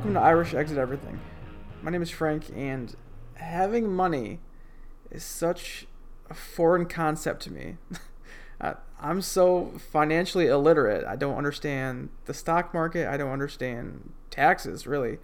Welcome 0.00 0.14
to 0.14 0.20
Irish 0.20 0.54
Exit 0.54 0.78
Everything. 0.78 1.20
My 1.82 1.90
name 1.90 2.00
is 2.00 2.08
Frank, 2.08 2.44
and 2.56 2.96
having 3.34 3.92
money 3.92 4.40
is 5.10 5.22
such 5.22 5.86
a 6.30 6.32
foreign 6.32 6.86
concept 6.86 7.42
to 7.42 7.52
me. 7.52 7.76
I- 8.62 8.76
I'm 8.98 9.20
so 9.20 9.74
financially 9.92 10.46
illiterate. 10.46 11.04
I 11.04 11.16
don't 11.16 11.36
understand 11.36 12.08
the 12.24 12.32
stock 12.32 12.72
market. 12.72 13.08
I 13.08 13.18
don't 13.18 13.30
understand 13.30 14.14
taxes, 14.30 14.86
really. 14.86 15.18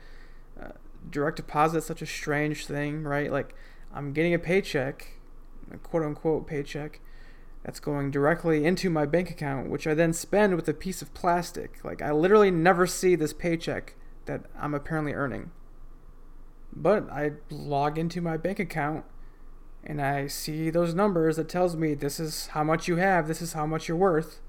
Uh, 0.62 0.72
direct 1.08 1.38
deposit 1.38 1.78
is 1.78 1.86
such 1.86 2.02
a 2.02 2.06
strange 2.06 2.66
thing, 2.66 3.02
right? 3.02 3.32
Like, 3.32 3.54
I'm 3.94 4.12
getting 4.12 4.34
a 4.34 4.38
paycheck, 4.38 5.08
a 5.72 5.78
quote 5.78 6.02
unquote 6.02 6.46
paycheck, 6.46 7.00
that's 7.64 7.80
going 7.80 8.10
directly 8.10 8.66
into 8.66 8.90
my 8.90 9.06
bank 9.06 9.30
account, 9.30 9.70
which 9.70 9.86
I 9.86 9.94
then 9.94 10.12
spend 10.12 10.54
with 10.54 10.68
a 10.68 10.74
piece 10.74 11.00
of 11.00 11.14
plastic. 11.14 11.82
Like, 11.82 12.02
I 12.02 12.12
literally 12.12 12.50
never 12.50 12.86
see 12.86 13.14
this 13.14 13.32
paycheck 13.32 13.94
that 14.26 14.42
I'm 14.58 14.74
apparently 14.74 15.12
earning. 15.12 15.50
But 16.72 17.10
I 17.10 17.32
log 17.50 17.98
into 17.98 18.20
my 18.20 18.36
bank 18.36 18.58
account 18.58 19.04
and 19.82 20.02
I 20.02 20.26
see 20.26 20.68
those 20.68 20.94
numbers 20.94 21.36
that 21.36 21.48
tells 21.48 21.76
me 21.76 21.94
this 21.94 22.20
is 22.20 22.48
how 22.48 22.64
much 22.64 22.88
you 22.88 22.96
have, 22.96 23.28
this 23.28 23.40
is 23.40 23.54
how 23.54 23.66
much 23.66 23.88
you're 23.88 23.96
worth. 23.96 24.40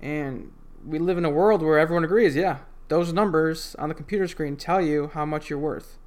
And 0.00 0.52
we 0.86 0.98
live 0.98 1.18
in 1.18 1.24
a 1.24 1.30
world 1.30 1.60
where 1.60 1.78
everyone 1.78 2.04
agrees, 2.04 2.36
yeah, 2.36 2.58
those 2.88 3.12
numbers 3.12 3.74
on 3.78 3.88
the 3.88 3.94
computer 3.94 4.28
screen 4.28 4.56
tell 4.56 4.80
you 4.80 5.10
how 5.12 5.24
much 5.24 5.50
you're 5.50 5.58
worth. 5.58 5.98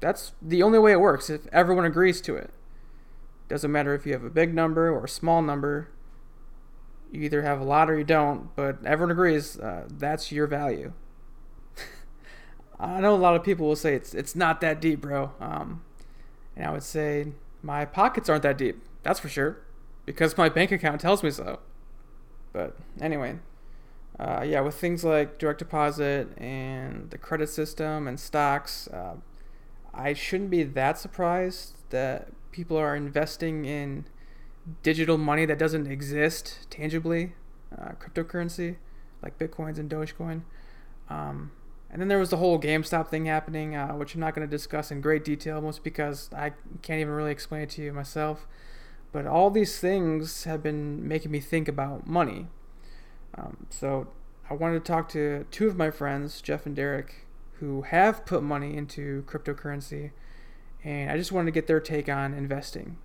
That's 0.00 0.32
the 0.40 0.62
only 0.62 0.78
way 0.78 0.92
it 0.92 1.00
works 1.00 1.28
if 1.28 1.46
everyone 1.48 1.84
agrees 1.84 2.20
to 2.22 2.36
it. 2.36 2.50
Doesn't 3.48 3.72
matter 3.72 3.94
if 3.94 4.06
you 4.06 4.12
have 4.12 4.24
a 4.24 4.30
big 4.30 4.54
number 4.54 4.90
or 4.90 5.04
a 5.04 5.08
small 5.08 5.42
number. 5.42 5.88
You 7.10 7.22
either 7.22 7.42
have 7.42 7.60
a 7.60 7.64
lot 7.64 7.90
or 7.90 7.98
you 7.98 8.04
don't, 8.04 8.54
but 8.54 8.84
everyone 8.84 9.10
agrees 9.10 9.58
uh, 9.58 9.88
that's 9.90 10.30
your 10.30 10.46
value. 10.46 10.92
I 12.80 13.00
know 13.00 13.14
a 13.14 13.16
lot 13.16 13.34
of 13.34 13.42
people 13.42 13.66
will 13.66 13.76
say 13.76 13.94
it's 13.94 14.14
it's 14.14 14.36
not 14.36 14.60
that 14.60 14.80
deep, 14.80 15.00
bro. 15.00 15.32
Um, 15.40 15.82
and 16.56 16.66
I 16.66 16.70
would 16.70 16.82
say 16.82 17.32
my 17.62 17.84
pockets 17.84 18.28
aren't 18.28 18.42
that 18.42 18.58
deep. 18.58 18.82
That's 19.02 19.20
for 19.20 19.28
sure, 19.28 19.58
because 20.06 20.36
my 20.36 20.48
bank 20.48 20.70
account 20.72 21.00
tells 21.00 21.22
me 21.22 21.30
so. 21.30 21.60
But 22.52 22.76
anyway, 23.00 23.38
uh, 24.18 24.44
yeah, 24.46 24.60
with 24.60 24.74
things 24.74 25.04
like 25.04 25.38
direct 25.38 25.58
deposit 25.58 26.28
and 26.38 27.10
the 27.10 27.18
credit 27.18 27.48
system 27.48 28.06
and 28.06 28.18
stocks, 28.18 28.88
uh, 28.88 29.16
I 29.92 30.12
shouldn't 30.12 30.50
be 30.50 30.62
that 30.62 30.98
surprised 30.98 31.74
that 31.90 32.28
people 32.52 32.76
are 32.76 32.94
investing 32.94 33.64
in 33.64 34.04
digital 34.82 35.18
money 35.18 35.46
that 35.46 35.58
doesn't 35.58 35.86
exist 35.86 36.66
tangibly, 36.70 37.34
uh, 37.76 37.92
cryptocurrency 38.00 38.76
like 39.22 39.38
bitcoins 39.38 39.78
and 39.78 39.90
Dogecoin. 39.90 40.42
Um, 41.08 41.50
and 41.90 42.00
then 42.00 42.08
there 42.08 42.18
was 42.18 42.30
the 42.30 42.36
whole 42.36 42.60
GameStop 42.60 43.08
thing 43.08 43.26
happening, 43.26 43.74
uh, 43.74 43.92
which 43.92 44.14
I'm 44.14 44.20
not 44.20 44.34
going 44.34 44.46
to 44.46 44.50
discuss 44.50 44.90
in 44.90 45.00
great 45.00 45.24
detail, 45.24 45.60
mostly 45.60 45.82
because 45.84 46.28
I 46.34 46.52
can't 46.82 47.00
even 47.00 47.14
really 47.14 47.30
explain 47.32 47.62
it 47.62 47.70
to 47.70 47.82
you 47.82 47.92
myself. 47.92 48.46
But 49.10 49.26
all 49.26 49.50
these 49.50 49.78
things 49.78 50.44
have 50.44 50.62
been 50.62 51.06
making 51.08 51.30
me 51.30 51.40
think 51.40 51.66
about 51.66 52.06
money. 52.06 52.48
Um, 53.36 53.66
so 53.70 54.08
I 54.50 54.54
wanted 54.54 54.84
to 54.84 54.92
talk 54.92 55.08
to 55.10 55.46
two 55.50 55.66
of 55.66 55.76
my 55.76 55.90
friends, 55.90 56.42
Jeff 56.42 56.66
and 56.66 56.76
Derek, 56.76 57.26
who 57.54 57.82
have 57.82 58.26
put 58.26 58.42
money 58.42 58.76
into 58.76 59.22
cryptocurrency, 59.22 60.10
and 60.84 61.10
I 61.10 61.16
just 61.16 61.32
wanted 61.32 61.46
to 61.46 61.52
get 61.52 61.66
their 61.66 61.80
take 61.80 62.08
on 62.08 62.34
investing. 62.34 62.98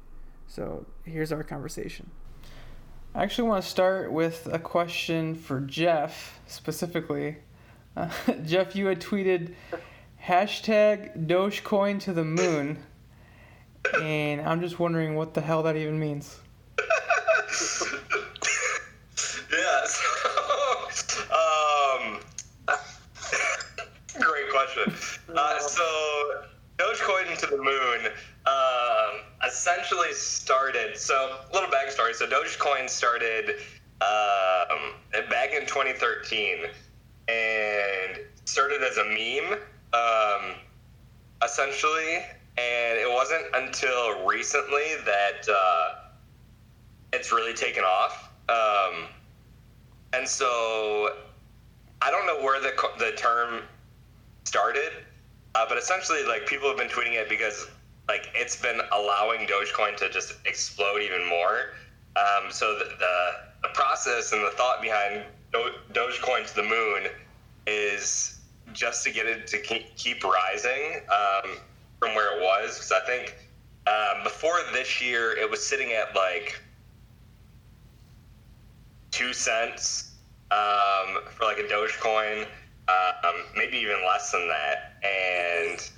So 0.47 0.86
here's 1.06 1.31
our 1.31 1.44
conversation. 1.44 2.12
I 3.16 3.24
actually 3.24 3.47
want 3.47 3.63
to 3.63 3.69
start 3.69 4.12
with 4.12 4.47
a 4.52 4.59
question 4.59 5.36
for 5.36 5.62
Jeff 5.62 6.40
specifically. 6.47 7.38
Uh, 7.96 8.09
Jeff, 8.46 8.76
you 8.76 8.88
had 8.88 9.00
tweeted 9.00 9.54
hashtag 10.24 11.28
Dogecoin 11.28 12.00
to 12.02 12.14
the 12.14 12.24
moon, 12.24 12.78
and 14.02 14.42
I'm 14.42 14.62
just 14.62 14.80
wondering 14.80 15.16
what 15.16 15.34
the 15.34 15.42
hell 15.42 15.64
that 15.64 15.76
even 15.76 16.00
means. 16.00 16.40
yeah. 19.52 19.86
So, 20.96 21.24
um, 21.34 22.20
great 24.14 24.50
question. 24.52 24.94
Uh, 25.36 25.60
so, 25.60 26.44
Dogecoin 26.78 27.36
to 27.40 27.48
the 27.48 27.58
moon 27.58 28.12
um, 28.46 29.22
essentially 29.48 30.14
started. 30.14 30.96
So, 30.98 31.38
little 31.52 31.70
backstory. 31.70 32.14
So, 32.14 32.28
Dogecoin 32.28 32.88
started 32.90 33.56
um, 34.02 34.94
back 35.30 35.54
in 35.54 35.66
2013 35.66 36.68
and 37.28 38.19
started 38.45 38.81
as 38.84 38.97
a 38.97 39.06
meme, 39.06 39.59
um, 39.94 40.56
essentially. 41.44 42.19
And 42.56 43.00
it 43.00 43.09
wasn't 43.09 43.44
until 43.56 44.25
recently 44.25 44.95
that 45.06 45.47
uh, 45.50 45.95
it's 47.12 47.31
really 47.31 47.53
taken 47.53 47.83
off. 47.83 48.29
Um, 48.50 49.07
and 50.13 50.28
so 50.28 51.16
I 52.01 52.12
don't 52.12 52.28
know 52.28 52.44
where 52.44 52.62
the, 52.62 52.73
the 53.00 53.13
term 53.17 53.63
started, 54.44 54.91
uh, 55.56 55.66
but 55.67 55.78
essentially, 55.78 56.23
like, 56.28 56.45
people 56.45 56.67
have 56.67 56.78
been 56.78 56.89
tweeting 56.89 57.13
it 57.13 57.29
because, 57.29 57.67
like, 58.07 58.28
it's 58.35 58.56
been 58.56 58.81
allowing 58.91 59.47
Dogecoin 59.47 59.95
to 59.97 60.09
just 60.09 60.35
explode 60.45 61.01
even 61.01 61.28
more. 61.28 61.72
Um, 62.16 62.51
so 62.51 62.78
the, 62.78 62.85
the, 63.00 63.31
the 63.63 63.69
process 63.73 64.33
and 64.33 64.44
the 64.44 64.51
thought 64.51 64.81
behind 64.81 65.23
Do- 65.53 65.72
Dogecoin 65.94 66.47
to 66.47 66.56
the 66.56 66.64
moon 66.64 67.08
is 67.68 68.40
just 68.74 69.03
to 69.03 69.12
get 69.12 69.28
it 69.28 69.47
to 69.47 69.59
keep, 69.59 69.96
keep 69.96 70.24
rising 70.24 71.02
um, 71.12 71.58
from 72.00 72.16
where 72.16 72.38
it 72.38 72.41
was. 72.41 72.75
Because 72.75 72.91
I 72.91 73.06
think 73.06 73.36
um, 73.88 74.24
before 74.24 74.59
this 74.74 75.02
year, 75.02 75.31
it 75.38 75.50
was 75.50 75.66
sitting 75.66 75.92
at 75.94 76.16
like 76.16 76.59
two 79.12 79.34
cents 79.34 80.16
um, 80.52 81.19
for 81.30 81.46
like 81.46 81.59
a 81.59 81.63
Dogecoin, 81.63 82.46
um, 82.88 83.36
maybe 83.56 83.78
even 83.78 83.97
less 84.06 84.31
than 84.31 84.47
that, 84.47 84.94
and 85.03 85.90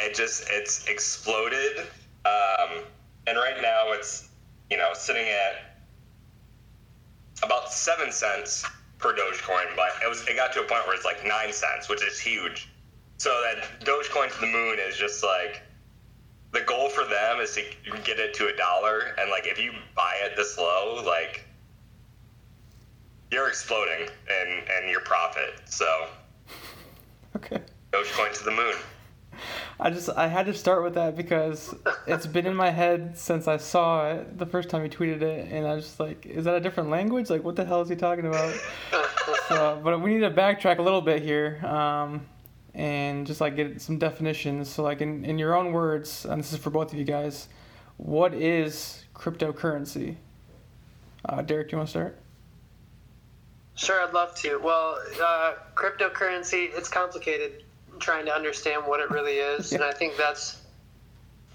it 0.00 0.14
just 0.14 0.46
it's 0.50 0.86
exploded. 0.86 1.80
Um, 2.24 2.84
and 3.26 3.36
right 3.36 3.60
now, 3.60 3.92
it's 3.92 4.28
you 4.70 4.76
know 4.76 4.90
sitting 4.94 5.26
at 5.26 5.76
about 7.42 7.70
seven 7.70 8.10
cents 8.10 8.64
per 9.04 9.12
Dogecoin, 9.12 9.76
but 9.76 9.90
it 10.02 10.08
was 10.08 10.26
it 10.26 10.34
got 10.34 10.54
to 10.54 10.60
a 10.60 10.64
point 10.64 10.86
where 10.86 10.96
it's 10.96 11.04
like 11.04 11.26
nine 11.26 11.52
cents, 11.52 11.90
which 11.90 12.02
is 12.02 12.18
huge. 12.18 12.70
So 13.18 13.28
that 13.42 13.84
Dogecoin 13.84 14.32
to 14.32 14.40
the 14.40 14.46
moon 14.46 14.78
is 14.78 14.96
just 14.96 15.22
like 15.22 15.60
the 16.52 16.62
goal 16.62 16.88
for 16.88 17.04
them 17.04 17.40
is 17.40 17.54
to 17.54 17.62
get 18.02 18.18
it 18.18 18.32
to 18.34 18.48
a 18.48 18.56
dollar, 18.56 19.14
and 19.18 19.30
like 19.30 19.46
if 19.46 19.58
you 19.58 19.72
buy 19.94 20.14
it 20.22 20.36
this 20.36 20.56
low, 20.56 21.02
like 21.04 21.44
you're 23.30 23.48
exploding 23.48 24.08
and 24.30 24.68
and 24.70 24.90
your 24.90 25.02
profit. 25.02 25.52
So 25.66 26.06
Okay. 27.36 27.58
Dogecoin 27.92 28.32
to 28.38 28.44
the 28.44 28.52
moon. 28.52 28.74
I 29.78 29.90
just 29.90 30.08
I 30.10 30.28
had 30.28 30.46
to 30.46 30.54
start 30.54 30.84
with 30.84 30.94
that 30.94 31.16
because 31.16 31.74
it's 32.06 32.26
been 32.26 32.46
in 32.46 32.54
my 32.54 32.70
head 32.70 33.18
since 33.18 33.48
I 33.48 33.56
saw 33.56 34.08
it 34.10 34.38
the 34.38 34.46
first 34.46 34.68
time 34.68 34.82
he 34.82 34.88
tweeted 34.88 35.22
it, 35.22 35.50
and 35.50 35.66
I 35.66 35.74
was 35.74 35.84
just 35.84 36.00
like, 36.00 36.26
is 36.26 36.44
that 36.44 36.54
a 36.54 36.60
different 36.60 36.90
language? 36.90 37.28
Like, 37.28 37.42
what 37.42 37.56
the 37.56 37.64
hell 37.64 37.80
is 37.80 37.88
he 37.88 37.96
talking 37.96 38.26
about? 38.26 38.54
so, 39.48 39.80
but 39.82 40.00
we 40.00 40.14
need 40.14 40.20
to 40.20 40.30
backtrack 40.30 40.78
a 40.78 40.82
little 40.82 41.00
bit 41.00 41.22
here, 41.22 41.64
um, 41.66 42.24
and 42.72 43.26
just 43.26 43.40
like 43.40 43.56
get 43.56 43.80
some 43.82 43.98
definitions. 43.98 44.68
So, 44.68 44.84
like 44.84 45.00
in 45.00 45.24
in 45.24 45.38
your 45.38 45.56
own 45.56 45.72
words, 45.72 46.24
and 46.24 46.40
this 46.40 46.52
is 46.52 46.58
for 46.60 46.70
both 46.70 46.92
of 46.92 46.98
you 46.98 47.04
guys, 47.04 47.48
what 47.96 48.32
is 48.32 49.04
cryptocurrency? 49.12 50.16
Uh, 51.24 51.42
Derek, 51.42 51.70
do 51.70 51.72
you 51.72 51.78
want 51.78 51.88
to 51.88 51.90
start? 51.90 52.18
Sure, 53.74 54.06
I'd 54.06 54.14
love 54.14 54.36
to. 54.36 54.58
Well, 54.58 55.00
uh, 55.20 55.54
cryptocurrency, 55.74 56.68
it's 56.72 56.88
complicated 56.88 57.63
trying 58.04 58.26
to 58.26 58.34
understand 58.34 58.84
what 58.86 59.00
it 59.00 59.10
really 59.10 59.38
is, 59.38 59.72
and 59.72 59.82
I 59.82 59.92
think 59.92 60.16
that's 60.16 60.60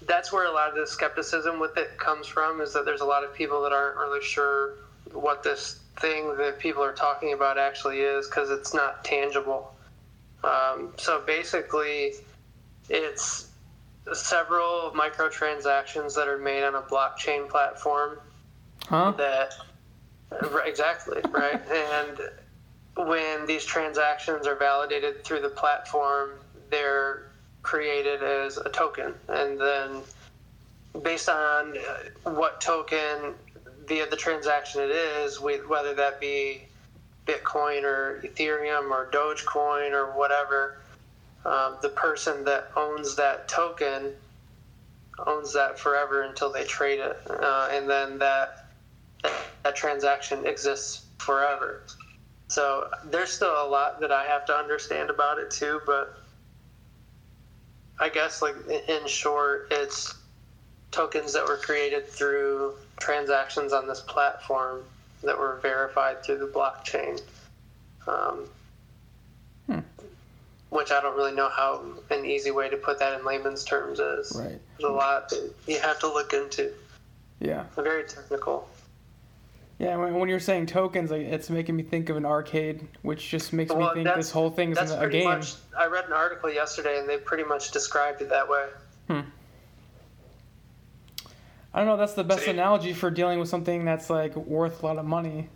that's 0.06 0.32
where 0.32 0.46
a 0.46 0.52
lot 0.52 0.70
of 0.70 0.74
the 0.74 0.86
skepticism 0.86 1.60
with 1.60 1.76
it 1.76 1.96
comes 1.98 2.26
from. 2.26 2.60
Is 2.60 2.72
that 2.72 2.84
there's 2.84 3.00
a 3.00 3.06
lot 3.06 3.24
of 3.24 3.32
people 3.34 3.62
that 3.62 3.72
aren't 3.72 3.96
really 3.96 4.22
sure 4.22 4.74
what 5.12 5.42
this 5.42 5.80
thing 6.00 6.36
that 6.36 6.58
people 6.58 6.82
are 6.82 6.92
talking 6.92 7.32
about 7.32 7.58
actually 7.58 8.00
is 8.00 8.26
because 8.26 8.50
it's 8.50 8.74
not 8.74 9.04
tangible. 9.04 9.74
Um, 10.44 10.92
so 10.96 11.22
basically, 11.26 12.14
it's 12.88 13.48
several 14.12 14.92
microtransactions 14.94 16.14
that 16.14 16.26
are 16.26 16.38
made 16.38 16.64
on 16.64 16.74
a 16.74 16.82
blockchain 16.82 17.48
platform 17.48 18.18
Huh? 18.90 19.12
that 19.12 19.54
exactly 20.64 21.20
right 21.30 21.60
and 21.70 22.18
when 23.06 23.46
these 23.46 23.64
transactions 23.64 24.46
are 24.46 24.56
validated 24.56 25.24
through 25.24 25.40
the 25.40 25.48
platform 25.48 26.30
they're 26.70 27.26
created 27.62 28.22
as 28.22 28.56
a 28.58 28.68
token 28.68 29.14
and 29.28 29.60
then 29.60 30.02
based 31.02 31.28
on 31.28 31.76
what 32.24 32.60
token 32.60 33.34
via 33.86 34.08
the 34.08 34.16
transaction 34.16 34.80
it 34.80 34.90
is 34.90 35.40
whether 35.40 35.94
that 35.94 36.20
be 36.20 36.62
bitcoin 37.26 37.84
or 37.84 38.20
ethereum 38.24 38.90
or 38.90 39.10
dogecoin 39.12 39.92
or 39.92 40.16
whatever 40.18 40.78
um, 41.44 41.76
the 41.80 41.88
person 41.90 42.44
that 42.44 42.70
owns 42.76 43.16
that 43.16 43.48
token 43.48 44.12
owns 45.26 45.52
that 45.52 45.78
forever 45.78 46.22
until 46.22 46.52
they 46.52 46.64
trade 46.64 47.00
it, 47.00 47.18
uh, 47.28 47.68
and 47.70 47.88
then 47.88 48.18
that 48.18 48.66
that 49.62 49.76
transaction 49.76 50.46
exists 50.46 51.06
forever. 51.18 51.82
So 52.50 52.90
there's 53.04 53.30
still 53.30 53.64
a 53.64 53.68
lot 53.68 54.00
that 54.00 54.10
I 54.10 54.24
have 54.26 54.44
to 54.46 54.52
understand 54.52 55.08
about 55.08 55.38
it 55.38 55.52
too, 55.52 55.80
but 55.86 56.18
I 58.00 58.08
guess 58.08 58.42
like 58.42 58.56
in 58.68 59.06
short, 59.06 59.68
it's 59.70 60.16
tokens 60.90 61.32
that 61.32 61.46
were 61.46 61.58
created 61.58 62.08
through 62.08 62.74
transactions 62.98 63.72
on 63.72 63.86
this 63.86 64.00
platform 64.00 64.82
that 65.22 65.38
were 65.38 65.60
verified 65.62 66.24
through 66.24 66.38
the 66.38 66.48
blockchain. 66.48 67.22
Um, 68.08 68.48
Hmm. 69.66 69.78
Which 70.70 70.90
I 70.90 71.00
don't 71.00 71.16
really 71.16 71.34
know 71.34 71.48
how 71.48 71.84
an 72.10 72.24
easy 72.24 72.50
way 72.50 72.68
to 72.68 72.76
put 72.76 72.98
that 72.98 73.16
in 73.16 73.24
layman's 73.24 73.64
terms 73.64 74.00
is. 74.00 74.32
Right. 74.34 74.58
There's 74.78 74.90
a 74.90 74.92
lot 74.92 75.28
that 75.28 75.52
you 75.68 75.78
have 75.78 76.00
to 76.00 76.08
look 76.08 76.32
into. 76.32 76.72
Yeah. 77.38 77.66
Very 77.76 78.02
technical. 78.08 78.68
Yeah, 79.80 79.96
when, 79.96 80.14
when 80.14 80.28
you're 80.28 80.40
saying 80.40 80.66
tokens, 80.66 81.10
like, 81.10 81.22
it's 81.22 81.48
making 81.48 81.74
me 81.74 81.82
think 81.82 82.10
of 82.10 82.18
an 82.18 82.26
arcade, 82.26 82.86
which 83.00 83.30
just 83.30 83.54
makes 83.54 83.74
me 83.74 83.88
think 83.94 84.14
this 84.14 84.30
whole 84.30 84.50
thing 84.50 84.72
is 84.72 84.76
That's 84.76 84.90
a 84.90 84.98
pretty 84.98 85.20
game. 85.20 85.24
much. 85.28 85.54
I 85.76 85.86
read 85.86 86.04
an 86.04 86.12
article 86.12 86.52
yesterday, 86.52 86.98
and 86.98 87.08
they 87.08 87.16
pretty 87.16 87.44
much 87.44 87.70
described 87.70 88.20
it 88.20 88.28
that 88.28 88.46
way. 88.46 88.66
Hmm. 89.08 89.20
I 91.72 91.78
don't 91.78 91.86
know. 91.86 91.96
That's 91.96 92.12
the 92.12 92.24
best 92.24 92.44
See- 92.44 92.50
analogy 92.50 92.92
for 92.92 93.10
dealing 93.10 93.38
with 93.38 93.48
something 93.48 93.86
that's 93.86 94.10
like 94.10 94.36
worth 94.36 94.82
a 94.82 94.86
lot 94.86 94.98
of 94.98 95.06
money. 95.06 95.48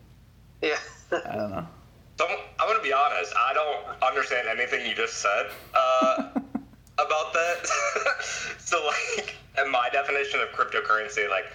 Yeah. 0.62 0.78
I 1.12 1.36
don't 1.36 1.50
know. 1.50 1.66
So 2.16 2.24
I'm, 2.28 2.38
I'm 2.60 2.68
gonna 2.68 2.80
be 2.80 2.92
honest. 2.92 3.34
I 3.36 3.52
don't 3.52 4.00
understand 4.00 4.46
anything 4.46 4.86
you 4.88 4.94
just 4.94 5.14
said 5.14 5.46
uh, 5.74 6.28
about 6.94 7.32
that. 7.32 7.66
so 8.60 8.86
like, 9.16 9.34
and 9.58 9.68
my 9.68 9.88
definition 9.92 10.38
of 10.38 10.50
cryptocurrency, 10.50 11.28
like 11.28 11.46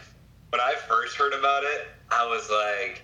when 0.50 0.60
I 0.60 0.76
first 0.86 1.16
heard 1.16 1.32
about 1.32 1.64
it, 1.64 1.88
I 2.12 2.26
was 2.26 2.50
like, 2.50 3.02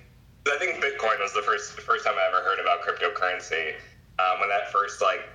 I 0.48 0.58
think 0.60 0.84
Bitcoin 0.84 1.20
was 1.20 1.34
the 1.34 1.42
first 1.42 1.72
first 1.82 2.06
time 2.06 2.16
I 2.18 2.28
ever 2.28 2.44
heard 2.44 2.60
about 2.60 2.82
cryptocurrency. 2.82 3.74
Um, 4.18 4.40
when 4.40 4.50
that 4.50 4.72
first 4.72 5.02
like 5.02 5.28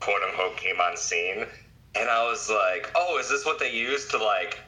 quote 0.00 0.22
unquote 0.22 0.56
came 0.56 0.80
on 0.80 0.96
scene, 0.96 1.46
and 1.94 2.08
I 2.08 2.24
was 2.24 2.50
like, 2.50 2.90
oh, 2.94 3.18
is 3.18 3.28
this 3.28 3.44
what 3.44 3.58
they 3.58 3.72
use 3.72 4.08
to 4.08 4.18
like 4.18 4.60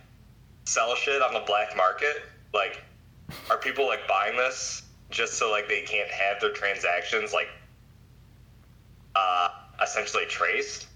sell 0.65 0.95
shit 0.95 1.23
on 1.23 1.35
the 1.35 1.43
black 1.47 1.77
market? 1.77 2.23
Like, 2.55 2.83
are 3.51 3.59
people 3.59 3.87
like 3.87 4.07
buying 4.09 4.37
this 4.37 4.83
just 5.11 5.35
so 5.35 5.51
like 5.51 5.69
they 5.69 5.83
can't 5.83 6.11
have 6.11 6.41
their 6.41 6.53
transactions 6.53 7.33
like 7.33 7.49
uh, 9.15 9.49
essentially 9.83 10.27
traced? 10.27 10.87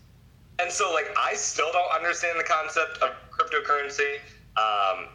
And 0.59 0.71
so 0.71 0.93
like 0.93 1.15
I 1.19 1.35
still 1.35 1.73
don't 1.73 1.93
understand 1.95 2.39
the 2.39 2.45
concept 2.45 2.99
of 3.03 3.11
cryptocurrency. 3.31 4.17
Um, 4.57 5.09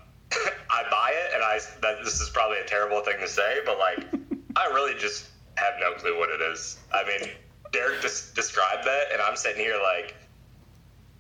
I 0.69 0.83
buy 0.89 1.11
it, 1.13 1.33
and 1.33 1.43
I 1.43 1.59
that 1.81 2.03
this 2.03 2.19
is 2.21 2.29
probably 2.29 2.57
a 2.59 2.65
terrible 2.65 3.01
thing 3.01 3.17
to 3.19 3.27
say, 3.27 3.59
but 3.65 3.77
like 3.77 4.05
I 4.55 4.67
really 4.73 4.93
just 4.99 5.27
have 5.55 5.73
no 5.79 5.93
clue 5.93 6.17
what 6.17 6.29
it 6.29 6.41
is. 6.41 6.77
I 6.93 7.03
mean, 7.05 7.29
Derek 7.71 8.01
just 8.01 8.35
described 8.35 8.85
that, 8.85 9.05
and 9.13 9.21
I'm 9.21 9.35
sitting 9.35 9.61
here 9.61 9.79
like, 9.81 10.15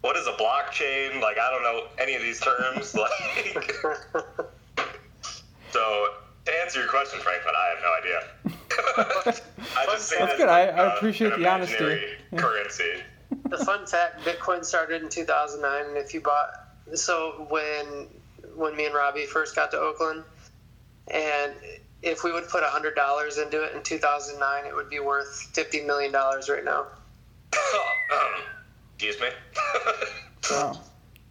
what 0.01 0.15
is 0.17 0.27
a 0.27 0.33
blockchain? 0.33 1.21
Like 1.21 1.37
I 1.39 1.49
don't 1.51 1.63
know 1.63 1.87
any 1.99 2.15
of 2.15 2.21
these 2.21 2.39
terms. 2.41 2.95
Like, 3.05 3.75
so 5.71 6.07
to 6.45 6.51
answer 6.63 6.79
your 6.79 6.89
question, 6.89 7.19
Franklin, 7.19 7.53
I 7.57 7.69
have 7.73 7.81
no 7.83 7.91
idea. 7.99 9.41
I 9.77 9.85
just 9.87 10.07
say 10.09 10.17
That's 10.19 10.31
that 10.33 10.37
good. 10.37 10.47
I- 10.49 10.67
I 10.67 10.87
uh, 10.91 10.95
appreciate 10.95 11.33
an 11.33 11.41
the 11.41 11.47
honesty. 11.49 11.99
Currency. 12.35 13.03
the 13.49 13.57
fun 13.57 13.85
fact: 13.85 14.21
Bitcoin 14.25 14.63
started 14.63 15.01
in 15.03 15.09
2009, 15.09 15.85
and 15.89 15.97
if 15.97 16.13
you 16.13 16.21
bought, 16.21 16.49
so 16.93 17.47
when 17.49 18.07
when 18.55 18.75
me 18.75 18.85
and 18.85 18.95
Robbie 18.95 19.25
first 19.25 19.55
got 19.55 19.71
to 19.71 19.79
Oakland, 19.79 20.23
and 21.07 21.53
if 22.01 22.23
we 22.23 22.31
would 22.31 22.47
put 22.47 22.63
hundred 22.63 22.95
dollars 22.95 23.37
into 23.37 23.63
it 23.63 23.75
in 23.75 23.83
2009, 23.83 24.65
it 24.65 24.75
would 24.75 24.89
be 24.89 24.99
worth 24.99 25.49
50 25.53 25.81
million 25.81 26.11
dollars 26.11 26.49
right 26.49 26.63
now. 26.63 26.81
um, 27.53 28.41
excuse 28.95 29.19
me. 29.19 29.27
Wow. 30.51 30.79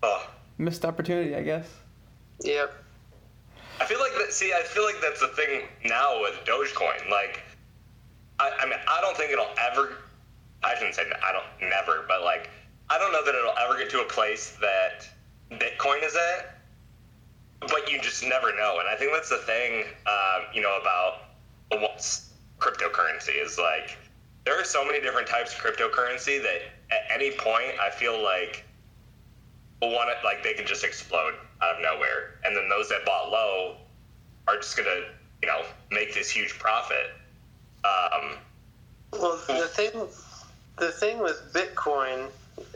oh, 0.02 0.28
Missed 0.58 0.84
opportunity, 0.84 1.36
I 1.36 1.42
guess. 1.42 1.68
Yep. 2.42 2.74
I 3.80 3.84
feel 3.84 4.00
like 4.00 4.10
that. 4.18 4.32
See, 4.32 4.52
I 4.52 4.62
feel 4.62 4.84
like 4.84 4.96
that's 5.00 5.20
the 5.20 5.28
thing 5.28 5.68
now 5.84 6.20
with 6.20 6.34
Dogecoin. 6.44 7.08
Like, 7.08 7.40
I, 8.40 8.50
I 8.60 8.66
mean, 8.66 8.78
I 8.88 9.00
don't 9.00 9.16
think 9.16 9.30
it'll 9.30 9.46
ever. 9.70 9.98
I 10.64 10.74
shouldn't 10.74 10.96
say 10.96 11.02
I 11.24 11.32
don't 11.32 11.70
never, 11.70 12.04
but 12.08 12.22
like, 12.22 12.50
I 12.90 12.98
don't 12.98 13.12
know 13.12 13.24
that 13.24 13.36
it'll 13.36 13.56
ever 13.56 13.78
get 13.78 13.88
to 13.90 14.00
a 14.00 14.04
place 14.04 14.56
that 14.60 15.08
Bitcoin 15.52 16.02
is 16.04 16.16
at. 16.16 16.53
But 17.68 17.90
you 17.90 18.00
just 18.00 18.22
never 18.22 18.54
know, 18.56 18.78
and 18.80 18.88
I 18.88 18.96
think 18.96 19.12
that's 19.12 19.30
the 19.30 19.38
thing, 19.38 19.84
um, 20.06 20.46
you 20.52 20.60
know, 20.60 20.78
about 20.80 21.22
cryptocurrency 22.58 23.42
is 23.42 23.58
like. 23.58 23.96
There 24.44 24.60
are 24.60 24.64
so 24.64 24.84
many 24.84 25.00
different 25.00 25.26
types 25.26 25.54
of 25.54 25.60
cryptocurrency 25.60 26.42
that 26.42 26.60
at 26.90 27.10
any 27.10 27.30
point 27.30 27.80
I 27.80 27.88
feel 27.88 28.22
like 28.22 28.64
it 29.80 30.24
like 30.24 30.42
they 30.42 30.54
can 30.54 30.66
just 30.66 30.84
explode 30.84 31.34
out 31.62 31.76
of 31.76 31.82
nowhere, 31.82 32.38
and 32.44 32.56
then 32.56 32.68
those 32.68 32.88
that 32.88 33.04
bought 33.04 33.30
low 33.30 33.76
are 34.48 34.56
just 34.56 34.76
gonna, 34.76 35.04
you 35.42 35.48
know, 35.48 35.62
make 35.90 36.14
this 36.14 36.30
huge 36.30 36.58
profit. 36.58 37.10
Um, 37.84 38.36
Well, 39.12 39.36
the 39.46 39.68
thing, 39.68 39.92
the 40.78 40.92
thing 40.92 41.18
with 41.18 41.52
Bitcoin 41.52 42.30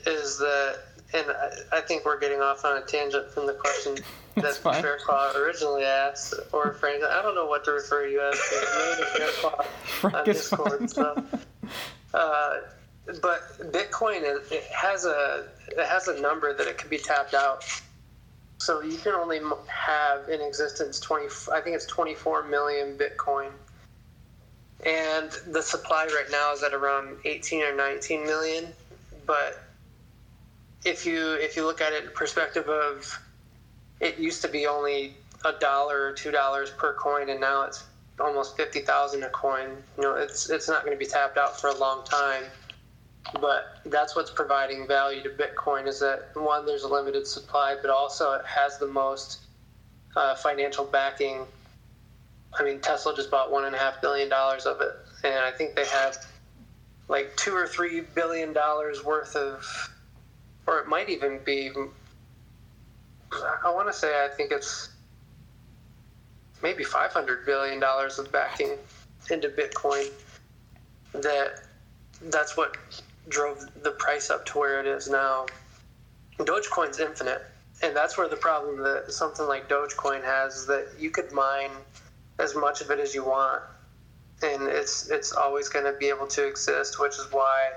is 0.06 0.38
that, 0.38 0.80
and 1.14 1.26
I, 1.30 1.78
I 1.78 1.80
think 1.80 2.04
we're 2.04 2.18
getting 2.18 2.40
off 2.40 2.64
on 2.64 2.76
a 2.76 2.86
tangent 2.86 3.30
from 3.30 3.46
the 3.46 3.54
question 3.54 3.96
that 4.42 4.48
That's 4.48 4.58
fine. 4.58 4.82
Fairclaw 4.82 5.34
originally 5.36 5.84
asked, 5.84 6.34
or 6.52 6.72
Frank. 6.74 7.04
I 7.04 7.22
don't 7.22 7.34
know 7.34 7.46
what 7.46 7.64
to 7.64 7.72
refer 7.72 8.06
you 8.06 8.20
as. 8.20 8.34
Fairclaw 8.36 9.64
Frank 9.84 10.16
on 10.16 10.28
is 10.28 10.36
Discord. 10.36 10.90
So. 10.90 11.24
Uh, 12.14 12.60
but 13.22 13.72
Bitcoin 13.72 14.22
it, 14.22 14.42
it 14.50 14.64
has 14.64 15.04
a 15.04 15.46
it 15.68 15.86
has 15.86 16.08
a 16.08 16.20
number 16.20 16.54
that 16.54 16.66
it 16.66 16.78
can 16.78 16.90
be 16.90 16.98
tapped 16.98 17.34
out. 17.34 17.64
So 18.58 18.82
you 18.82 18.98
can 18.98 19.12
only 19.12 19.40
have 19.66 20.28
in 20.28 20.40
existence 20.40 21.00
twenty. 21.00 21.26
I 21.52 21.60
think 21.60 21.76
it's 21.76 21.86
twenty 21.86 22.14
four 22.14 22.44
million 22.44 22.98
Bitcoin, 22.98 23.50
and 24.84 25.30
the 25.52 25.62
supply 25.62 26.06
right 26.06 26.30
now 26.30 26.52
is 26.52 26.62
at 26.62 26.74
around 26.74 27.16
eighteen 27.24 27.62
or 27.62 27.74
nineteen 27.74 28.24
million. 28.24 28.66
But 29.26 29.62
if 30.84 31.06
you 31.06 31.34
if 31.34 31.56
you 31.56 31.64
look 31.64 31.80
at 31.80 31.92
it 31.92 32.04
in 32.04 32.10
perspective 32.10 32.68
of, 32.68 33.18
it 34.00 34.18
used 34.18 34.42
to 34.42 34.48
be 34.48 34.66
only 34.66 35.14
a 35.44 35.52
dollar 35.52 36.06
or 36.06 36.12
two 36.12 36.30
dollars 36.30 36.70
per 36.70 36.94
coin, 36.94 37.28
and 37.30 37.40
now 37.40 37.62
it's 37.62 37.84
almost 38.20 38.56
fifty 38.56 38.80
thousand 38.80 39.22
a 39.22 39.28
coin. 39.30 39.70
You 39.96 40.02
know, 40.02 40.14
it's 40.16 40.50
it's 40.50 40.68
not 40.68 40.84
going 40.84 40.96
to 40.96 40.98
be 40.98 41.10
tapped 41.10 41.38
out 41.38 41.60
for 41.60 41.68
a 41.68 41.74
long 41.74 42.04
time. 42.04 42.44
But 43.40 43.80
that's 43.84 44.16
what's 44.16 44.30
providing 44.30 44.86
value 44.86 45.22
to 45.22 45.28
Bitcoin 45.28 45.86
is 45.86 46.00
that 46.00 46.30
one, 46.34 46.64
there's 46.64 46.84
a 46.84 46.88
limited 46.88 47.26
supply, 47.26 47.76
but 47.80 47.90
also 47.90 48.32
it 48.32 48.46
has 48.46 48.78
the 48.78 48.86
most 48.86 49.40
uh, 50.16 50.34
financial 50.36 50.84
backing. 50.84 51.44
I 52.58 52.62
mean, 52.64 52.80
Tesla 52.80 53.14
just 53.14 53.30
bought 53.30 53.52
one 53.52 53.66
and 53.66 53.74
a 53.74 53.78
half 53.78 54.00
billion 54.00 54.30
dollars 54.30 54.64
of 54.64 54.80
it, 54.80 54.92
and 55.24 55.34
I 55.34 55.50
think 55.50 55.76
they 55.76 55.84
have 55.86 56.16
like 57.08 57.36
two 57.36 57.54
or 57.54 57.66
three 57.66 58.00
billion 58.00 58.54
dollars 58.54 59.04
worth 59.04 59.36
of, 59.36 59.62
or 60.66 60.78
it 60.78 60.88
might 60.88 61.10
even 61.10 61.40
be. 61.44 61.70
I 63.32 63.70
want 63.70 63.88
to 63.88 63.92
say 63.92 64.24
I 64.24 64.28
think 64.28 64.52
it's 64.52 64.90
maybe 66.62 66.84
five 66.84 67.12
hundred 67.12 67.44
billion 67.46 67.80
dollars 67.80 68.18
of 68.18 68.30
backing 68.32 68.76
into 69.30 69.48
Bitcoin. 69.48 70.08
That 71.12 71.60
that's 72.22 72.56
what 72.56 72.76
drove 73.28 73.64
the 73.82 73.92
price 73.92 74.30
up 74.30 74.46
to 74.46 74.58
where 74.58 74.80
it 74.80 74.86
is 74.86 75.08
now. 75.08 75.46
Dogecoin's 76.38 77.00
infinite, 77.00 77.44
and 77.82 77.94
that's 77.94 78.16
where 78.16 78.28
the 78.28 78.36
problem 78.36 78.78
that 78.82 79.12
something 79.12 79.46
like 79.46 79.68
Dogecoin 79.68 80.22
has 80.24 80.56
is 80.56 80.66
that 80.66 80.88
you 80.98 81.10
could 81.10 81.32
mine 81.32 81.70
as 82.38 82.54
much 82.54 82.80
of 82.80 82.90
it 82.90 83.00
as 83.00 83.14
you 83.14 83.24
want, 83.24 83.62
and 84.42 84.62
it's 84.62 85.10
it's 85.10 85.32
always 85.32 85.68
going 85.68 85.84
to 85.84 85.98
be 85.98 86.06
able 86.06 86.26
to 86.28 86.46
exist, 86.46 87.00
which 87.00 87.18
is 87.18 87.26
why 87.30 87.70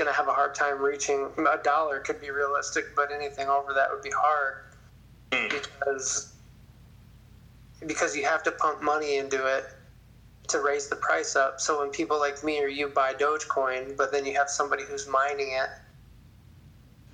going 0.00 0.10
to 0.10 0.16
have 0.16 0.28
a 0.28 0.32
hard 0.32 0.54
time 0.54 0.80
reaching 0.80 1.28
a 1.36 1.62
dollar 1.62 2.00
could 2.00 2.22
be 2.22 2.30
realistic, 2.30 2.96
but 2.96 3.12
anything 3.12 3.48
over 3.48 3.74
that 3.74 3.90
would 3.92 4.02
be 4.02 4.12
hard 4.16 4.54
hmm. 5.30 5.46
because 5.48 6.32
because 7.86 8.16
you 8.16 8.24
have 8.24 8.42
to 8.42 8.50
pump 8.52 8.82
money 8.82 9.18
into 9.18 9.46
it 9.46 9.64
to 10.48 10.60
raise 10.60 10.88
the 10.88 10.96
price 10.96 11.36
up. 11.36 11.60
So 11.60 11.80
when 11.80 11.90
people 11.90 12.18
like 12.18 12.42
me 12.42 12.62
or 12.62 12.68
you 12.68 12.88
buy 12.88 13.12
Dogecoin, 13.12 13.94
but 13.96 14.10
then 14.10 14.24
you 14.24 14.34
have 14.34 14.48
somebody 14.48 14.84
who's 14.84 15.06
mining 15.06 15.52
it, 15.52 15.68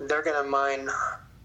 they're 0.07 0.23
going 0.23 0.41
to 0.41 0.49
mine 0.49 0.89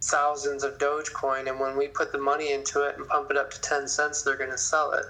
thousands 0.01 0.63
of 0.63 0.79
Dogecoin, 0.79 1.49
and 1.49 1.59
when 1.59 1.77
we 1.77 1.89
put 1.89 2.13
the 2.13 2.19
money 2.19 2.53
into 2.53 2.83
it 2.83 2.97
and 2.97 3.07
pump 3.09 3.31
it 3.31 3.37
up 3.37 3.51
to 3.51 3.61
10 3.61 3.89
cents, 3.89 4.23
they're 4.23 4.37
going 4.37 4.51
to 4.51 4.59
sell 4.59 4.93
it 4.93 5.05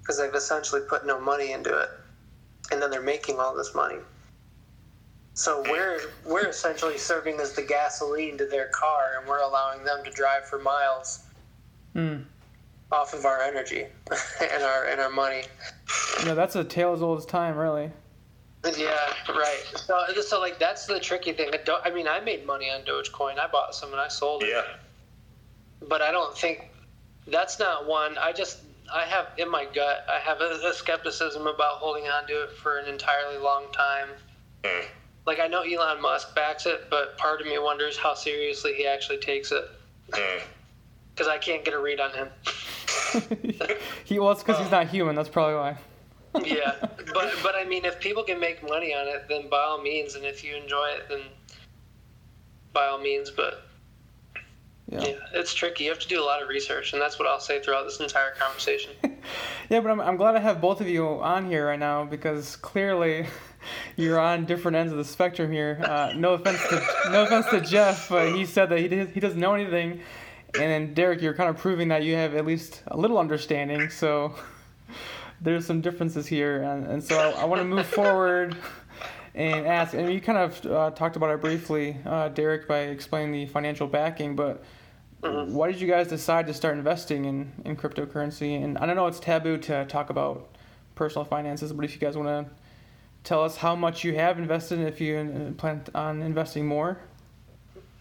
because 0.00 0.18
they've 0.18 0.34
essentially 0.34 0.82
put 0.88 1.04
no 1.04 1.20
money 1.20 1.52
into 1.52 1.76
it. 1.76 1.90
And 2.70 2.80
then 2.80 2.90
they're 2.90 3.02
making 3.02 3.38
all 3.38 3.56
this 3.56 3.74
money. 3.74 3.98
So 5.38 5.62
we're 5.70 6.00
we're 6.26 6.48
essentially 6.48 6.98
serving 6.98 7.38
as 7.38 7.52
the 7.52 7.62
gasoline 7.62 8.36
to 8.38 8.46
their 8.46 8.66
car, 8.70 9.18
and 9.20 9.28
we're 9.28 9.38
allowing 9.38 9.84
them 9.84 10.02
to 10.02 10.10
drive 10.10 10.48
for 10.48 10.58
miles 10.58 11.20
Hmm. 11.92 12.22
off 12.90 13.14
of 13.14 13.24
our 13.24 13.40
energy 13.40 13.86
and 14.40 14.62
our 14.64 14.86
and 14.86 15.00
our 15.00 15.10
money. 15.10 15.44
No, 16.24 16.34
that's 16.34 16.56
a 16.56 16.64
tale 16.64 16.92
as 16.92 17.02
old 17.02 17.18
as 17.18 17.24
time, 17.24 17.56
really. 17.56 17.88
Yeah, 18.76 19.14
right. 19.28 19.62
So, 19.76 20.04
so 20.22 20.40
like 20.40 20.58
that's 20.58 20.86
the 20.86 20.98
tricky 20.98 21.32
thing. 21.32 21.50
I, 21.52 21.58
don't, 21.58 21.86
I 21.86 21.90
mean, 21.90 22.08
I 22.08 22.18
made 22.18 22.44
money 22.44 22.68
on 22.68 22.82
Dogecoin. 22.82 23.38
I 23.38 23.46
bought 23.46 23.76
some 23.76 23.92
and 23.92 24.00
I 24.00 24.08
sold 24.08 24.42
it. 24.42 24.48
Yeah. 24.48 24.64
But 25.88 26.02
I 26.02 26.10
don't 26.10 26.36
think 26.36 26.68
that's 27.28 27.60
not 27.60 27.86
one. 27.86 28.18
I 28.18 28.32
just 28.32 28.58
I 28.92 29.04
have 29.04 29.28
in 29.36 29.48
my 29.48 29.66
gut. 29.66 30.04
I 30.10 30.18
have 30.18 30.40
a, 30.40 30.58
a 30.68 30.74
skepticism 30.74 31.46
about 31.46 31.74
holding 31.74 32.08
on 32.08 32.26
to 32.26 32.42
it 32.42 32.50
for 32.54 32.78
an 32.78 32.88
entirely 32.88 33.38
long 33.38 33.66
time. 33.72 34.08
Mm. 34.64 34.86
Like 35.28 35.40
I 35.40 35.46
know 35.46 35.60
Elon 35.60 36.00
Musk 36.00 36.34
backs 36.34 36.64
it, 36.64 36.88
but 36.88 37.18
part 37.18 37.42
of 37.42 37.46
me 37.46 37.58
wonders 37.58 37.98
how 37.98 38.14
seriously 38.14 38.72
he 38.72 38.86
actually 38.86 39.18
takes 39.18 39.52
it 39.52 39.64
Mm. 40.10 40.40
because 41.14 41.28
I 41.28 41.36
can't 41.36 41.62
get 41.62 41.74
a 41.74 41.78
read 41.78 42.00
on 42.00 42.12
him. 42.12 42.28
he 44.04 44.18
well, 44.18 44.30
it's 44.30 44.42
because 44.42 44.58
he's 44.58 44.70
not 44.70 44.88
human. 44.88 45.14
That's 45.14 45.28
probably 45.28 45.56
why. 45.56 45.76
yeah, 46.46 46.76
but 46.80 47.34
but 47.42 47.54
I 47.56 47.64
mean, 47.66 47.84
if 47.84 48.00
people 48.00 48.22
can 48.22 48.40
make 48.40 48.66
money 48.66 48.94
on 48.94 49.06
it, 49.06 49.26
then 49.28 49.50
by 49.50 49.58
all 49.58 49.82
means, 49.82 50.14
and 50.14 50.24
if 50.24 50.42
you 50.42 50.56
enjoy 50.56 50.86
it, 50.96 51.10
then 51.10 51.20
by 52.72 52.86
all 52.86 52.98
means. 52.98 53.30
But 53.30 53.67
Yeah. 54.90 55.04
yeah, 55.04 55.14
it's 55.34 55.52
tricky. 55.52 55.84
You 55.84 55.90
have 55.90 55.98
to 55.98 56.08
do 56.08 56.22
a 56.22 56.24
lot 56.24 56.42
of 56.42 56.48
research, 56.48 56.94
and 56.94 57.02
that's 57.02 57.18
what 57.18 57.28
I'll 57.28 57.40
say 57.40 57.60
throughout 57.60 57.84
this 57.84 58.00
entire 58.00 58.32
conversation. 58.32 58.92
Yeah, 59.68 59.80
but 59.80 59.90
I'm, 59.90 60.00
I'm 60.00 60.16
glad 60.16 60.34
I 60.34 60.38
have 60.38 60.62
both 60.62 60.80
of 60.80 60.88
you 60.88 61.06
on 61.06 61.44
here 61.44 61.66
right 61.66 61.78
now 61.78 62.02
because 62.02 62.56
clearly 62.56 63.26
you're 63.96 64.18
on 64.18 64.46
different 64.46 64.78
ends 64.78 64.92
of 64.92 64.96
the 64.96 65.04
spectrum 65.04 65.52
here. 65.52 65.78
Uh, 65.84 66.14
no 66.16 66.32
offense 66.32 66.66
to 66.68 67.10
no 67.10 67.24
offense 67.24 67.44
to 67.50 67.60
Jeff, 67.60 68.08
but 68.08 68.34
he 68.34 68.46
said 68.46 68.70
that 68.70 68.78
he 68.78 68.88
did, 68.88 69.10
he 69.10 69.20
doesn't 69.20 69.38
know 69.38 69.52
anything, 69.52 70.00
and 70.54 70.62
then 70.62 70.94
Derek, 70.94 71.20
you're 71.20 71.34
kind 71.34 71.50
of 71.50 71.58
proving 71.58 71.88
that 71.88 72.02
you 72.02 72.14
have 72.14 72.34
at 72.34 72.46
least 72.46 72.82
a 72.86 72.96
little 72.96 73.18
understanding. 73.18 73.90
So 73.90 74.34
there's 75.42 75.66
some 75.66 75.82
differences 75.82 76.26
here, 76.26 76.62
and, 76.62 76.86
and 76.86 77.04
so 77.04 77.18
I, 77.18 77.42
I 77.42 77.44
want 77.44 77.60
to 77.60 77.66
move 77.66 77.86
forward 77.86 78.56
and 79.34 79.66
ask. 79.66 79.92
And 79.92 80.10
you 80.10 80.20
kind 80.22 80.38
of 80.38 80.66
uh, 80.66 80.90
talked 80.92 81.16
about 81.16 81.30
it 81.30 81.42
briefly, 81.42 81.98
uh, 82.06 82.28
Derek, 82.28 82.66
by 82.66 82.80
explaining 82.80 83.32
the 83.32 83.46
financial 83.46 83.86
backing, 83.86 84.34
but 84.34 84.64
why 85.20 85.70
did 85.70 85.80
you 85.80 85.88
guys 85.88 86.08
decide 86.08 86.46
to 86.46 86.54
start 86.54 86.76
investing 86.76 87.24
in, 87.24 87.52
in 87.64 87.76
cryptocurrency? 87.76 88.62
And 88.62 88.78
I 88.78 88.86
don't 88.86 88.96
know 88.96 89.06
it's 89.06 89.20
taboo 89.20 89.58
to 89.58 89.84
talk 89.86 90.10
about 90.10 90.48
personal 90.94 91.24
finances, 91.24 91.72
but 91.72 91.84
if 91.84 91.92
you 91.92 91.98
guys 91.98 92.16
want 92.16 92.28
to 92.28 92.52
tell 93.24 93.42
us 93.42 93.56
how 93.56 93.74
much 93.74 94.04
you 94.04 94.14
have 94.14 94.38
invested 94.38 94.78
and 94.78 94.88
if 94.88 95.00
you 95.00 95.16
uh, 95.16 95.52
plan 95.60 95.82
on 95.94 96.22
investing 96.22 96.66
more. 96.66 96.98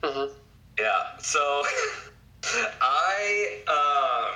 hmm 0.04 0.26
Yeah. 0.80 1.18
So 1.20 1.64
I 2.82 4.34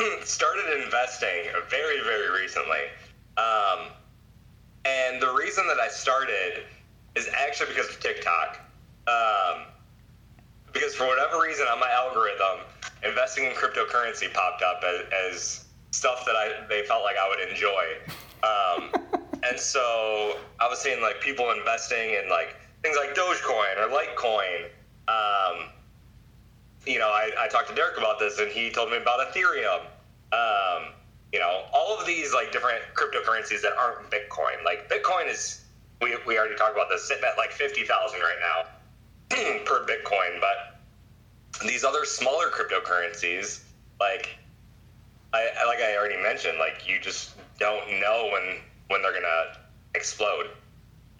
um, 0.00 0.06
started 0.24 0.82
investing 0.82 1.44
very, 1.68 2.00
very 2.00 2.30
recently. 2.40 2.84
Um, 3.36 3.88
and 4.84 5.20
the 5.20 5.32
reason 5.32 5.66
that 5.66 5.78
I 5.78 5.88
started 5.88 6.64
is 7.14 7.28
actually 7.36 7.68
because 7.68 7.90
of 7.90 8.00
TikTok. 8.00 8.60
Um, 9.06 9.66
because 10.72 10.94
for 10.94 11.06
whatever 11.06 11.40
reason 11.40 11.66
on 11.66 11.80
my 11.80 11.90
algorithm, 11.90 12.66
investing 13.04 13.44
in 13.44 13.52
cryptocurrency 13.52 14.32
popped 14.32 14.62
up 14.62 14.82
as, 14.86 15.06
as 15.12 15.64
stuff 15.90 16.24
that 16.26 16.36
I 16.36 16.66
they 16.68 16.84
felt 16.84 17.02
like 17.02 17.16
I 17.16 17.28
would 17.28 17.48
enjoy. 17.48 17.84
Um, 18.42 19.20
and 19.48 19.58
so 19.58 20.38
I 20.60 20.68
was 20.68 20.78
seeing 20.78 21.00
like 21.00 21.20
people 21.20 21.50
investing 21.50 22.14
in 22.14 22.28
like 22.28 22.56
things 22.82 22.96
like 22.96 23.14
Dogecoin 23.14 23.76
or 23.78 23.88
Litecoin. 23.88 24.66
Um, 25.08 25.68
you 26.86 26.98
know, 26.98 27.08
I, 27.08 27.30
I 27.38 27.48
talked 27.48 27.68
to 27.68 27.74
Derek 27.74 27.98
about 27.98 28.18
this, 28.18 28.38
and 28.38 28.50
he 28.50 28.70
told 28.70 28.90
me 28.90 28.96
about 28.96 29.32
Ethereum. 29.32 29.82
Um, 30.32 30.92
you 31.32 31.38
know, 31.38 31.64
all 31.72 31.98
of 31.98 32.06
these 32.06 32.32
like 32.32 32.52
different 32.52 32.80
cryptocurrencies 32.94 33.62
that 33.62 33.72
aren't 33.78 34.10
Bitcoin. 34.10 34.64
Like 34.64 34.88
Bitcoin 34.88 35.28
is, 35.28 35.64
we, 36.00 36.16
we 36.26 36.38
already 36.38 36.56
talked 36.56 36.74
about 36.74 36.88
this, 36.88 37.06
sitting 37.06 37.24
at 37.24 37.36
like 37.36 37.52
fifty 37.52 37.84
thousand 37.84 38.20
right 38.20 38.38
now 38.40 38.70
per 39.64 39.79
these 41.66 41.84
other 41.84 42.04
smaller 42.04 42.46
cryptocurrencies, 42.50 43.62
like 43.98 44.36
I, 45.32 45.48
like 45.66 45.80
I 45.80 45.96
already 45.96 46.20
mentioned, 46.20 46.58
like 46.58 46.86
you 46.86 46.98
just 47.00 47.34
don't 47.58 48.00
know 48.00 48.28
when 48.32 48.58
when 48.88 49.02
they're 49.02 49.12
gonna 49.12 49.56
explode. 49.94 50.46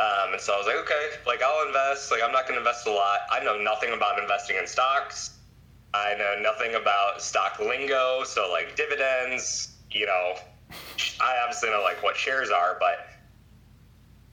Um, 0.01 0.33
and 0.33 0.41
so 0.41 0.55
I 0.55 0.57
was 0.57 0.67
like, 0.67 0.77
okay, 0.77 1.11
like 1.27 1.43
I'll 1.43 1.67
invest. 1.67 2.11
Like 2.11 2.23
I'm 2.23 2.33
not 2.33 2.47
gonna 2.47 2.59
invest 2.59 2.87
a 2.87 2.91
lot. 2.91 3.21
I 3.31 3.43
know 3.45 3.59
nothing 3.59 3.93
about 3.93 4.19
investing 4.19 4.57
in 4.57 4.67
stocks. 4.67 5.37
I 5.93 6.15
know 6.17 6.37
nothing 6.41 6.75
about 6.75 7.21
stock 7.21 7.59
lingo, 7.59 8.25
so 8.25 8.51
like 8.51 8.77
dividends. 8.77 9.77
You 9.91 10.07
know, 10.07 10.37
I 11.21 11.39
obviously 11.43 11.71
know 11.71 11.83
like 11.83 12.03
what 12.03 12.17
shares 12.17 12.51
are, 12.51 12.77
but 12.81 13.09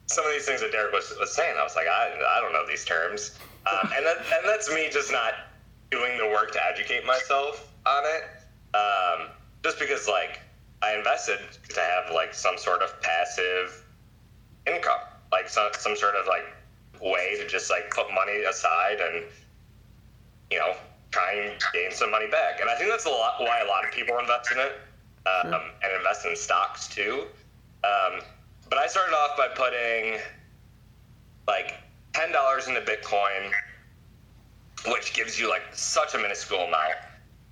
some 0.06 0.26
of 0.26 0.32
these 0.32 0.46
things 0.46 0.62
that 0.62 0.72
Derek 0.72 0.94
was, 0.94 1.14
was 1.20 1.36
saying, 1.36 1.56
I 1.60 1.64
was 1.64 1.76
like, 1.76 1.88
I, 1.88 2.14
I 2.30 2.40
don't 2.42 2.54
know 2.54 2.66
these 2.66 2.86
terms, 2.86 3.38
um, 3.70 3.92
and 3.94 4.06
that, 4.06 4.18
and 4.20 4.46
that's 4.46 4.72
me 4.74 4.88
just 4.90 5.12
not 5.12 5.34
doing 5.92 6.18
the 6.18 6.26
work 6.26 6.52
to 6.54 6.60
educate 6.66 7.06
myself 7.06 7.72
on 7.86 8.04
it. 8.06 8.24
Um, 8.78 9.28
just 9.64 9.80
because 9.80 10.08
like 10.08 10.40
I 10.82 10.96
invested 10.96 11.40
to 11.70 11.80
have 11.80 12.14
like 12.14 12.34
some 12.34 12.58
sort 12.58 12.82
of 12.82 13.00
passive 13.02 13.84
income, 14.66 15.00
like 15.32 15.50
some 15.50 15.70
some 15.78 15.96
sort 15.96 16.16
of 16.16 16.28
like 16.28 16.46
way 17.02 17.38
to 17.40 17.48
just 17.48 17.70
like 17.70 17.90
put 17.92 18.08
money 18.14 18.44
aside 18.44 19.00
and 19.00 19.24
you 20.52 20.58
know 20.60 20.74
try 21.12 21.34
and 21.34 21.62
gain 21.74 21.92
some 21.92 22.12
money 22.12 22.28
back. 22.28 22.60
And 22.60 22.70
I 22.70 22.76
think 22.76 22.90
that's 22.90 23.06
a 23.06 23.10
lot 23.10 23.40
why 23.40 23.62
a 23.62 23.68
lot 23.68 23.86
of 23.86 23.92
people 23.92 24.18
invest 24.20 24.52
in 24.52 24.60
it 24.60 24.74
um, 25.26 25.52
Sure. 25.52 25.62
and 25.84 25.94
invest 25.98 26.26
in 26.26 26.36
stocks 26.36 26.88
too. 26.88 27.26
Um, 27.84 28.22
but 28.70 28.78
I 28.78 28.88
started 28.88 29.14
off 29.16 29.38
by 29.38 29.48
putting 29.48 30.20
like 31.48 31.74
ten 32.14 32.32
dollars 32.32 32.68
into 32.68 32.82
Bitcoin, 32.82 33.52
which 34.86 35.14
gives 35.14 35.40
you 35.40 35.50
like 35.50 35.64
such 35.74 36.14
a 36.14 36.18
minuscule 36.18 36.62
amount. 36.62 36.94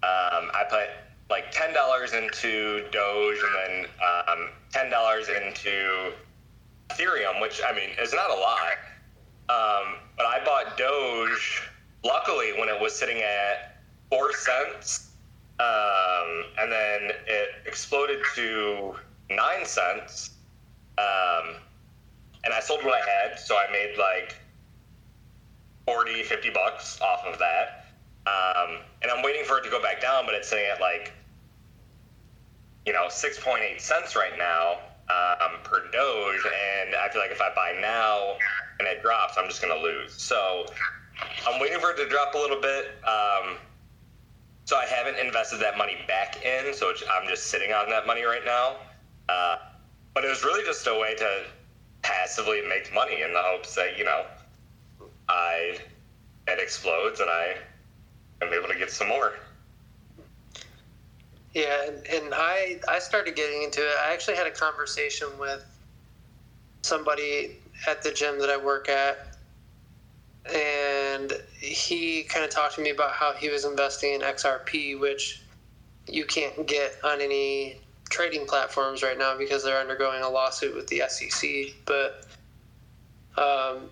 Um, 0.04 0.52
I 0.54 0.64
put 0.70 0.90
like 1.30 1.52
ten 1.52 1.74
dollars 1.74 2.14
into 2.14 2.86
Doge 2.92 3.38
and 3.44 3.56
then 3.56 3.90
um, 4.28 4.50
ten 4.72 4.90
dollars 4.90 5.28
into 5.30 6.14
Ethereum, 6.90 7.42
which 7.42 7.62
I 7.68 7.74
mean 7.74 7.90
is 8.00 8.14
not 8.14 8.30
a 8.30 8.34
lot. 8.34 8.78
Um, 9.48 9.96
but 10.18 10.26
I 10.26 10.44
bought 10.44 10.78
Doge 10.78 11.62
luckily 12.04 12.54
when 12.58 12.70
it 12.70 12.80
was 12.80 12.98
sitting 12.98 13.18
at 13.18 13.78
four 14.10 14.34
cents, 14.34 15.12
um, 15.60 16.46
and 16.60 16.72
then 16.72 17.12
it 17.28 17.50
exploded 17.66 18.20
to 18.36 18.96
nine 19.30 19.66
cents. 19.66 20.32
Um, 20.98 21.56
and 22.44 22.54
I 22.54 22.60
sold 22.60 22.84
what 22.86 22.94
I 22.94 23.06
had, 23.06 23.40
so 23.40 23.58
I 23.58 23.72
made 23.72 23.98
like 23.98 24.36
40, 25.86 26.24
50 26.24 26.50
bucks 26.50 27.00
off 27.02 27.24
of 27.26 27.40
that. 27.40 27.86
Um, 28.28 28.80
and 29.02 29.12
I'm 29.12 29.24
waiting 29.24 29.46
for 29.46 29.60
it 29.60 29.64
to 29.64 29.70
go 29.70 29.82
back 29.82 30.02
down, 30.02 30.26
but 30.26 30.34
it's 30.34 30.50
sitting 30.50 30.66
at 30.66 30.82
like, 30.82 31.14
you 32.86 32.94
know, 32.94 33.06
6.8 33.08 33.80
cents 33.80 34.16
right 34.16 34.38
now 34.38 34.80
um, 35.10 35.60
per 35.64 35.90
Doge. 35.92 36.42
And 36.46 36.96
I 36.96 37.10
feel 37.10 37.22
like 37.22 37.32
if 37.32 37.42
I 37.42 37.54
buy 37.56 37.78
now 37.80 38.36
and 38.80 38.88
it 38.88 39.02
drops, 39.02 39.36
I'm 39.38 39.48
just 39.48 39.62
going 39.62 39.76
to 39.76 39.82
lose. 39.82 40.14
So 40.14 40.66
I'm 41.48 41.62
waiting 41.62 41.80
for 41.80 41.92
it 41.92 41.98
to 41.98 42.10
drop 42.10 42.34
a 42.34 42.38
little 42.38 42.62
bit. 42.62 42.88
Um, 43.06 43.58
so 44.66 44.76
I 44.78 44.86
haven't 44.86 45.20
invested 45.20 45.60
that 45.60 45.78
money 45.78 45.98
back 46.08 46.44
in, 46.44 46.74
so 46.74 46.92
I'm 47.12 47.28
just 47.28 47.48
sitting 47.48 47.72
on 47.72 47.88
that 47.92 48.08
money 48.08 48.24
right 48.24 48.44
now. 48.44 48.78
Uh, 49.30 49.58
but 50.16 50.26
it 50.26 50.30
was 50.30 50.44
really 50.44 50.64
just 50.64 50.88
a 50.88 50.94
way 51.00 51.14
to 51.16 51.44
passively 52.02 52.64
make 52.68 52.92
money 52.94 53.22
in 53.22 53.34
the 53.34 53.42
hopes 53.42 53.76
that, 53.76 53.98
you 53.98 54.04
know, 54.04 54.26
I 55.28 55.78
it 56.48 56.60
explodes 56.60 57.20
and 57.20 57.30
I 57.30 57.56
am 58.42 58.54
able 58.54 58.68
to 58.68 58.76
get 58.76 58.92
some 58.92 59.08
more. 59.08 59.34
Yeah, 61.54 61.90
and, 62.12 62.34
I 62.34 62.82
I 62.88 63.00
started 63.00 63.36
getting 63.36 63.64
into 63.64 63.80
it. 63.82 63.96
I 64.06 64.14
actually 64.14 64.36
had 64.36 64.46
a 64.46 64.52
conversation 64.52 65.28
with 65.40 65.64
somebody 66.82 67.58
at 67.88 68.04
the 68.04 68.12
gym 68.12 68.40
that 68.40 68.50
I 68.50 68.58
work 68.58 68.90
at, 68.90 69.38
and 70.54 71.32
he 71.58 72.24
kind 72.24 72.44
of 72.44 72.52
talked 72.52 72.76
to 72.76 72.82
me 72.82 72.90
about 72.90 73.14
how 73.14 73.34
he 73.34 73.50
was 73.50 73.64
investing 73.64 74.16
in 74.16 74.22
XRP, 74.22 75.00
which 75.00 75.44
you 76.08 76.26
can't 76.26 76.68
get 76.68 76.98
on 77.06 77.22
any 77.22 77.78
trading 78.10 78.46
platforms 78.46 79.02
right 79.02 79.18
now 79.18 79.38
because 79.38 79.64
they're 79.64 79.80
undergoing 79.80 80.22
a 80.24 80.30
lawsuit 80.30 80.76
with 80.76 80.88
the 80.88 81.04
SEC. 81.08 81.74
But 81.86 82.28
um, 83.38 83.90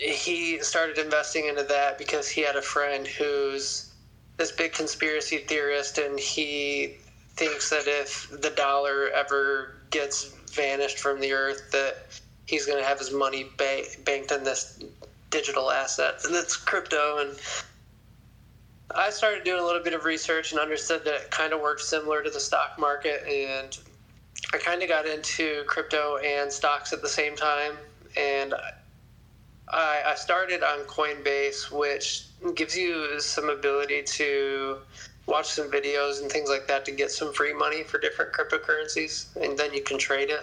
he 0.00 0.58
started 0.60 0.98
investing 0.98 1.46
into 1.46 1.62
that 1.64 1.98
because 1.98 2.28
he 2.28 2.40
had 2.40 2.56
a 2.56 2.62
friend 2.62 3.06
who's 3.06 3.92
this 4.38 4.50
big 4.50 4.72
conspiracy 4.72 5.38
theorist, 5.38 5.98
and 5.98 6.18
he 6.18 6.96
thinks 7.36 7.68
that 7.70 7.86
if 7.86 8.28
the 8.40 8.50
dollar 8.50 9.10
ever 9.10 9.76
gets 9.90 10.32
vanished 10.52 10.98
from 10.98 11.20
the 11.20 11.32
earth, 11.32 11.70
that 11.72 12.06
he's 12.46 12.64
going 12.64 12.78
to 12.78 12.84
have 12.84 12.98
his 12.98 13.12
money 13.12 13.50
ba- 13.58 13.84
banked 14.04 14.32
in 14.32 14.42
this 14.42 14.82
digital 15.28 15.70
asset, 15.70 16.24
and 16.24 16.34
that's 16.34 16.56
crypto. 16.56 17.18
And 17.18 17.38
I 18.94 19.10
started 19.10 19.44
doing 19.44 19.62
a 19.62 19.64
little 19.64 19.82
bit 19.82 19.92
of 19.94 20.04
research 20.04 20.52
and 20.52 20.60
understood 20.60 21.04
that 21.04 21.14
it 21.14 21.30
kind 21.30 21.52
of 21.52 21.60
works 21.60 21.86
similar 21.86 22.22
to 22.22 22.30
the 22.30 22.40
stock 22.40 22.78
market. 22.78 23.22
And 23.24 23.78
I 24.52 24.58
kind 24.58 24.82
of 24.82 24.88
got 24.88 25.06
into 25.06 25.62
crypto 25.66 26.16
and 26.16 26.50
stocks 26.50 26.92
at 26.92 27.02
the 27.02 27.08
same 27.08 27.36
time. 27.36 27.74
And 28.16 28.54
I, 29.72 30.02
I 30.06 30.14
started 30.14 30.62
on 30.62 30.80
Coinbase, 30.80 31.70
which 31.70 32.26
gives 32.54 32.76
you 32.76 33.20
some 33.20 33.50
ability 33.50 34.02
to 34.02 34.78
watch 35.26 35.48
some 35.48 35.70
videos 35.70 36.20
and 36.20 36.30
things 36.30 36.48
like 36.48 36.66
that 36.66 36.84
to 36.86 36.90
get 36.90 37.10
some 37.10 37.32
free 37.32 37.52
money 37.52 37.84
for 37.84 37.98
different 37.98 38.32
cryptocurrencies, 38.32 39.34
and 39.36 39.56
then 39.56 39.72
you 39.72 39.82
can 39.82 39.98
trade 39.98 40.30
it. 40.30 40.42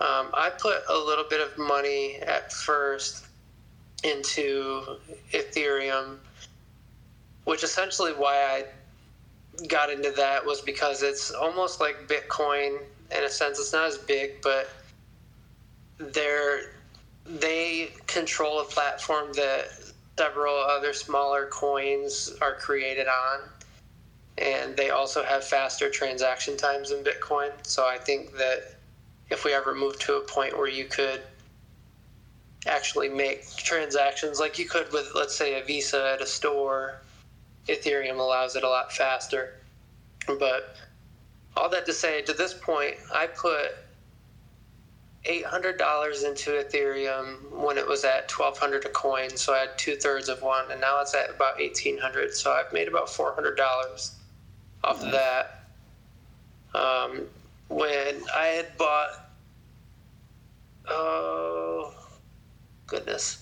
Um, 0.00 0.28
I 0.34 0.50
put 0.56 0.82
a 0.88 0.96
little 0.96 1.24
bit 1.28 1.40
of 1.40 1.56
money 1.58 2.16
at 2.16 2.52
first 2.52 3.26
into 4.04 4.98
Ethereum, 5.32 6.18
which 7.44 7.64
essentially 7.64 8.12
why 8.12 8.36
I 8.36 8.64
got 9.66 9.90
into 9.90 10.12
that 10.12 10.44
was 10.44 10.60
because 10.60 11.02
it's 11.02 11.32
almost 11.32 11.80
like 11.80 12.06
Bitcoin 12.06 12.78
in 13.16 13.24
a 13.24 13.28
sense. 13.28 13.58
It's 13.58 13.72
not 13.72 13.88
as 13.88 13.98
big, 13.98 14.40
but 14.42 14.68
they're 15.98 16.77
they 17.28 17.90
control 18.06 18.60
a 18.60 18.64
platform 18.64 19.32
that 19.34 19.68
several 20.18 20.54
other 20.54 20.92
smaller 20.92 21.46
coins 21.46 22.32
are 22.40 22.54
created 22.54 23.06
on. 23.06 23.40
And 24.38 24.76
they 24.76 24.90
also 24.90 25.22
have 25.24 25.44
faster 25.44 25.90
transaction 25.90 26.56
times 26.56 26.90
in 26.90 27.04
bitcoin. 27.04 27.50
So 27.62 27.86
i 27.86 27.98
think 27.98 28.36
that 28.36 28.74
if 29.30 29.44
we 29.44 29.52
ever 29.52 29.74
move 29.74 29.98
to 30.00 30.16
a 30.16 30.20
point 30.20 30.56
where 30.56 30.68
you 30.68 30.86
could 30.86 31.22
actually 32.66 33.08
make 33.08 33.44
transactions 33.56 34.40
like 34.40 34.58
you 34.58 34.68
could 34.68 34.90
with 34.92 35.12
let's 35.14 35.36
say 35.36 35.60
a 35.60 35.64
visa 35.64 36.12
at 36.14 36.22
a 36.22 36.26
store 36.26 37.00
ethereum 37.68 38.18
allows 38.18 38.56
it 38.56 38.64
a 38.64 38.68
lot 38.68 38.92
faster. 38.92 39.54
But 40.26 40.74
all 41.56 41.68
that 41.68 41.86
to 41.86 41.92
say 41.92 42.22
to 42.22 42.32
this 42.32 42.54
point 42.54 42.96
i 43.14 43.26
put 43.26 43.72
$800 45.24 46.24
into 46.24 46.50
Ethereum 46.50 47.50
when 47.50 47.76
it 47.76 47.86
was 47.86 48.04
at 48.04 48.30
1200 48.30 48.84
a 48.84 48.88
coin. 48.90 49.30
So 49.36 49.52
I 49.52 49.58
had 49.58 49.78
two 49.78 49.96
thirds 49.96 50.28
of 50.28 50.42
one, 50.42 50.70
and 50.70 50.80
now 50.80 51.00
it's 51.00 51.14
at 51.14 51.30
about 51.30 51.58
1800 51.58 52.34
So 52.34 52.52
I've 52.52 52.72
made 52.72 52.88
about 52.88 53.08
$400 53.08 53.56
off 54.84 55.02
of 55.02 55.12
that. 55.12 55.64
Um, 56.74 57.22
when 57.68 58.22
I 58.34 58.46
had 58.46 58.76
bought, 58.78 59.10
oh, 60.88 61.92
goodness. 62.86 63.40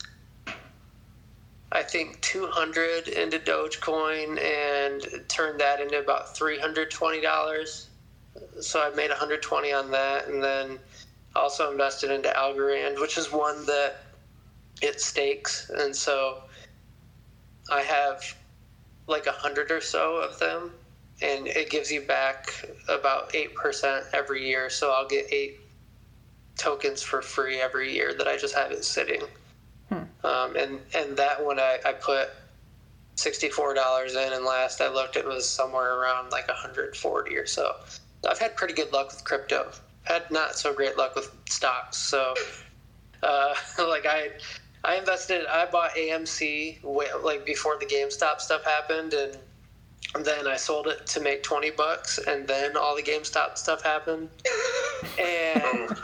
I 1.73 1.83
think 1.83 2.21
200 2.23 3.09
into 3.09 3.39
Dogecoin 3.39 4.41
and 4.41 5.29
turned 5.29 5.61
that 5.61 5.81
into 5.81 5.99
about 5.99 6.35
$320. 6.35 7.87
So 8.61 8.81
I 8.81 8.91
made 8.95 9.11
120 9.11 9.73
on 9.73 9.91
that, 9.91 10.29
and 10.29 10.43
then 10.43 10.79
also 11.37 11.71
invested 11.71 12.11
into 12.11 12.29
Algorand, 12.31 13.01
which 13.01 13.19
is 13.19 13.33
one 13.33 13.65
that 13.67 13.97
it 14.83 15.01
stakes, 15.01 15.71
and 15.71 15.95
so 15.95 16.43
I 17.71 17.83
have 17.83 18.23
like 19.07 19.27
a 19.27 19.33
hundred 19.33 19.71
or 19.71 19.81
so 19.81 20.17
of 20.17 20.39
them, 20.39 20.73
and 21.23 21.47
it 21.47 21.71
gives 21.71 21.91
you 21.91 22.03
back 22.03 22.69
about 22.89 23.35
eight 23.35 23.55
percent 23.55 24.05
every 24.13 24.47
year. 24.47 24.69
So 24.69 24.93
I'll 24.93 25.09
get 25.09 25.33
eight 25.33 25.61
tokens 26.57 27.03
for 27.03 27.23
free 27.23 27.61
every 27.61 27.93
year 27.93 28.15
that 28.15 28.27
I 28.27 28.37
just 28.37 28.55
have 28.55 28.73
it 28.73 28.85
sitting. 28.85 29.23
Hmm. 29.89 30.27
Um, 30.27 30.57
and 30.57 30.81
and 30.95 31.17
that 31.17 31.45
one 31.45 31.59
I, 31.59 31.79
I 31.85 31.93
put 31.93 32.31
sixty 33.15 33.49
four 33.49 33.75
dollars 33.75 34.15
in, 34.15 34.33
and 34.33 34.45
last 34.45 34.81
I 34.81 34.89
looked, 34.89 35.17
it 35.17 35.25
was 35.25 35.49
somewhere 35.49 35.99
around 36.01 36.31
like 36.31 36.49
hundred 36.51 36.97
forty 36.97 37.37
or 37.37 37.47
so. 37.47 37.77
I've 38.29 38.39
had 38.39 38.57
pretty 38.57 38.75
good 38.75 38.93
luck 38.93 39.09
with 39.13 39.25
crypto 39.25 39.71
had 40.07 40.31
not 40.31 40.57
so 40.57 40.73
great 40.73 40.97
luck 40.97 41.15
with 41.15 41.31
stocks. 41.49 41.97
So, 41.97 42.35
uh, 43.23 43.55
like 43.79 44.07
I, 44.07 44.31
I 44.85 44.97
invested. 44.97 45.47
I 45.47 45.67
bought 45.67 45.95
AMC 45.95 46.83
way, 46.83 47.07
like 47.23 47.45
before 47.45 47.77
the 47.79 47.87
GameStop 47.87 48.41
stuff 48.41 48.65
happened, 48.65 49.15
and 49.15 49.37
then 50.25 50.47
I 50.47 50.57
sold 50.57 50.87
it 50.87 51.07
to 51.09 51.21
make 51.21 51.43
twenty 51.43 51.71
bucks, 51.71 52.19
and 52.19 52.47
then 52.47 52.77
all 52.77 52.95
the 52.97 53.03
GameStop 53.03 53.59
stuff 53.59 53.83
happened, 53.83 54.29
and 55.19 55.97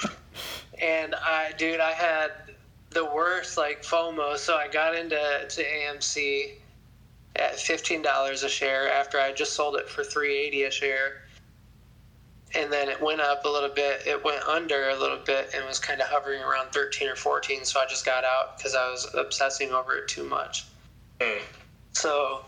and 0.81 1.15
I, 1.15 1.53
dude, 1.57 1.81
I 1.81 1.93
had 1.93 2.33
the 2.91 3.05
worst 3.05 3.57
like 3.57 3.83
FOMO. 3.83 4.37
So 4.37 4.57
I 4.57 4.69
got 4.69 4.95
into 4.97 5.47
to 5.49 5.65
AMC 5.65 6.55
at 7.37 7.59
fifteen 7.59 8.03
dollars 8.03 8.43
a 8.43 8.49
share 8.49 8.93
after 8.93 9.19
I 9.19 9.33
just 9.33 9.55
sold 9.55 9.77
it 9.77 9.89
for 9.89 10.03
three 10.03 10.37
eighty 10.37 10.65
a 10.65 10.71
share 10.71 11.22
and 12.55 12.73
then 12.73 12.89
it 12.89 13.01
went 13.01 13.21
up 13.21 13.45
a 13.45 13.49
little 13.49 13.69
bit. 13.69 14.03
It 14.07 14.23
went 14.25 14.43
under 14.47 14.91
a 14.91 14.97
little 14.99 15.19
bit 15.19 15.51
and 15.55 15.65
was 15.67 15.79
kind 15.79 16.01
of 16.01 16.09
hovering 16.09 16.43
around 16.43 16.73
13 16.73 17.09
or 17.09 17.17
14. 17.17 17.65
So 17.65 17.81
I 17.81 17.87
just 17.87 18.05
got 18.05 18.25
out 18.25 18.57
because 18.57 18.75
I 18.75 18.91
was 18.91 19.09
obsessing 19.15 19.71
over 19.73 19.97
it 19.97 20.09
too 20.09 20.25
much. 20.25 20.67
Mm. 21.21 21.41
So 21.93 22.45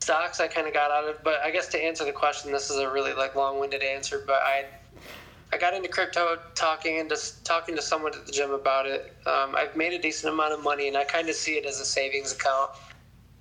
stocks 0.00 0.40
I 0.40 0.48
kind 0.48 0.66
of 0.66 0.72
got 0.72 0.90
out 0.90 1.08
of, 1.08 1.22
but 1.22 1.40
I 1.44 1.50
guess 1.50 1.68
to 1.68 1.82
answer 1.82 2.04
the 2.04 2.12
question, 2.12 2.52
this 2.52 2.70
is 2.70 2.76
a 2.78 2.90
really 2.90 3.12
like 3.12 3.34
long-winded 3.34 3.82
answer, 3.82 4.22
but 4.26 4.42
I 4.42 4.66
I 5.52 5.58
got 5.58 5.74
into 5.74 5.88
crypto 5.88 6.38
talking 6.54 7.00
and 7.00 7.08
just 7.08 7.44
talking 7.44 7.74
to 7.74 7.82
someone 7.82 8.14
at 8.14 8.24
the 8.24 8.30
gym 8.30 8.52
about 8.52 8.86
it. 8.86 9.12
Um, 9.26 9.56
I've 9.56 9.74
made 9.74 9.92
a 9.92 9.98
decent 9.98 10.32
amount 10.32 10.52
of 10.52 10.62
money, 10.62 10.86
and 10.86 10.96
I 10.96 11.02
kind 11.02 11.28
of 11.28 11.34
see 11.34 11.54
it 11.54 11.66
as 11.66 11.80
a 11.80 11.84
savings 11.84 12.32
account. 12.32 12.70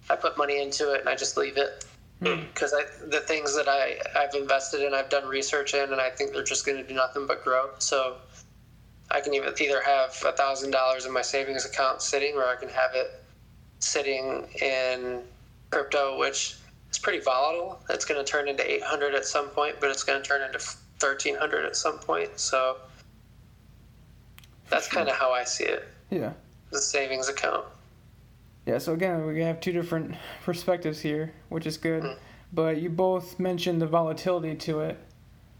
I 0.09 0.15
put 0.15 0.35
money 0.35 0.59
into 0.59 0.91
it 0.91 1.01
and 1.01 1.09
I 1.09 1.15
just 1.15 1.37
leave 1.37 1.57
it 1.57 1.85
because 2.19 2.73
hmm. 2.73 3.09
the 3.09 3.21
things 3.21 3.55
that 3.55 3.67
I 3.67 3.99
I've 4.15 4.33
invested 4.35 4.81
in, 4.81 4.93
I've 4.93 5.09
done 5.09 5.27
research 5.27 5.73
in, 5.73 5.91
and 5.91 6.01
I 6.01 6.09
think 6.09 6.33
they're 6.33 6.43
just 6.43 6.65
going 6.65 6.77
to 6.77 6.87
do 6.87 6.93
nothing 6.93 7.25
but 7.27 7.43
grow. 7.43 7.69
So 7.79 8.17
I 9.11 9.21
can 9.21 9.33
even 9.33 9.53
either 9.59 9.81
have 9.81 10.21
a 10.25 10.31
thousand 10.33 10.71
dollars 10.71 11.05
in 11.05 11.13
my 11.13 11.21
savings 11.21 11.65
account 11.65 12.01
sitting, 12.01 12.35
or 12.35 12.45
I 12.45 12.55
can 12.55 12.69
have 12.69 12.91
it 12.93 13.23
sitting 13.79 14.47
in 14.61 15.21
crypto, 15.71 16.19
which 16.19 16.57
is 16.91 16.99
pretty 16.99 17.19
volatile. 17.19 17.79
It's 17.89 18.05
going 18.05 18.23
to 18.23 18.29
turn 18.29 18.47
into 18.47 18.69
800 18.69 19.15
at 19.15 19.25
some 19.25 19.47
point, 19.49 19.77
but 19.79 19.89
it's 19.89 20.03
going 20.03 20.21
to 20.21 20.27
turn 20.27 20.41
into 20.41 20.59
1300 20.99 21.65
at 21.65 21.75
some 21.75 21.99
point. 21.99 22.37
So 22.37 22.77
that's 24.69 24.87
kind 24.87 25.09
of 25.09 25.15
how 25.15 25.31
I 25.31 25.43
see 25.43 25.65
it. 25.65 25.87
Yeah. 26.09 26.33
The 26.71 26.81
savings 26.81 27.29
account. 27.29 27.65
Yeah, 28.69 28.77
so 28.77 28.93
again, 28.93 29.25
we 29.25 29.41
have 29.41 29.59
two 29.59 29.71
different 29.71 30.15
perspectives 30.43 30.99
here, 30.99 31.33
which 31.49 31.65
is 31.65 31.77
good. 31.77 32.03
Mm-hmm. 32.03 32.19
But 32.53 32.77
you 32.77 32.89
both 32.89 33.39
mentioned 33.39 33.81
the 33.81 33.87
volatility 33.87 34.53
to 34.55 34.81
it. 34.81 34.99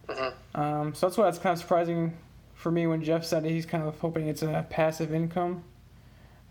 Mm-hmm. 0.08 0.62
Um, 0.62 0.94
so 0.94 1.08
that's 1.08 1.18
why 1.18 1.28
it's 1.28 1.40
kind 1.40 1.54
of 1.54 1.60
surprising 1.60 2.16
for 2.54 2.72
me 2.72 2.86
when 2.86 3.04
Jeff 3.04 3.26
said 3.26 3.46
he's 3.46 3.66
kind 3.66 3.84
of 3.84 3.98
hoping 4.00 4.28
it's 4.28 4.44
a 4.44 4.64
passive 4.70 5.12
income 5.12 5.64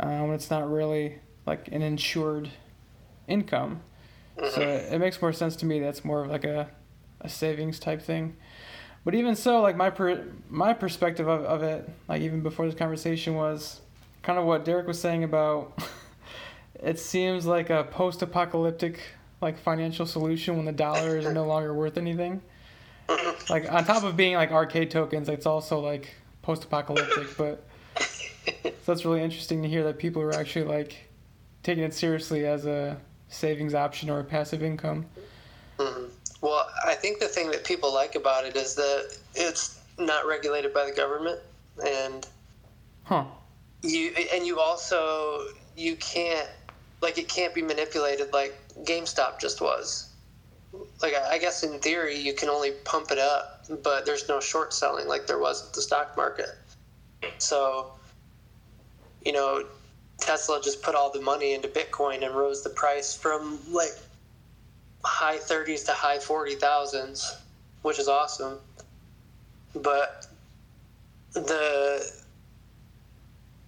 um, 0.00 0.22
when 0.22 0.32
it's 0.32 0.50
not 0.50 0.68
really 0.68 1.20
like 1.46 1.68
an 1.68 1.82
insured 1.82 2.50
income. 3.28 3.80
Mm-hmm. 4.36 4.54
So 4.56 4.60
it, 4.60 4.94
it 4.94 4.98
makes 4.98 5.22
more 5.22 5.32
sense 5.32 5.54
to 5.56 5.66
me 5.66 5.78
that's 5.78 6.04
more 6.04 6.24
of 6.24 6.30
like 6.30 6.42
a, 6.42 6.68
a 7.20 7.28
savings 7.28 7.78
type 7.78 8.02
thing. 8.02 8.36
But 9.04 9.14
even 9.14 9.36
so, 9.36 9.60
like 9.60 9.76
my 9.76 9.90
per, 9.90 10.24
my 10.48 10.72
perspective 10.72 11.28
of, 11.28 11.44
of 11.44 11.62
it, 11.62 11.88
like 12.08 12.20
even 12.20 12.40
before 12.40 12.66
this 12.66 12.74
conversation 12.74 13.36
was 13.36 13.80
kind 14.22 14.40
of 14.40 14.44
what 14.44 14.64
Derek 14.64 14.88
was 14.88 15.00
saying 15.00 15.22
about 15.22 15.78
it 16.82 16.98
seems 16.98 17.46
like 17.46 17.70
a 17.70 17.84
post-apocalyptic 17.84 19.00
like 19.40 19.58
financial 19.58 20.06
solution 20.06 20.56
when 20.56 20.64
the 20.64 20.72
dollar 20.72 21.16
is 21.16 21.26
no 21.26 21.46
longer 21.46 21.72
worth 21.72 21.96
anything. 21.96 22.42
Like 23.48 23.70
on 23.72 23.84
top 23.84 24.02
of 24.04 24.16
being 24.16 24.34
like 24.34 24.50
arcade 24.50 24.90
tokens, 24.90 25.28
it's 25.28 25.46
also 25.46 25.80
like 25.80 26.14
post-apocalyptic. 26.42 27.36
But 27.36 27.64
so 28.62 28.72
that's 28.86 29.04
really 29.04 29.22
interesting 29.22 29.62
to 29.62 29.68
hear 29.68 29.84
that 29.84 29.98
people 29.98 30.20
are 30.22 30.34
actually 30.34 30.66
like 30.66 31.08
taking 31.62 31.84
it 31.84 31.94
seriously 31.94 32.46
as 32.46 32.66
a 32.66 32.98
savings 33.28 33.74
option 33.74 34.10
or 34.10 34.20
a 34.20 34.24
passive 34.24 34.62
income. 34.62 35.06
Mm-hmm. 35.78 36.04
Well, 36.40 36.68
I 36.86 36.94
think 36.94 37.18
the 37.18 37.28
thing 37.28 37.50
that 37.50 37.64
people 37.64 37.92
like 37.92 38.14
about 38.14 38.44
it 38.44 38.56
is 38.56 38.74
that 38.76 39.16
it's 39.34 39.80
not 39.98 40.26
regulated 40.26 40.72
by 40.72 40.86
the 40.86 40.92
government, 40.92 41.40
and 41.84 42.26
huh. 43.04 43.24
You 43.82 44.12
and 44.32 44.46
you 44.46 44.58
also 44.58 45.46
you 45.76 45.96
can't 45.96 46.48
like 47.00 47.18
it 47.18 47.28
can't 47.28 47.54
be 47.54 47.62
manipulated 47.62 48.32
like 48.32 48.58
GameStop 48.84 49.40
just 49.40 49.60
was. 49.60 50.10
Like 51.02 51.14
I 51.14 51.38
guess 51.38 51.62
in 51.62 51.78
theory 51.78 52.16
you 52.16 52.34
can 52.34 52.48
only 52.48 52.72
pump 52.84 53.10
it 53.10 53.18
up, 53.18 53.64
but 53.82 54.04
there's 54.04 54.28
no 54.28 54.40
short 54.40 54.72
selling 54.72 55.08
like 55.08 55.26
there 55.26 55.38
was 55.38 55.66
at 55.66 55.74
the 55.74 55.82
stock 55.82 56.16
market. 56.16 56.50
So, 57.38 57.92
you 59.24 59.32
know, 59.32 59.64
Tesla 60.20 60.60
just 60.62 60.82
put 60.82 60.94
all 60.94 61.10
the 61.10 61.20
money 61.20 61.54
into 61.54 61.68
Bitcoin 61.68 62.24
and 62.24 62.34
rose 62.34 62.62
the 62.62 62.70
price 62.70 63.14
from 63.14 63.58
like 63.72 63.96
high 65.04 65.38
30s 65.38 65.86
to 65.86 65.92
high 65.92 66.18
40 66.18 66.56
thousands, 66.56 67.38
which 67.82 67.98
is 67.98 68.08
awesome. 68.08 68.58
But 69.74 70.26
the 71.32 72.10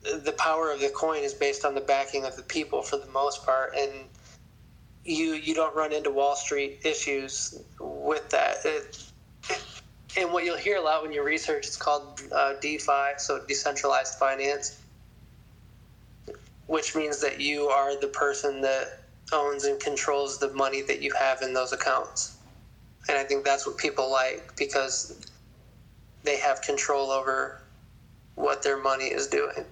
the 0.02 0.34
power 0.38 0.70
of 0.70 0.80
the 0.80 0.88
coin 0.90 1.22
is 1.22 1.34
based 1.34 1.64
on 1.64 1.74
the 1.74 1.80
backing 1.80 2.24
of 2.24 2.36
the 2.36 2.42
people 2.42 2.82
for 2.82 2.96
the 2.96 3.06
most 3.06 3.44
part, 3.44 3.74
and 3.76 3.90
you 5.04 5.34
you 5.34 5.54
don't 5.54 5.74
run 5.74 5.92
into 5.92 6.10
Wall 6.10 6.36
Street 6.36 6.80
issues 6.84 7.62
with 7.78 8.28
that. 8.30 8.56
It, 8.64 9.04
and 10.16 10.32
what 10.32 10.44
you'll 10.44 10.56
hear 10.56 10.78
a 10.78 10.80
lot 10.80 11.02
when 11.02 11.12
you 11.12 11.22
research, 11.22 11.66
it's 11.66 11.76
called 11.76 12.20
uh, 12.32 12.54
DeFi, 12.60 13.12
so 13.18 13.44
decentralized 13.46 14.14
finance, 14.14 14.80
which 16.66 16.96
means 16.96 17.20
that 17.20 17.40
you 17.40 17.68
are 17.68 17.98
the 18.00 18.08
person 18.08 18.60
that 18.62 19.02
owns 19.32 19.64
and 19.64 19.78
controls 19.78 20.38
the 20.38 20.52
money 20.52 20.82
that 20.82 21.00
you 21.00 21.12
have 21.18 21.42
in 21.42 21.54
those 21.54 21.72
accounts. 21.72 22.38
And 23.08 23.16
I 23.16 23.22
think 23.22 23.44
that's 23.44 23.66
what 23.66 23.78
people 23.78 24.10
like 24.10 24.56
because 24.56 25.28
they 26.24 26.36
have 26.38 26.60
control 26.62 27.10
over 27.10 27.62
what 28.34 28.62
their 28.62 28.78
money 28.82 29.06
is 29.06 29.26
doing. 29.26 29.64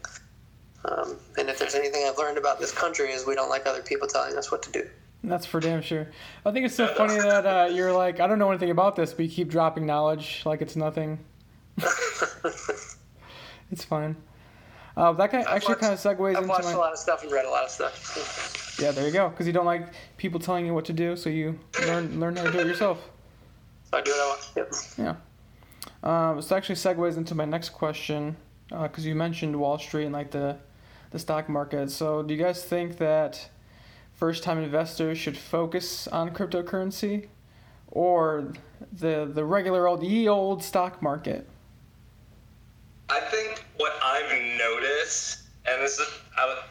Um, 0.84 1.16
and 1.38 1.48
if 1.48 1.58
there's 1.58 1.74
anything 1.74 2.04
I've 2.08 2.16
learned 2.18 2.38
about 2.38 2.60
this 2.60 2.72
country 2.72 3.10
is 3.10 3.26
we 3.26 3.34
don't 3.34 3.48
like 3.50 3.66
other 3.66 3.82
people 3.82 4.06
telling 4.06 4.36
us 4.36 4.50
what 4.52 4.62
to 4.64 4.70
do. 4.72 4.88
That's 5.24 5.44
for 5.44 5.58
damn 5.60 5.82
sure. 5.82 6.06
I 6.46 6.52
think 6.52 6.64
it's 6.66 6.76
so 6.76 6.86
funny 6.86 7.16
that 7.16 7.44
uh, 7.44 7.68
you're 7.72 7.92
like, 7.92 8.20
I 8.20 8.26
don't 8.28 8.38
know 8.38 8.48
anything 8.50 8.70
about 8.70 8.94
this, 8.94 9.12
but 9.12 9.24
you 9.24 9.30
keep 9.30 9.48
dropping 9.48 9.84
knowledge 9.84 10.42
like 10.46 10.62
it's 10.62 10.76
nothing. 10.76 11.18
it's 13.70 13.84
fine. 13.84 14.16
Uh, 14.96 15.12
that 15.12 15.30
kind 15.30 15.46
of, 15.46 15.52
actually 15.52 15.74
watched- 15.74 15.80
kind 15.80 15.92
of 15.94 16.00
segues 16.00 16.30
I've 16.30 16.36
into 16.38 16.48
watched 16.48 16.64
my. 16.64 16.72
a 16.72 16.78
lot 16.78 16.92
of 16.92 16.98
stuff 16.98 17.22
and 17.22 17.30
read 17.32 17.44
a 17.44 17.50
lot 17.50 17.64
of 17.64 17.70
stuff. 17.70 18.76
Yeah, 18.80 18.92
there 18.92 19.06
you 19.06 19.12
go. 19.12 19.28
Because 19.28 19.46
you 19.46 19.52
don't 19.52 19.66
like 19.66 19.88
people 20.16 20.40
telling 20.40 20.66
you 20.66 20.74
what 20.74 20.84
to 20.86 20.92
do, 20.92 21.16
so 21.16 21.30
you 21.30 21.58
learn 21.86 22.18
learn 22.20 22.36
how 22.36 22.44
to 22.44 22.52
do 22.52 22.58
it 22.60 22.66
yourself. 22.66 22.98
So 23.90 23.98
I 23.98 24.00
do 24.02 24.10
what 24.10 24.20
I 24.20 24.26
want. 24.28 24.50
Yep. 24.56 24.72
Yeah. 24.98 26.30
Um, 26.30 26.36
this 26.36 26.52
actually 26.52 26.76
segues 26.76 27.16
into 27.16 27.34
my 27.34 27.44
next 27.44 27.70
question, 27.70 28.36
because 28.70 29.04
you 29.06 29.14
mentioned 29.14 29.56
Wall 29.56 29.78
Street 29.78 30.04
and 30.04 30.12
like 30.12 30.30
the, 30.30 30.56
the 31.10 31.18
stock 31.18 31.48
market. 31.48 31.90
So, 31.90 32.22
do 32.22 32.34
you 32.34 32.42
guys 32.42 32.64
think 32.64 32.98
that 32.98 33.48
first-time 34.14 34.58
investors 34.58 35.18
should 35.18 35.36
focus 35.36 36.08
on 36.08 36.30
cryptocurrency, 36.30 37.28
or 37.88 38.52
the 38.92 39.30
the 39.32 39.44
regular 39.44 39.86
old 39.86 40.02
ye 40.02 40.28
old 40.28 40.62
stock 40.62 41.02
market? 41.02 41.46
I 43.08 43.20
think 43.20 43.64
what 43.78 43.92
I've 44.04 44.30
noticed, 44.58 45.42
and 45.66 45.82
this 45.82 45.98
is 45.98 46.06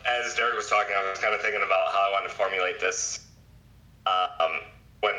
as 0.05 0.35
Derek 0.35 0.55
was 0.55 0.69
talking, 0.69 0.95
I 0.97 1.09
was 1.09 1.19
kind 1.19 1.33
of 1.33 1.41
thinking 1.41 1.61
about 1.61 1.91
how 1.91 2.09
I 2.09 2.11
wanted 2.11 2.29
to 2.29 2.35
formulate 2.35 2.79
this 2.79 3.27
um, 4.05 4.59
when 5.01 5.15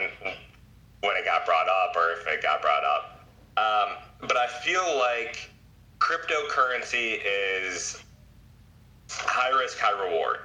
when 1.00 1.16
it 1.16 1.24
got 1.24 1.44
brought 1.46 1.68
up, 1.68 1.94
or 1.96 2.12
if 2.12 2.26
it 2.26 2.42
got 2.42 2.61
brought 2.62 2.85
up. 2.85 3.26
Um, 3.57 3.96
but 4.20 4.37
I 4.37 4.46
feel 4.46 4.98
like 4.98 5.50
cryptocurrency 5.98 7.20
is 7.24 8.02
high 9.11 9.57
risk, 9.57 9.79
high 9.79 9.99
reward, 10.05 10.38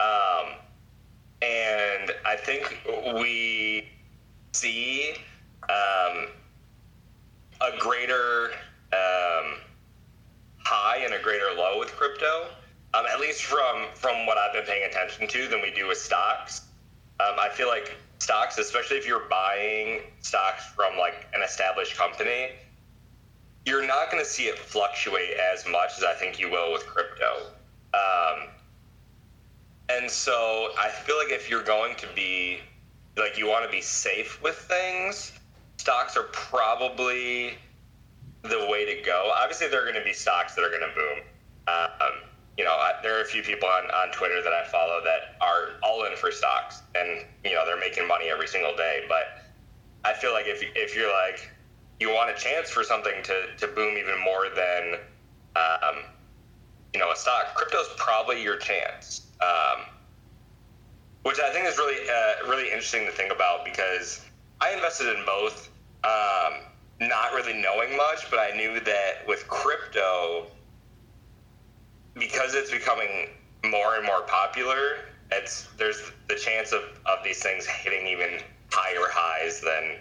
um, 0.00 0.54
and 1.42 2.12
I 2.24 2.36
think 2.36 2.78
we 3.14 3.88
see 4.52 5.14
um, 5.68 6.28
a 7.60 7.78
greater 7.78 8.50
um, 8.92 9.58
high 10.58 11.00
and 11.04 11.14
a 11.14 11.22
greater 11.22 11.50
low 11.56 11.78
with 11.78 11.92
crypto, 11.92 12.48
um, 12.94 13.04
at 13.12 13.20
least 13.20 13.42
from 13.42 13.86
from 13.94 14.26
what 14.26 14.38
I've 14.38 14.52
been 14.52 14.64
paying 14.64 14.88
attention 14.88 15.28
to, 15.28 15.48
than 15.48 15.60
we 15.62 15.70
do 15.70 15.86
with 15.88 15.98
stocks. 15.98 16.62
Um, 17.20 17.36
I 17.38 17.48
feel 17.50 17.68
like 17.68 17.96
stocks, 18.18 18.58
especially 18.58 18.96
if 18.96 19.06
you're 19.06 19.28
buying 19.28 20.02
stocks 20.20 20.64
from 20.66 20.96
like 20.98 21.26
an 21.34 21.42
established 21.42 21.96
company, 21.96 22.50
you're 23.66 23.86
not 23.86 24.10
going 24.10 24.22
to 24.22 24.28
see 24.28 24.44
it 24.44 24.58
fluctuate 24.58 25.32
as 25.52 25.66
much 25.66 25.98
as 25.98 26.04
I 26.04 26.14
think 26.14 26.38
you 26.38 26.50
will 26.50 26.72
with 26.72 26.86
crypto. 26.86 27.50
Um, 27.94 28.48
and 29.88 30.10
so 30.10 30.70
I 30.78 30.88
feel 30.88 31.18
like 31.18 31.30
if 31.32 31.50
you're 31.50 31.64
going 31.64 31.96
to 31.96 32.06
be 32.14 32.60
like 33.16 33.36
you 33.36 33.48
want 33.48 33.64
to 33.64 33.70
be 33.70 33.80
safe 33.80 34.42
with 34.42 34.56
things, 34.56 35.32
stocks 35.78 36.16
are 36.16 36.24
probably 36.32 37.54
the 38.42 38.66
way 38.70 38.84
to 38.86 39.02
go. 39.04 39.32
Obviously, 39.36 39.68
there 39.68 39.82
are 39.82 39.84
going 39.84 39.98
to 39.98 40.04
be 40.04 40.12
stocks 40.12 40.54
that 40.54 40.62
are 40.62 40.70
going 40.70 40.80
to 40.80 40.94
boom. 40.94 41.18
Um, 41.68 42.12
you 42.56 42.64
know, 42.64 42.72
I, 42.72 42.94
there 43.02 43.18
are 43.18 43.22
a 43.22 43.26
few 43.26 43.42
people 43.42 43.68
on, 43.68 43.90
on 43.90 44.12
Twitter 44.12 44.42
that 44.42 44.52
I 44.52 44.64
follow 44.66 45.00
that 45.04 45.36
are 45.40 45.80
all 45.82 46.04
in 46.04 46.16
for 46.16 46.30
stocks, 46.30 46.82
and 46.94 47.24
you 47.44 47.54
know 47.54 47.64
they're 47.66 47.80
making 47.80 48.06
money 48.06 48.30
every 48.30 48.46
single 48.46 48.76
day. 48.76 49.04
But 49.08 49.42
I 50.04 50.14
feel 50.14 50.32
like 50.32 50.46
if 50.46 50.62
if 50.74 50.94
you're 50.96 51.12
like 51.12 51.50
you 52.00 52.08
want 52.08 52.30
a 52.30 52.34
chance 52.34 52.70
for 52.70 52.82
something 52.82 53.22
to, 53.22 53.54
to 53.58 53.68
boom 53.68 53.96
even 53.98 54.18
more 54.24 54.46
than 54.56 54.94
um, 55.54 56.02
you 56.92 57.00
know 57.00 57.10
a 57.10 57.16
stock, 57.16 57.54
crypto's 57.54 57.88
probably 57.96 58.42
your 58.42 58.56
chance. 58.56 59.26
Um, 59.40 59.86
which 61.22 61.38
I 61.38 61.52
think 61.52 61.66
is 61.66 61.76
really 61.76 62.08
uh, 62.08 62.48
really 62.48 62.68
interesting 62.68 63.04
to 63.06 63.12
think 63.12 63.32
about 63.32 63.64
because 63.64 64.24
I 64.60 64.72
invested 64.72 65.16
in 65.16 65.24
both, 65.24 65.70
um, 66.04 66.60
not 67.00 67.32
really 67.34 67.54
knowing 67.54 67.96
much, 67.96 68.30
but 68.30 68.38
I 68.38 68.56
knew 68.56 68.80
that 68.80 69.26
with 69.26 69.46
crypto, 69.48 70.46
because 72.14 72.54
it's 72.54 72.70
becoming 72.70 73.28
more 73.64 73.96
and 73.96 74.04
more 74.04 74.22
popular, 74.22 74.98
it's 75.30 75.68
there's 75.78 76.10
the 76.28 76.36
chance 76.36 76.72
of, 76.72 76.82
of 77.06 77.22
these 77.22 77.42
things 77.42 77.66
hitting 77.66 78.06
even 78.06 78.40
higher 78.70 79.08
highs 79.10 79.60
than 79.60 79.98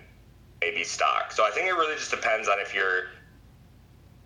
maybe 0.62 0.84
stock. 0.84 1.32
So 1.32 1.46
I 1.46 1.52
think 1.52 1.68
it 1.68 1.74
really 1.74 1.96
just 1.96 2.12
depends 2.12 2.48
on 2.48 2.60
if 2.60 2.74
you're 2.74 3.08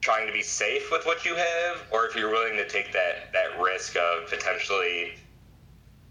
trying 0.04 0.28
to 0.28 0.34
be 0.34 0.42
safe 0.42 0.92
with 0.92 1.06
what 1.06 1.24
you 1.24 1.34
have 1.34 1.82
or 1.90 2.06
if 2.06 2.14
you're 2.14 2.30
willing 2.30 2.58
to 2.58 2.68
take 2.68 2.92
that 2.92 3.32
that 3.32 3.58
risk 3.58 3.96
of 3.96 4.30
potentially 4.30 5.14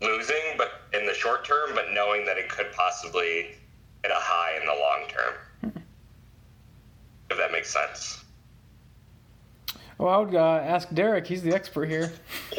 losing 0.00 0.57
but 0.57 0.81
in 0.94 1.05
the 1.05 1.12
short 1.12 1.44
term 1.44 1.68
but 1.74 1.92
knowing 1.92 2.24
that 2.24 2.38
it 2.38 2.48
could 2.48 2.72
possibly 2.72 3.55
hit 4.02 4.11
a 4.11 4.14
high 4.14 4.59
in 4.59 4.64
the 4.64 4.72
long 4.72 5.07
term 5.09 5.74
if 7.31 7.37
that 7.37 7.52
makes 7.52 7.70
sense 7.70 8.24
Well, 9.98 10.09
I 10.09 10.16
would 10.16 10.35
uh, 10.35 10.61
ask 10.64 10.88
Derek. 10.94 11.26
He's 11.26 11.42
the 11.42 11.55
expert 11.55 11.87
here. 11.87 12.12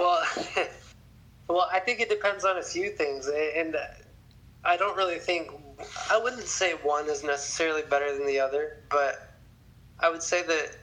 well, 0.00 0.22
well, 1.48 1.68
I 1.72 1.80
think 1.80 2.00
it 2.00 2.08
depends 2.08 2.44
on 2.44 2.56
a 2.56 2.62
few 2.62 2.90
things, 2.90 3.28
and 3.28 3.76
I 4.64 4.76
don't 4.76 4.96
really 4.96 5.18
think 5.18 5.50
I 6.10 6.18
wouldn't 6.18 6.46
say 6.46 6.72
one 6.82 7.10
is 7.10 7.22
necessarily 7.22 7.82
better 7.82 8.16
than 8.16 8.26
the 8.26 8.40
other, 8.40 8.78
but 8.88 9.31
I 10.02 10.10
would 10.10 10.22
say 10.22 10.42
that 10.42 10.76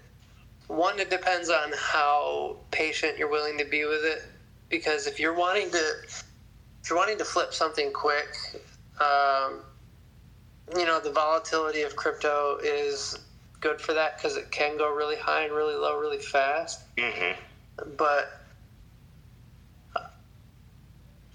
one 0.67 0.99
it 0.99 1.09
depends 1.09 1.49
on 1.49 1.71
how 1.77 2.57
patient 2.71 3.17
you're 3.17 3.29
willing 3.29 3.57
to 3.57 3.65
be 3.65 3.85
with 3.85 4.03
it. 4.03 4.23
Because 4.69 5.07
if 5.07 5.19
you're 5.19 5.33
wanting 5.35 5.71
to, 5.71 5.77
if 6.07 6.89
you're 6.89 6.97
wanting 6.97 7.17
to 7.17 7.25
flip 7.25 7.53
something 7.53 7.91
quick, 7.91 8.29
um, 9.01 9.61
you 10.77 10.85
know 10.85 10.99
the 10.99 11.11
volatility 11.11 11.81
of 11.81 11.95
crypto 11.95 12.59
is 12.63 13.17
good 13.59 13.81
for 13.81 13.93
that 13.93 14.17
because 14.17 14.37
it 14.37 14.51
can 14.51 14.77
go 14.77 14.93
really 14.93 15.17
high 15.17 15.43
and 15.43 15.53
really 15.53 15.75
low 15.75 15.97
really 15.99 16.19
fast 16.19 16.81
mm-hmm. 16.95 17.37
but 17.97 18.39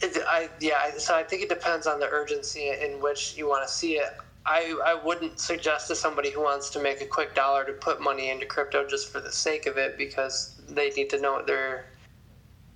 it, 0.04 0.22
I 0.26 0.48
yeah, 0.60 0.78
I- 0.82 0.98
so 0.98 1.14
I 1.14 1.22
think 1.22 1.42
it 1.42 1.48
depends 1.48 1.86
on 1.86 2.00
the 2.00 2.08
urgency 2.08 2.68
in 2.68 3.00
which 3.00 3.36
you 3.36 3.48
want 3.48 3.66
to 3.66 3.72
see 3.72 3.94
it. 3.94 4.12
I 4.46 4.78
I 4.84 4.94
wouldn't 4.94 5.40
suggest 5.40 5.88
to 5.88 5.96
somebody 5.96 6.30
who 6.30 6.42
wants 6.42 6.70
to 6.70 6.82
make 6.82 7.00
a 7.00 7.06
quick 7.06 7.34
dollar 7.34 7.64
to 7.64 7.72
put 7.72 8.00
money 8.00 8.30
into 8.30 8.46
crypto 8.46 8.86
just 8.86 9.10
for 9.10 9.20
the 9.20 9.32
sake 9.32 9.66
of 9.66 9.78
it 9.78 9.96
because 9.96 10.60
they 10.68 10.90
need 10.90 11.10
to 11.10 11.20
know 11.20 11.32
what 11.32 11.46
they're 11.46 11.86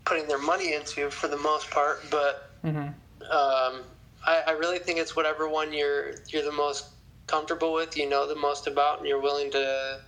putting 0.04 0.26
their 0.26 0.38
money 0.38 0.74
into 0.74 1.10
for 1.10 1.28
the 1.28 1.36
most 1.36 1.70
part. 1.70 1.98
But 2.10 2.50
hmm 2.62 2.88
um, 3.30 3.82
I, 4.26 4.42
I 4.48 4.50
really 4.52 4.78
think 4.78 4.98
it's 4.98 5.14
whatever 5.16 5.48
one 5.48 5.72
you're 5.72 6.12
you're 6.30 6.44
the 6.44 6.52
most 6.52 6.90
comfortable 7.26 7.74
with, 7.74 7.96
you 7.96 8.08
know 8.08 8.26
the 8.26 8.34
most 8.34 8.66
about, 8.66 8.98
and 8.98 9.08
you're 9.08 9.20
willing 9.20 9.50
to 9.52 9.98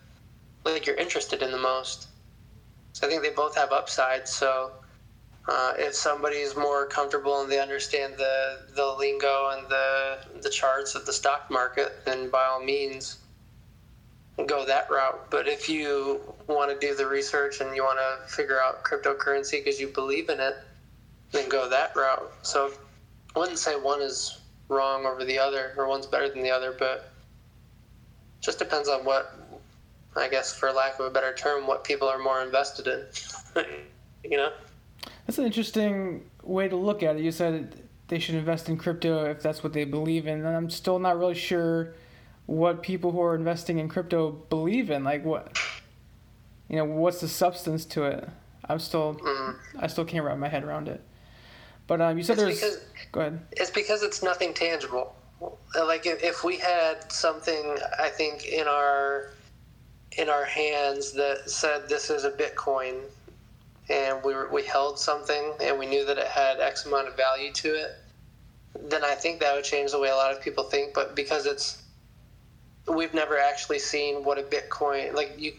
like 0.65 0.87
you're 0.87 0.97
interested 0.97 1.43
in 1.43 1.51
the 1.51 1.59
most. 1.59 2.09
So 2.93 3.07
I 3.07 3.11
think 3.11 3.23
they 3.23 3.31
both 3.31 3.55
have 3.57 3.73
upsides. 3.73 4.31
So 4.31 4.73
uh, 5.51 5.73
if 5.77 5.95
somebody's 5.97 6.55
more 6.55 6.87
comfortable 6.87 7.43
and 7.43 7.51
they 7.51 7.59
understand 7.59 8.15
the 8.17 8.61
the 8.77 8.87
lingo 8.99 9.51
and 9.51 9.69
the 9.69 10.19
the 10.43 10.49
charts 10.49 10.95
of 10.95 11.05
the 11.07 11.13
stock 11.13 11.51
market, 11.51 12.05
then 12.05 12.31
by 12.31 12.45
all 12.45 12.63
means 12.63 13.19
go 14.47 14.65
that 14.65 14.89
route. 14.89 15.29
But 15.29 15.49
if 15.49 15.69
you 15.69 16.21
want 16.47 16.71
to 16.71 16.87
do 16.87 16.95
the 16.95 17.07
research 17.07 17.61
and 17.61 17.75
you 17.75 17.83
want 17.83 17.99
to 17.99 18.33
figure 18.33 18.61
out 18.61 18.85
cryptocurrency 18.85 19.63
because 19.63 19.81
you 19.81 19.89
believe 19.89 20.29
in 20.29 20.39
it, 20.39 20.57
then 21.33 21.49
go 21.49 21.69
that 21.69 21.97
route. 21.97 22.33
So 22.43 22.73
I 23.35 23.39
wouldn't 23.41 23.59
say 23.59 23.75
one 23.75 24.01
is 24.01 24.39
wrong 24.69 25.05
over 25.05 25.25
the 25.25 25.39
other 25.39 25.75
or 25.77 25.89
one's 25.89 26.07
better 26.07 26.29
than 26.29 26.45
the 26.45 26.51
other, 26.51 26.75
but 26.79 27.11
just 28.41 28.61
depends 28.61 28.89
on 28.89 29.05
what 29.05 29.35
I 30.15 30.29
guess 30.29 30.55
for 30.55 30.71
lack 30.71 31.01
of 31.01 31.07
a 31.07 31.11
better 31.11 31.35
term, 31.35 31.67
what 31.67 31.83
people 31.83 32.09
are 32.09 32.19
more 32.19 32.41
invested 32.41 32.87
in. 32.87 33.65
you 34.31 34.37
know? 34.37 34.53
That's 35.31 35.39
an 35.39 35.45
interesting 35.45 36.29
way 36.43 36.67
to 36.67 36.75
look 36.75 37.05
at 37.05 37.15
it. 37.15 37.23
You 37.23 37.31
said 37.31 37.81
they 38.09 38.19
should 38.19 38.35
invest 38.35 38.69
in 38.69 38.77
crypto 38.77 39.27
if 39.27 39.41
that's 39.41 39.63
what 39.63 39.73
they 39.73 39.85
believe 39.85 40.27
in, 40.27 40.45
and 40.45 40.57
I'm 40.57 40.69
still 40.71 40.99
not 40.99 41.21
really 41.21 41.37
sure 41.37 41.95
what 42.47 42.83
people 42.83 43.13
who 43.13 43.23
are 43.23 43.37
investing 43.37 43.79
in 43.79 43.89
crypto 43.89 44.33
believe 44.33 44.91
in. 44.91 45.05
Like 45.05 45.25
what, 45.25 45.57
you 46.69 46.75
know, 46.75 46.85
what's 46.85 47.21
the 47.21 47.29
substance 47.29 47.85
to 47.95 48.07
it? 48.07 48.29
I'm 48.69 48.81
still, 48.81 49.15
Mm. 49.23 49.57
I 49.79 49.87
still 49.87 50.05
can't 50.05 50.25
wrap 50.25 50.37
my 50.37 50.49
head 50.49 50.65
around 50.65 50.89
it. 50.89 51.01
But 51.87 52.01
um, 52.01 52.19
you 52.19 52.25
said 52.25 52.33
It's 52.41 52.43
there's. 52.43 52.61
because- 52.61 52.85
Go 53.13 53.21
ahead. 53.21 53.41
It's 53.53 53.71
because 53.71 54.03
it's 54.03 54.25
nothing 54.25 54.53
tangible. 54.53 55.15
Like 55.77 56.07
if, 56.07 56.25
if 56.25 56.43
we 56.43 56.57
had 56.59 57.13
something, 57.13 57.79
I 58.01 58.09
think 58.09 58.47
in 58.47 58.67
our 58.67 59.29
in 60.19 60.29
our 60.29 60.45
hands 60.45 61.13
that 61.13 61.49
said 61.49 61.89
this 61.89 62.11
is 62.11 62.25
a 62.25 62.33
Bitcoin, 62.33 63.03
and 63.91 64.23
we 64.25 64.35
were, 64.35 64.49
we 64.53 64.65
held 64.65 64.99
something 64.99 65.53
and 65.61 65.79
we 65.79 65.87
knew 65.87 66.05
that 66.07 66.19
it 66.19 66.27
had 66.27 66.61
X 66.61 66.87
amount 66.87 67.09
of 67.09 67.17
value 67.17 67.53
to 67.53 67.69
it, 67.69 67.97
then 68.89 69.05
I 69.05 69.15
think 69.15 69.41
that 69.41 69.55
would 69.55 69.65
change 69.65 69.91
the 69.91 69.99
way 69.99 70.09
a 70.09 70.15
lot 70.15 70.33
of 70.33 70.41
people 70.41 70.65
think. 70.65 70.95
But 70.95 71.17
because 71.17 71.47
it's 71.47 71.83
we've 72.89 73.15
never 73.15 73.39
actually 73.39 73.79
seen 73.79 74.25
what 74.25 74.39
a 74.39 74.43
Bitcoin 74.43 75.15
like 75.15 75.35
you, 75.39 75.53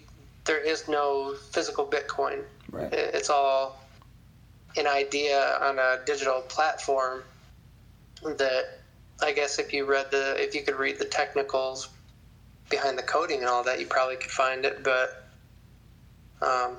there 0.46 0.60
is 0.64 0.88
no 0.88 1.36
physical 1.52 1.86
Bitcoin. 1.86 2.44
Right. 2.72 2.92
It's 2.94 3.30
all 3.30 3.82
an 4.78 4.88
idea 4.88 5.58
on 5.62 5.78
a 5.78 6.00
digital 6.06 6.42
platform 6.42 7.24
that 8.24 8.80
I 9.22 9.34
guess 9.34 9.60
if 9.60 9.74
you 9.74 9.86
read 9.86 10.08
the 10.12 10.42
if 10.42 10.56
you 10.56 10.64
could 10.64 10.76
read 10.76 11.00
the 11.00 11.06
technicals 11.06 11.90
behind 12.70 12.98
the 12.98 13.04
coding 13.04 13.40
and 13.40 13.50
all 13.50 13.64
that, 13.66 13.80
you 13.80 13.86
probably 13.86 14.16
could 14.16 14.32
find 14.32 14.64
it. 14.64 14.84
But 14.84 15.28
um, 16.42 16.78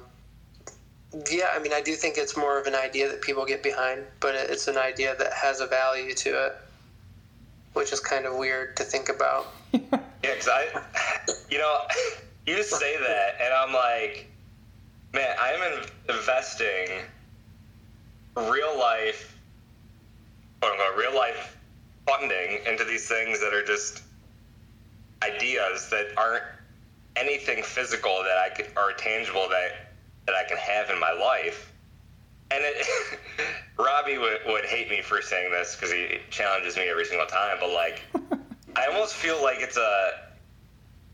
yeah, 1.31 1.51
I 1.55 1.59
mean, 1.59 1.73
I 1.73 1.81
do 1.81 1.95
think 1.95 2.17
it's 2.17 2.37
more 2.37 2.59
of 2.59 2.67
an 2.67 2.75
idea 2.75 3.09
that 3.09 3.21
people 3.21 3.45
get 3.45 3.63
behind, 3.63 4.03
but 4.21 4.35
it's 4.35 4.69
an 4.69 4.79
idea 4.79 5.15
that 5.19 5.33
has 5.33 5.61
a 5.61 5.67
value 5.67 6.15
to 6.15 6.47
it, 6.47 6.57
which 7.75 7.93
is 7.93 8.01
kind 8.01 8.25
of 8.25 8.37
weird 8.37 8.77
to 8.77 8.85
think 8.85 9.09
about. 9.09 9.47
Yeah, 10.25 10.35
because 10.35 10.49
I, 10.49 10.83
you 11.51 11.59
know, 11.59 11.79
you 12.47 12.55
just 12.55 12.71
say 12.71 12.97
that, 12.97 13.35
and 13.43 13.53
I'm 13.53 13.73
like, 13.73 14.31
man, 15.13 15.35
I'm 15.41 15.61
in- 15.73 16.15
investing 16.15 17.01
real 18.37 18.79
life, 18.79 19.37
quote 20.61 20.75
unquote, 20.75 20.97
real 20.97 21.13
life 21.13 21.57
funding 22.07 22.61
into 22.67 22.85
these 22.85 23.09
things 23.09 23.41
that 23.41 23.53
are 23.53 23.65
just 23.65 24.03
ideas 25.25 25.91
that 25.91 26.07
aren't 26.17 26.45
anything 27.17 27.65
physical 27.65 28.23
that 28.23 28.39
I 28.39 28.49
could 28.55 28.69
or 28.77 28.93
tangible 28.93 29.49
that 29.49 29.92
that 30.27 30.35
I 30.35 30.45
can 30.49 30.57
have 30.57 30.91
in 30.91 30.99
my 31.01 31.13
life. 31.13 31.73
And 32.51 32.63
it, 32.65 32.87
Robbie 33.79 34.19
would, 34.19 34.39
would 34.47 34.65
hate 34.65 34.91
me 34.91 35.01
for 35.03 35.23
saying 35.23 35.51
this 35.53 35.75
because 35.75 35.93
he 35.93 36.19
challenges 36.31 36.77
me 36.77 36.85
every 36.89 37.05
single 37.05 37.27
time. 37.27 37.57
But 37.61 37.71
like, 37.73 38.03
I 38.77 38.87
almost 38.87 39.15
feel 39.15 39.43
like 39.43 39.59
it's 39.61 39.77
a 39.77 40.11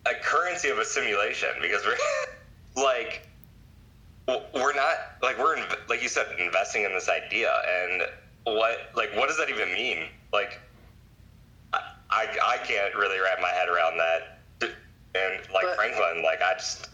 a 0.07 0.15
currency 0.23 0.69
of 0.69 0.79
a 0.79 0.85
simulation 0.85 1.49
because 1.61 1.85
we're 1.85 1.97
like 2.83 3.27
we're 4.55 4.75
not 4.75 4.95
like 5.23 5.39
we're 5.39 5.57
inv- 5.57 5.89
like 5.89 6.03
you 6.03 6.09
said 6.09 6.27
investing 6.39 6.85
in 6.85 6.93
this 6.93 7.09
idea 7.09 7.51
and 7.69 8.03
what 8.45 8.91
like 8.95 9.11
what 9.17 9.29
does 9.29 9.37
that 9.39 9.51
even 9.51 9.73
mean 9.73 10.05
like 10.33 10.59
I, 11.73 11.81
I, 12.11 12.27
I 12.47 12.57
can't 12.59 12.95
really 12.95 13.19
wrap 13.21 13.41
my 13.41 13.49
head 13.51 13.69
around 13.69 13.99
that 13.99 14.39
and 15.15 15.41
like 15.53 15.65
But- 15.65 15.77
Franklin 15.77 16.23
like 16.23 16.41
I 16.43 16.55
just 16.55 16.89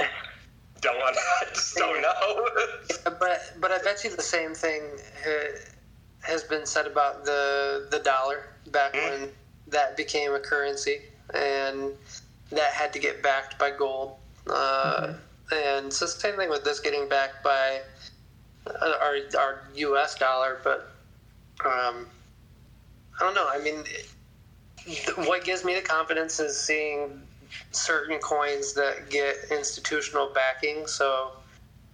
don't 0.84 0.98
want 0.98 1.16
I 1.42 1.44
just 1.54 1.76
don't 1.76 2.00
know 2.00 2.48
But 3.04 3.40
but 3.60 3.70
I 3.72 3.78
bet 3.78 4.04
you 4.04 4.10
the 4.14 4.22
same 4.22 4.54
thing 4.54 4.82
uh, 5.26 5.30
has 6.22 6.42
been 6.44 6.66
said 6.66 6.86
about 6.86 7.24
the 7.24 7.88
the 7.90 7.98
dollar 8.00 8.44
back 8.72 8.92
Mm. 8.94 9.10
when 9.10 9.28
that 9.68 9.96
became 9.96 10.32
a 10.34 10.40
currency 10.40 10.98
and 11.34 11.92
that 12.50 12.72
had 12.72 12.92
to 12.92 12.98
get 12.98 13.22
backed 13.22 13.58
by 13.58 13.70
gold. 13.70 14.14
Uh, 14.48 15.14
And 15.52 15.92
so 15.92 16.06
same 16.06 16.36
thing 16.36 16.48
with 16.50 16.64
this 16.64 16.80
getting 16.80 17.08
backed 17.08 17.42
by 17.44 17.82
uh, 18.66 18.94
our 19.02 19.16
our 19.38 19.54
U.S. 19.76 20.14
dollar, 20.14 20.60
but 20.64 20.80
um, 21.64 22.06
I 23.18 23.20
don't 23.24 23.34
know. 23.34 23.48
I 23.48 23.58
mean, 23.58 23.84
th- 24.84 25.16
what 25.28 25.44
gives 25.44 25.64
me 25.64 25.74
the 25.74 25.82
confidence 25.82 26.40
is 26.40 26.58
seeing 26.58 27.23
certain 27.72 28.18
coins 28.18 28.72
that 28.74 29.10
get 29.10 29.36
institutional 29.50 30.30
backing. 30.34 30.86
So 30.86 31.32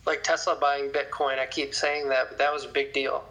like 0.07 0.23
Tesla 0.23 0.57
buying 0.61 0.91
Bitcoin, 0.91 1.39
I 1.39 1.47
keep 1.47 1.75
saying 1.75 2.09
that, 2.09 2.31
but 2.31 2.39
that 2.39 2.53
was 2.53 2.65
a 2.65 2.69
big 2.69 2.93
deal. 2.93 3.25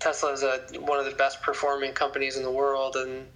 Tesla 0.00 0.32
is 0.32 0.42
a, 0.42 0.60
one 0.80 0.98
of 0.98 1.04
the 1.04 1.16
best 1.16 1.42
performing 1.42 1.92
companies 1.92 2.36
in 2.36 2.42
the 2.44 2.50
world, 2.50 2.96
and 2.96 3.26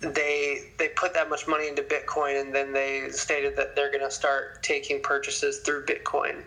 they 0.00 0.62
they 0.78 0.88
put 0.88 1.12
that 1.14 1.28
much 1.28 1.48
money 1.48 1.68
into 1.68 1.82
Bitcoin, 1.82 2.40
and 2.40 2.54
then 2.54 2.72
they 2.72 3.08
stated 3.10 3.56
that 3.56 3.74
they're 3.74 3.90
going 3.90 4.04
to 4.04 4.10
start 4.10 4.62
taking 4.62 5.02
purchases 5.02 5.58
through 5.58 5.84
Bitcoin. 5.86 6.42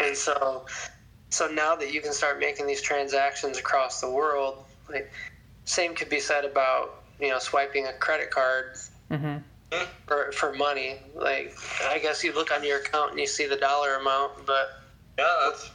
And 0.00 0.16
so, 0.16 0.64
so 1.30 1.48
now 1.48 1.74
that 1.74 1.92
you 1.92 2.00
can 2.00 2.12
start 2.12 2.38
making 2.38 2.66
these 2.66 2.80
transactions 2.80 3.58
across 3.58 4.00
the 4.00 4.08
world, 4.08 4.64
like 4.88 5.12
same 5.64 5.94
could 5.94 6.08
be 6.08 6.20
said 6.20 6.44
about 6.44 7.02
you 7.20 7.28
know 7.28 7.38
swiping 7.38 7.86
a 7.86 7.92
credit 7.92 8.30
card 8.30 8.76
hmm 9.10 9.36
for, 10.06 10.32
for 10.32 10.52
money. 10.54 10.96
Like, 11.14 11.56
I 11.84 11.98
guess 11.98 12.22
you 12.22 12.34
look 12.34 12.52
on 12.52 12.64
your 12.64 12.78
account 12.78 13.12
and 13.12 13.20
you 13.20 13.26
see 13.26 13.46
the 13.46 13.56
dollar 13.56 13.96
amount, 13.96 14.46
but 14.46 14.68
yeah 15.18 15.34
that's 15.46 15.70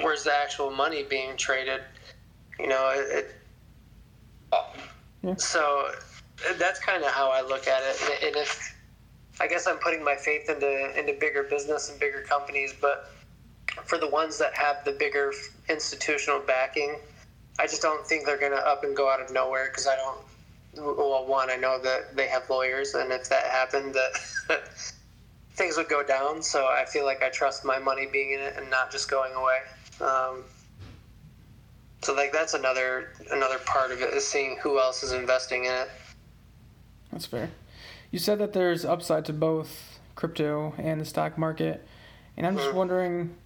where's 0.00 0.24
the 0.24 0.32
actual 0.32 0.70
money 0.70 1.02
being 1.02 1.36
traded? 1.36 1.80
You 2.58 2.68
know, 2.68 2.92
it, 2.94 3.34
oh, 4.52 4.72
it, 5.22 5.40
so 5.40 5.90
that's 6.58 6.78
kind 6.80 7.02
of 7.02 7.10
how 7.10 7.30
I 7.30 7.42
look 7.42 7.66
at 7.66 7.82
it. 7.82 8.00
And, 8.02 8.28
and 8.28 8.36
if 8.36 8.76
I 9.40 9.46
guess 9.46 9.66
I'm 9.66 9.78
putting 9.78 10.04
my 10.04 10.16
faith 10.16 10.48
into 10.48 10.98
into 10.98 11.14
bigger 11.18 11.44
business 11.44 11.90
and 11.90 12.00
bigger 12.00 12.22
companies, 12.22 12.74
but 12.80 13.10
for 13.84 13.98
the 13.98 14.08
ones 14.08 14.38
that 14.38 14.54
have 14.54 14.84
the 14.84 14.92
bigger 14.92 15.32
institutional 15.68 16.40
backing, 16.40 16.96
I 17.58 17.66
just 17.66 17.82
don't 17.82 18.06
think 18.06 18.26
they're 18.26 18.38
going 18.38 18.52
to 18.52 18.58
up 18.58 18.84
and 18.84 18.96
go 18.96 19.10
out 19.10 19.20
of 19.20 19.32
nowhere 19.32 19.68
because 19.68 19.86
I 19.86 19.96
don't. 19.96 20.18
Well, 20.76 21.26
one, 21.26 21.50
I 21.50 21.56
know 21.56 21.80
that 21.82 22.14
they 22.16 22.28
have 22.28 22.48
lawyers, 22.48 22.94
and 22.94 23.10
if 23.12 23.28
that 23.30 23.46
happened, 23.46 23.94
that 23.94 24.60
things 25.52 25.76
would 25.76 25.88
go 25.88 26.02
down. 26.02 26.42
So 26.42 26.66
I 26.66 26.84
feel 26.84 27.04
like 27.04 27.22
I 27.22 27.30
trust 27.30 27.64
my 27.64 27.78
money 27.78 28.06
being 28.06 28.32
in 28.32 28.40
it 28.40 28.54
and 28.56 28.70
not 28.70 28.90
just 28.92 29.10
going 29.10 29.32
away. 29.34 29.58
Um, 30.00 30.44
so 32.02 32.14
like 32.14 32.32
that's 32.32 32.54
another 32.54 33.08
another 33.32 33.58
part 33.66 33.90
of 33.90 34.00
it 34.00 34.14
is 34.14 34.24
seeing 34.26 34.56
who 34.62 34.78
else 34.78 35.02
is 35.02 35.12
investing 35.12 35.64
in 35.64 35.72
it. 35.72 35.90
That's 37.10 37.26
fair. 37.26 37.50
You 38.12 38.18
said 38.18 38.38
that 38.38 38.52
there's 38.52 38.84
upside 38.84 39.24
to 39.26 39.32
both 39.32 39.98
crypto 40.14 40.74
and 40.78 41.00
the 41.00 41.04
stock 41.04 41.36
market, 41.36 41.86
and 42.36 42.46
I'm 42.46 42.56
just 42.56 42.68
Mhm. 42.70 42.74
wondering, 42.74 43.36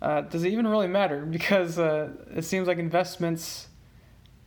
uh, 0.00 0.22
does 0.22 0.42
it 0.44 0.52
even 0.52 0.66
really 0.66 0.88
matter? 0.88 1.26
Because 1.30 1.78
uh, 1.78 2.10
it 2.34 2.42
seems 2.44 2.66
like 2.66 2.78
investments 2.78 3.67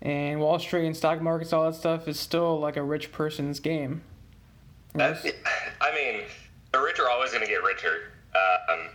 and 0.01 0.39
Wall 0.39 0.59
Street 0.59 0.85
and 0.85 0.97
stock 0.97 1.21
markets, 1.21 1.53
all 1.53 1.65
that 1.65 1.75
stuff, 1.75 2.07
is 2.07 2.19
still 2.19 2.59
like 2.59 2.77
a 2.77 2.83
rich 2.83 3.11
person's 3.11 3.59
game. 3.59 4.01
You 5.23 5.33
I 5.81 5.93
mean, 5.95 6.23
the 6.71 6.79
rich 6.79 6.99
are 6.99 7.09
always 7.09 7.31
going 7.31 7.43
to 7.43 7.49
get 7.49 7.63
richer. 7.63 8.11
Um, 8.35 8.87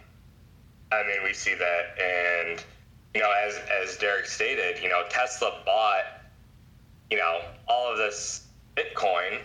I 0.92 1.02
mean, 1.06 1.22
we 1.24 1.32
see 1.32 1.54
that, 1.54 2.00
and 2.00 2.64
you 3.14 3.20
know, 3.20 3.32
as 3.44 3.58
as 3.82 3.96
Derek 3.96 4.26
stated, 4.26 4.82
you 4.82 4.88
know, 4.88 5.02
Tesla 5.08 5.60
bought, 5.64 6.04
you 7.10 7.16
know, 7.16 7.40
all 7.68 7.90
of 7.90 7.98
this 7.98 8.46
Bitcoin, 8.76 9.40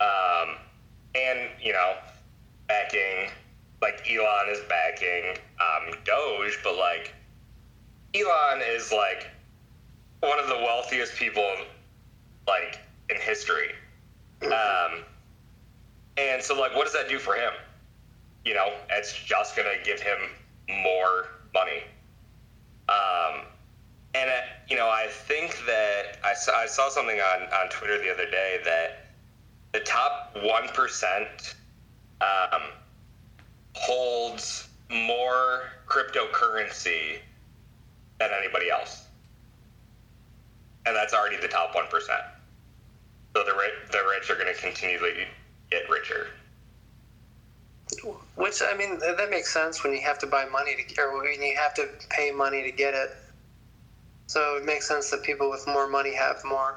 um, 0.00 0.56
and 1.14 1.48
you 1.60 1.72
know, 1.72 1.94
backing 2.68 3.30
like 3.82 4.06
Elon 4.10 4.48
is 4.50 4.60
backing 4.68 5.36
um, 5.60 5.94
Doge, 6.04 6.58
but 6.62 6.76
like 6.76 7.14
Elon 8.14 8.62
is 8.66 8.92
like 8.92 9.28
one 10.20 10.38
of 10.38 10.48
the 10.48 10.56
wealthiest 10.56 11.16
people 11.16 11.56
like 12.46 12.78
in 13.08 13.16
history. 13.16 13.70
Um, 14.42 15.04
and 16.16 16.42
so, 16.42 16.58
like, 16.58 16.74
what 16.74 16.84
does 16.84 16.92
that 16.92 17.08
do 17.08 17.18
for 17.18 17.34
him? 17.34 17.52
You 18.44 18.54
know, 18.54 18.72
it's 18.90 19.12
just 19.12 19.56
going 19.56 19.68
to 19.68 19.84
give 19.84 20.00
him 20.00 20.18
more 20.82 21.28
money. 21.54 21.82
Um, 22.88 23.42
and, 24.14 24.28
uh, 24.28 24.40
you 24.68 24.76
know, 24.76 24.88
I 24.88 25.06
think 25.08 25.58
that 25.66 26.18
I 26.24 26.34
saw, 26.34 26.56
I 26.56 26.66
saw 26.66 26.88
something 26.88 27.18
on, 27.18 27.42
on 27.52 27.68
Twitter 27.70 27.98
the 27.98 28.12
other 28.12 28.28
day 28.30 28.60
that 28.64 29.06
the 29.72 29.80
top 29.80 30.34
1% 30.34 31.54
um, 32.20 32.62
holds 33.74 34.68
more 34.90 35.70
cryptocurrency 35.86 37.18
than 38.18 38.30
anybody 38.36 38.70
else. 38.70 39.04
And 40.86 40.96
that's 40.96 41.12
already 41.14 41.36
the 41.36 41.48
top 41.48 41.74
1%. 41.74 41.90
So 41.90 43.44
the, 43.44 43.52
ri- 43.52 43.86
the 43.92 44.02
rich 44.08 44.30
are 44.30 44.34
going 44.34 44.52
to 44.52 44.60
continually 44.60 45.26
get 45.70 45.88
richer. 45.88 46.28
Which 48.36 48.62
I 48.62 48.76
mean, 48.76 48.98
that 49.00 49.16
that 49.18 49.30
makes 49.30 49.52
sense 49.52 49.82
when 49.82 49.92
you 49.92 50.00
have 50.02 50.18
to 50.20 50.26
buy 50.26 50.44
money 50.46 50.76
to, 50.76 51.02
or 51.02 51.22
when 51.22 51.42
you 51.42 51.56
have 51.56 51.74
to 51.74 51.88
pay 52.08 52.30
money 52.30 52.62
to 52.62 52.70
get 52.70 52.94
it. 52.94 53.10
So 54.26 54.56
it 54.56 54.64
makes 54.64 54.86
sense 54.86 55.10
that 55.10 55.22
people 55.24 55.50
with 55.50 55.66
more 55.66 55.88
money 55.88 56.14
have 56.14 56.42
more. 56.44 56.76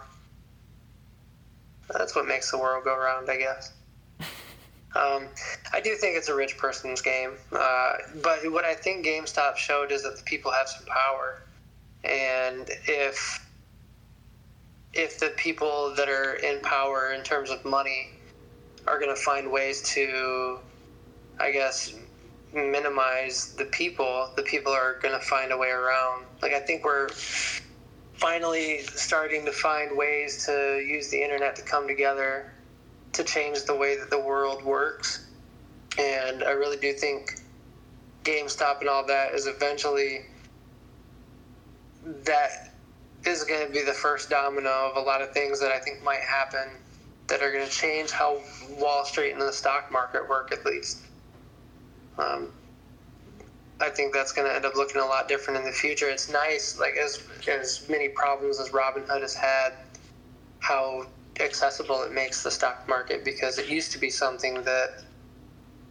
that's 1.90 2.16
what 2.16 2.26
makes 2.26 2.50
the 2.50 2.58
world 2.58 2.84
go 2.84 2.98
round, 2.98 3.30
I 3.30 3.38
guess. 3.38 3.74
Um, 4.96 5.28
I 5.74 5.82
do 5.82 5.96
think 5.96 6.16
it's 6.18 6.30
a 6.30 6.36
rich 6.36 6.56
person's 6.56 7.02
game, 7.02 7.32
uh, 7.52 7.94
but 8.22 8.52
what 8.52 8.64
I 8.64 8.76
think 8.76 9.04
GameStop 9.04 9.56
showed 9.56 9.92
is 9.92 10.04
that 10.04 10.18
the 10.18 10.22
people 10.22 10.52
have 10.52 10.70
some 10.70 10.86
power, 10.86 11.42
and 12.04 12.70
if 12.88 13.43
if 14.94 15.20
the 15.20 15.34
people 15.38 15.94
that 15.96 16.10
are 16.10 16.36
in 16.36 16.60
power 16.62 17.14
in 17.14 17.24
terms 17.24 17.50
of 17.50 17.64
money 17.66 18.10
are 18.88 19.00
going 19.00 19.14
to 19.14 19.22
find 19.22 19.52
ways 19.52 19.82
to, 19.94 20.60
I 21.40 21.52
guess, 21.52 21.94
minimize 22.54 23.54
the 23.56 23.66
people, 23.66 24.30
the 24.36 24.44
people 24.44 24.72
are 24.72 25.00
going 25.02 25.20
to 25.20 25.26
find 25.26 25.52
a 25.52 25.58
way 25.58 25.70
around. 25.70 26.26
Like 26.42 26.54
I 26.54 26.60
think 26.60 26.86
we're 26.86 27.10
finally 28.14 28.80
starting 28.84 29.46
to 29.46 29.52
find 29.52 29.98
ways 29.98 30.46
to 30.46 30.84
use 30.88 31.10
the 31.10 31.22
internet 31.22 31.56
to 31.56 31.62
come 31.64 31.88
together 31.88 32.54
to 33.14 33.24
change 33.24 33.64
the 33.64 33.76
way 33.76 33.98
that 33.98 34.10
the 34.10 34.20
world 34.20 34.64
works. 34.64 35.26
And 35.98 36.44
I 36.44 36.52
really 36.52 36.78
do 36.78 36.94
think 36.94 37.42
GameStop 38.24 38.80
and 38.80 38.90
all 38.90 39.06
that 39.08 39.34
is 39.34 39.48
eventually 39.48 40.26
that 42.26 42.73
is 43.26 43.44
going 43.44 43.66
to 43.66 43.72
be 43.72 43.82
the 43.82 43.94
first 43.94 44.30
domino 44.30 44.92
of 44.92 44.98
a 44.98 45.00
lot 45.00 45.22
of 45.22 45.32
things 45.32 45.60
that 45.60 45.72
I 45.72 45.80
think 45.80 46.04
might 46.04 46.22
happen 46.22 46.70
that 47.28 47.42
are 47.42 47.52
going 47.52 47.66
to 47.66 47.72
change 47.72 48.12
how 48.12 48.40
Wall 48.78 49.06
Street 49.06 49.32
and 49.32 49.42
the 49.42 49.54
stock 49.54 49.92
market 49.92 50.28
work, 50.28 50.52
at 50.52 50.66
least. 50.66 51.00
Um, 52.18 52.52
I 53.80 53.90
think 53.90 54.14
that's 54.14 54.32
going 54.32 54.48
to 54.48 54.56
end 54.56 54.66
up 54.66 54.76
looking 54.76 55.02
a 55.02 55.06
lot 55.06 55.28
different 55.28 55.60
in 55.60 55.66
the 55.66 55.72
future. 55.72 56.10
It's 56.10 56.32
nice, 56.32 56.80
like 56.80 56.96
as 56.96 57.24
as 57.48 57.88
many 57.90 58.10
problems 58.10 58.60
as 58.60 58.70
Robinhood 58.70 59.22
has 59.22 59.34
had, 59.34 59.74
how 60.60 61.08
accessible 61.40 62.04
it 62.04 62.12
makes 62.12 62.44
the 62.44 62.52
stock 62.52 62.88
market 62.88 63.26
because 63.26 63.58
it 63.58 63.68
used 63.68 63.92
to 63.94 63.98
be 63.98 64.10
something 64.10 64.64
that 64.64 65.04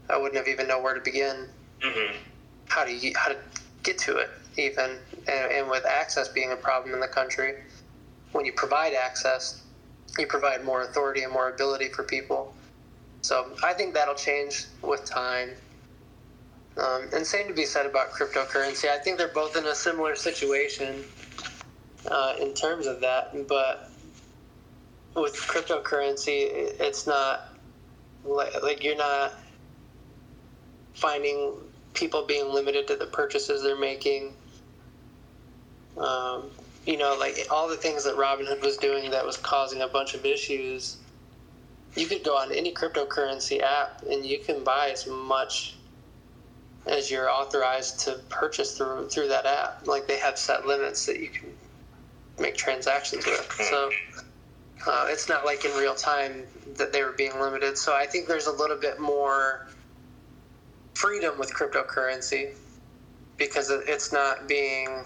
I 0.09 0.17
wouldn't 0.17 0.37
have 0.37 0.49
even 0.49 0.69
know 0.69 0.81
where 0.81 0.95
to 0.95 1.01
begin. 1.01 1.49
Mm-hmm. 1.83 2.17
How 2.67 2.85
to 2.85 3.13
how 3.17 3.31
to 3.31 3.39
get 3.83 3.99
to 3.99 4.19
it 4.19 4.31
even, 4.57 4.99
and, 5.29 5.53
and 5.53 5.71
with 5.71 5.85
access 5.87 6.29
being 6.29 6.53
a 6.53 6.57
problem 6.57 6.95
in 6.95 7.01
the 7.01 7.09
country, 7.09 7.55
when 8.33 8.45
you 8.45 8.53
provide 8.53 8.95
access, 8.95 9.63
you 10.19 10.27
provide 10.27 10.65
more 10.65 10.83
authority 10.83 11.23
and 11.23 11.33
more 11.33 11.49
ability 11.51 11.89
for 11.89 12.03
people. 12.03 12.55
So 13.23 13.57
I 13.63 13.73
think 13.73 13.95
that'll 13.95 14.15
change 14.15 14.67
with 14.83 15.05
time. 15.05 15.51
Um, 16.77 17.09
and 17.15 17.27
same 17.27 17.49
to 17.49 17.55
be 17.55 17.65
said 17.65 17.87
about 17.87 18.11
cryptocurrency. 18.11 18.89
I 18.89 18.99
think 18.99 19.19
they're 19.19 19.29
both 19.29 19.57
in 19.57 19.67
a 19.67 19.75
similar 19.75 20.17
situation 20.17 21.05
uh, 22.11 22.35
in 22.41 22.55
terms 22.55 22.87
of 22.87 23.01
that, 23.01 23.47
but 23.47 23.91
with 25.15 25.35
cryptocurrency, 25.35 26.49
it's 26.81 27.07
not 27.07 27.49
like, 28.25 28.63
like 28.63 28.83
you're 28.83 28.97
not 28.97 29.35
finding 30.95 31.53
people 31.95 32.25
being 32.27 32.53
limited 32.53 32.87
to 32.89 32.97
the 32.97 33.07
purchases 33.07 33.63
they're 33.63 33.79
making. 33.79 34.33
Um, 35.97 36.51
you 36.87 36.97
know, 36.97 37.17
like 37.19 37.47
all 37.51 37.69
the 37.69 37.77
things 37.77 38.05
that 38.05 38.17
Robinhood 38.17 38.63
was 38.63 38.77
doing 38.77 39.11
that 39.11 39.25
was 39.25 39.37
causing 39.37 39.83
a 39.83 39.89
bunch 39.89 40.15
of 40.15 40.25
issues. 40.25 40.99
You 41.95 42.07
could 42.07 42.25
go 42.25 42.37
on 42.37 42.53
any 42.53 42.73
cryptocurrency 42.73 43.61
app 43.61 44.03
and 44.11 44.25
you 44.25 44.39
can 44.39 44.65
buy 44.65 44.91
as 44.91 45.07
much 45.07 45.77
as 46.87 47.11
you're 47.11 47.31
authorized 47.31 48.01
to 48.01 48.15
purchase 48.29 48.77
through 48.77 49.09
through 49.09 49.29
that 49.29 49.47
app. 49.47 49.87
Like 49.87 50.09
they 50.09 50.19
have 50.19 50.39
set 50.39 50.67
limits 50.67 51.07
that 51.07 51.21
you 51.21 51.29
can 51.29 51.51
make 52.39 52.57
transactions 52.57 53.25
with. 53.27 53.53
So 53.71 53.91
uh, 54.87 55.07
it's 55.09 55.29
not 55.29 55.45
like 55.45 55.65
in 55.65 55.71
real 55.77 55.95
time 55.95 56.45
that 56.77 56.93
they 56.93 57.05
were 57.05 57.13
being 57.13 57.39
limited. 57.39 57.79
So 57.79 57.95
I 57.95 58.07
think 58.07 58.27
there's 58.27 58.47
a 58.47 58.53
little 58.53 58.79
bit 58.79 58.99
more 58.99 59.69
freedom 60.95 61.39
with 61.39 61.55
cryptocurrency 61.55 62.55
because 63.37 63.71
it's 63.71 64.13
not 64.13 64.49
being 64.49 65.05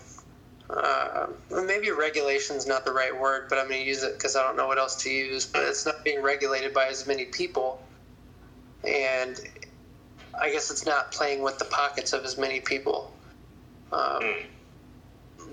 uh, 0.68 1.26
maybe 1.50 1.90
regulation 1.90 2.56
is 2.56 2.66
not 2.66 2.84
the 2.84 2.92
right 2.92 3.18
word, 3.18 3.46
but 3.48 3.58
I'm 3.58 3.68
going 3.68 3.80
to 3.80 3.86
use 3.86 4.02
it 4.02 4.14
because 4.14 4.34
I 4.34 4.42
don't 4.42 4.56
know 4.56 4.66
what 4.66 4.78
else 4.78 5.02
to 5.04 5.10
use. 5.10 5.46
But 5.46 5.62
it's 5.64 5.86
not 5.86 6.04
being 6.04 6.22
regulated 6.22 6.74
by 6.74 6.86
as 6.86 7.06
many 7.06 7.26
people, 7.26 7.80
and 8.84 9.38
I 10.40 10.50
guess 10.50 10.70
it's 10.70 10.84
not 10.84 11.12
playing 11.12 11.42
with 11.42 11.58
the 11.58 11.66
pockets 11.66 12.12
of 12.12 12.24
as 12.24 12.36
many 12.36 12.60
people. 12.60 13.12
Um, 13.92 14.34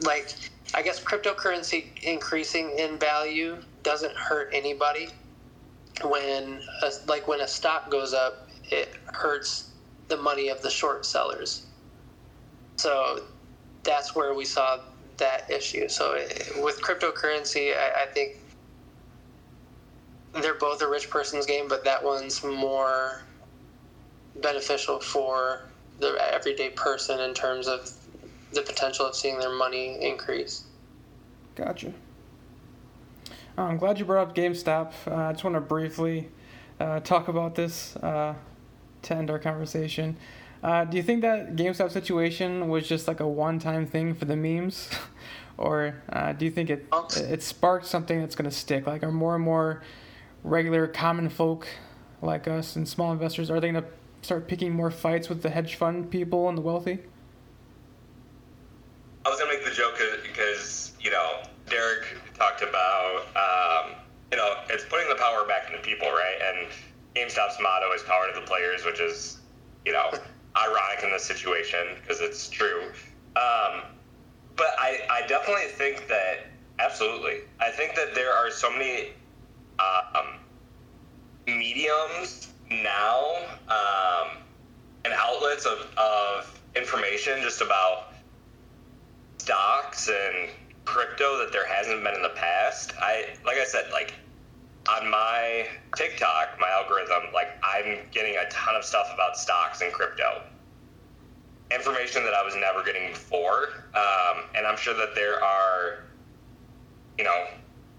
like, 0.01 0.35
I 0.73 0.81
guess 0.81 1.01
cryptocurrency 1.03 1.85
increasing 2.01 2.71
in 2.77 2.97
value 2.97 3.57
doesn't 3.83 4.15
hurt 4.15 4.49
anybody. 4.51 5.09
When 6.03 6.59
a, 6.81 6.91
like 7.07 7.27
when 7.27 7.41
a 7.41 7.47
stock 7.47 7.91
goes 7.91 8.13
up, 8.13 8.49
it 8.71 8.95
hurts 9.13 9.69
the 10.07 10.17
money 10.17 10.49
of 10.49 10.61
the 10.63 10.69
short 10.71 11.05
sellers. 11.05 11.67
So 12.77 13.19
that's 13.83 14.15
where 14.15 14.33
we 14.33 14.45
saw 14.45 14.79
that 15.17 15.49
issue. 15.49 15.87
So 15.87 16.13
it, 16.13 16.51
with 16.61 16.81
cryptocurrency, 16.81 17.75
I, 17.75 18.03
I 18.03 18.05
think 18.07 18.37
they're 20.33 20.55
both 20.55 20.81
a 20.81 20.87
rich 20.87 21.09
person's 21.09 21.45
game, 21.45 21.67
but 21.67 21.83
that 21.85 22.03
one's 22.03 22.43
more 22.43 23.21
beneficial 24.41 24.99
for 24.99 25.61
the 25.99 26.17
everyday 26.33 26.69
person 26.71 27.19
in 27.19 27.33
terms 27.33 27.67
of 27.67 27.91
the 28.51 28.61
potential 28.61 29.05
of 29.05 29.15
seeing 29.15 29.39
their 29.39 29.55
money 29.55 29.97
increase. 30.01 30.65
Gotcha. 31.55 31.93
Uh, 33.57 33.61
I'm 33.61 33.77
glad 33.77 33.99
you 33.99 34.05
brought 34.05 34.29
up 34.29 34.35
GameStop. 34.35 34.93
Uh, 35.05 35.15
I 35.15 35.31
just 35.33 35.43
want 35.43 35.55
to 35.55 35.61
briefly 35.61 36.29
uh, 36.79 36.99
talk 37.01 37.27
about 37.27 37.53
this 37.53 37.95
uh, 37.97 38.33
to 39.03 39.15
end 39.15 39.29
our 39.29 39.39
conversation. 39.39 40.17
Uh, 40.63 40.85
do 40.85 40.95
you 40.95 41.03
think 41.03 41.21
that 41.21 41.57
GameStop 41.57 41.91
situation 41.91 42.69
was 42.69 42.87
just 42.87 43.07
like 43.07 43.19
a 43.19 43.27
one-time 43.27 43.85
thing 43.85 44.15
for 44.15 44.25
the 44.25 44.37
memes, 44.37 44.89
or 45.57 46.01
uh, 46.09 46.31
do 46.31 46.45
you 46.45 46.51
think 46.51 46.69
it 46.69 46.87
it 47.17 47.43
sparked 47.43 47.85
something 47.85 48.21
that's 48.21 48.35
going 48.35 48.49
to 48.49 48.55
stick? 48.55 48.87
Like, 48.87 49.03
are 49.03 49.11
more 49.11 49.35
and 49.35 49.43
more 49.43 49.83
regular 50.43 50.87
common 50.87 51.29
folk 51.29 51.67
like 52.21 52.47
us 52.47 52.75
and 52.75 52.87
small 52.87 53.11
investors 53.11 53.51
are 53.51 53.59
they 53.59 53.71
going 53.71 53.83
to 53.83 53.89
start 54.21 54.47
picking 54.47 54.73
more 54.73 54.89
fights 54.89 55.29
with 55.29 55.41
the 55.41 55.49
hedge 55.49 55.75
fund 55.75 56.09
people 56.09 56.47
and 56.47 56.57
the 56.57 56.61
wealthy? 56.61 56.99
I 59.25 59.29
was 59.29 59.39
gonna 59.39 59.53
make 59.53 59.63
the 59.63 59.71
joke 59.71 59.95
because 60.21 60.93
you 60.99 61.11
know 61.11 61.43
Derek 61.69 62.05
talked 62.33 62.61
about 62.61 63.25
um, 63.35 63.95
you 64.31 64.37
know 64.37 64.55
it's 64.69 64.83
putting 64.85 65.07
the 65.07 65.15
power 65.15 65.45
back 65.47 65.69
into 65.69 65.81
people, 65.81 66.07
right? 66.09 66.35
And 66.41 66.67
GameStop's 67.15 67.57
motto 67.61 67.91
is 67.93 68.01
"power 68.03 68.27
to 68.33 68.39
the 68.39 68.45
players," 68.45 68.83
which 68.83 68.99
is 68.99 69.37
you 69.85 69.93
know 69.93 70.11
ironic 70.55 71.03
in 71.03 71.11
this 71.11 71.25
situation 71.25 71.79
because 72.01 72.21
it's 72.21 72.49
true. 72.49 72.83
Um, 73.35 73.83
but 74.55 74.67
I, 74.77 74.99
I 75.09 75.27
definitely 75.27 75.67
think 75.67 76.07
that 76.07 76.47
absolutely. 76.79 77.41
I 77.59 77.69
think 77.69 77.95
that 77.95 78.13
there 78.13 78.31
are 78.31 78.51
so 78.51 78.71
many 78.71 79.09
um, 79.79 80.39
mediums 81.47 82.49
now 82.69 83.35
um, 83.67 84.37
and 85.05 85.13
outlets 85.13 85.65
of, 85.65 85.87
of 85.97 86.59
information 86.75 87.41
just 87.41 87.61
about 87.61 88.13
stocks 89.37 90.09
and 90.09 90.49
crypto 90.85 91.37
that 91.37 91.51
there 91.51 91.67
hasn't 91.67 92.03
been 92.03 92.15
in 92.15 92.21
the 92.21 92.29
past. 92.29 92.93
I 93.01 93.35
like 93.45 93.57
I 93.57 93.65
said, 93.65 93.91
like 93.91 94.13
on 94.89 95.09
my 95.09 95.67
TikTok, 95.95 96.57
my 96.59 96.69
algorithm, 96.69 97.33
like 97.33 97.47
I'm 97.63 97.99
getting 98.11 98.35
a 98.35 98.49
ton 98.49 98.75
of 98.75 98.83
stuff 98.83 99.09
about 99.13 99.37
stocks 99.37 99.81
and 99.81 99.93
crypto. 99.93 100.41
Information 101.71 102.23
that 102.23 102.33
I 102.33 102.43
was 102.43 102.55
never 102.55 102.83
getting 102.83 103.11
before. 103.11 103.69
Um, 103.95 104.43
and 104.55 104.67
I'm 104.67 104.77
sure 104.77 104.93
that 104.93 105.15
there 105.15 105.43
are, 105.43 106.03
you 107.17 107.23
know, 107.23 107.47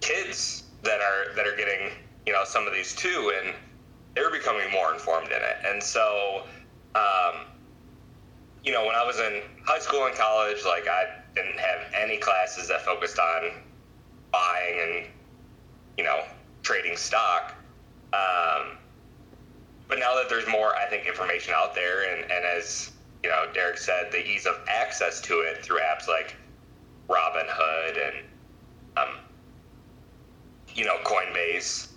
kids 0.00 0.64
that 0.82 1.00
are 1.00 1.34
that 1.34 1.46
are 1.46 1.56
getting, 1.56 1.90
you 2.26 2.32
know, 2.32 2.44
some 2.44 2.66
of 2.66 2.74
these 2.74 2.94
too, 2.94 3.32
and 3.42 3.54
they're 4.14 4.30
becoming 4.30 4.70
more 4.70 4.92
informed 4.92 5.28
in 5.28 5.42
it. 5.42 5.56
And 5.66 5.82
so, 5.82 6.42
um, 6.94 7.46
you 8.62 8.72
know, 8.72 8.84
when 8.84 8.94
I 8.94 9.04
was 9.04 9.18
in 9.18 9.42
high 9.64 9.78
school 9.78 10.06
and 10.06 10.14
college, 10.14 10.64
like 10.64 10.86
I 10.86 11.22
didn't 11.34 11.58
have 11.58 11.92
any 11.94 12.18
classes 12.18 12.68
that 12.68 12.82
focused 12.82 13.18
on 13.18 13.50
buying 14.30 14.80
and, 14.80 15.06
you 15.96 16.04
know, 16.04 16.22
trading 16.64 16.96
stock. 16.96 17.54
Um, 18.12 18.78
but 19.86 19.98
now 19.98 20.16
that 20.16 20.28
there's 20.28 20.48
more, 20.48 20.74
I 20.74 20.86
think, 20.86 21.06
information 21.06 21.54
out 21.56 21.74
there, 21.74 22.12
and, 22.12 22.22
and 22.30 22.44
as 22.44 22.90
you 23.22 23.30
know, 23.30 23.46
Derek 23.54 23.78
said, 23.78 24.10
the 24.10 24.26
ease 24.26 24.44
of 24.44 24.56
access 24.68 25.20
to 25.22 25.40
it 25.40 25.64
through 25.64 25.78
apps 25.78 26.08
like 26.08 26.36
Robinhood 27.08 28.08
and, 28.08 28.16
um, 28.96 29.16
you 30.74 30.84
know, 30.84 30.96
Coinbase. 31.04 31.88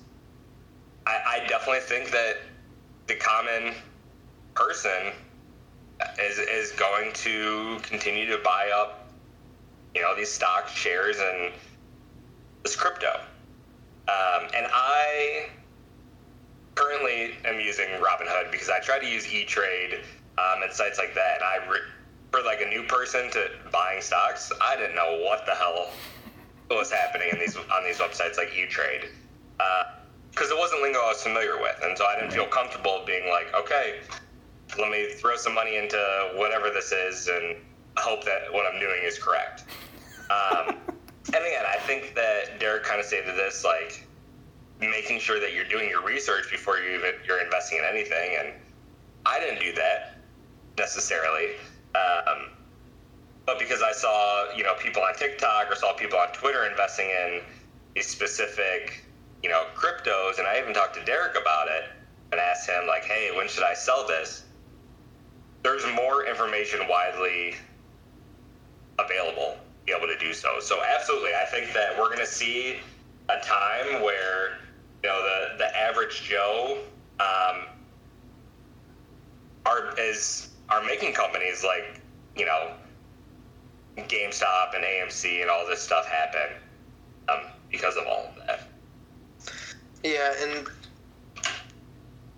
I, 1.06 1.42
I 1.44 1.48
definitely 1.48 1.82
think 1.82 2.12
that 2.12 2.36
the 3.08 3.16
common 3.16 3.74
person 4.54 5.12
is 6.22 6.38
is 6.38 6.72
going 6.74 7.12
to 7.14 7.78
continue 7.84 8.26
to 8.28 8.38
buy 8.44 8.70
up, 8.74 9.10
you 9.96 10.02
know, 10.02 10.16
these 10.16 10.32
stock 10.32 10.68
shares 10.68 11.18
and 11.20 11.52
this 12.64 12.76
crypto. 12.76 13.20
Um, 14.08 14.48
and 14.56 14.68
I 14.72 15.50
currently 16.76 17.36
am 17.46 17.60
using 17.60 17.88
Robinhood 18.00 18.52
because 18.52 18.70
I 18.70 18.80
try 18.80 19.00
to 19.00 19.06
use 19.06 19.32
E 19.34 19.44
Trade 19.46 20.00
um, 20.38 20.64
and 20.64 20.72
sites 20.72 20.98
like 20.98 21.14
that. 21.16 21.42
And 21.42 21.44
I, 21.44 21.70
re- 21.70 21.80
for 22.32 22.42
like 22.44 22.62
a 22.62 22.70
new 22.70 22.84
person 22.84 23.30
to 23.32 23.50
buying 23.72 24.02
stocks, 24.02 24.52
I 24.62 24.76
didn't 24.76 24.96
know 24.96 25.20
what 25.26 25.46
the 25.46 25.54
hell 25.54 25.90
was 26.70 26.92
happening 26.92 27.30
in 27.32 27.40
these 27.40 27.56
on 27.56 27.84
these 27.86 27.98
websites 27.98 28.38
like 28.38 28.54
E 28.56 28.66
Trade. 28.68 29.10
Because 30.32 30.52
it 30.52 30.58
wasn't 30.58 30.82
lingo 30.84 31.00
I 31.00 31.08
was 31.08 31.24
familiar 31.24 31.58
with, 31.60 31.80
and 31.84 31.98
so 31.98 32.06
I 32.06 32.20
didn't 32.20 32.32
feel 32.32 32.46
comfortable 32.46 33.04
being 33.08 33.28
like, 33.28 33.48
okay, 33.56 34.02
let 34.78 34.92
me 34.92 35.08
throw 35.14 35.36
some 35.36 35.56
money 35.56 35.78
into 35.78 35.98
whatever 36.36 36.70
this 36.70 36.92
is 36.92 37.28
and 37.28 37.56
hope 37.98 38.24
that 38.26 38.42
what 38.52 38.72
I'm 38.72 38.80
doing 38.80 39.02
is 39.04 39.18
correct. 39.18 39.64
Um, 40.30 40.78
and 41.34 41.44
again, 41.44 41.66
I 41.68 41.78
think 41.80 42.16
that 42.16 42.60
Derek 42.60 42.84
kind 42.84 43.00
of 43.00 43.06
stated 43.06 43.36
this 43.36 43.66
like 43.66 44.08
making 44.80 45.20
sure 45.20 45.40
that 45.40 45.54
you're 45.54 45.66
doing 45.66 45.90
your 45.90 46.04
research 46.04 46.50
before 46.50 46.78
you 46.78 46.98
even 46.98 47.12
you're 47.26 47.42
investing 47.42 47.80
in 47.80 47.84
anything, 47.84 48.38
and 48.40 48.54
I 49.26 49.40
didn't 49.40 49.60
do 49.60 49.74
that 49.74 50.16
necessarily. 50.78 51.56
Um, 51.96 52.52
but 53.46 53.60
because 53.60 53.82
I 53.82 53.92
saw 53.92 54.54
you 54.56 54.64
know 54.64 54.76
people 54.76 55.02
on 55.02 55.16
TikTok 55.16 55.70
or 55.70 55.76
saw 55.76 55.94
people 55.94 56.18
on 56.18 56.30
Twitter 56.32 56.66
investing 56.66 57.10
in 57.10 57.42
these 57.94 58.08
specific 58.08 59.04
you 59.44 59.50
know 59.50 59.66
cryptos, 59.76 60.40
and 60.40 60.48
I 60.48 60.60
even 60.60 60.74
talked 60.74 60.96
to 60.96 61.04
Derek 61.04 61.38
about 61.40 61.68
it 61.68 61.84
and 62.32 62.40
asked 62.40 62.70
him 62.70 62.88
like, 62.88 63.04
hey, 63.04 63.32
when 63.36 63.50
should 63.50 63.64
I 63.64 63.74
sell 63.74 64.08
this? 64.08 64.46
There's 65.64 65.86
more 65.94 66.26
information 66.26 66.88
widely 66.88 67.56
available 68.98 69.58
be 69.88 69.94
able 69.94 70.08
to 70.08 70.18
do 70.20 70.34
so. 70.34 70.60
So 70.60 70.80
absolutely, 70.84 71.32
I 71.42 71.46
think 71.46 71.74
that 71.74 71.98
we're 71.98 72.08
going 72.08 72.20
to 72.20 72.26
see 72.26 72.78
a 73.30 73.40
time 73.40 74.04
where 74.04 74.60
you 75.02 75.10
know 75.10 75.22
the 75.22 75.58
the 75.58 75.78
average 75.78 76.24
Joe 76.24 76.80
um, 77.20 77.66
are 79.66 79.98
is 80.00 80.50
are 80.70 80.84
making 80.84 81.14
companies 81.14 81.64
like 81.64 82.02
you 82.36 82.46
know 82.46 82.74
GameStop 83.98 84.76
and 84.76 84.84
AMC 84.84 85.42
and 85.42 85.50
all 85.50 85.66
this 85.66 85.82
stuff 85.82 86.06
happen 86.06 86.58
um, 87.30 87.52
because 87.72 87.96
of 87.96 88.06
all 88.06 88.26
of 88.28 88.46
that. 88.46 88.68
Yeah, 90.04 90.34
and 90.42 90.68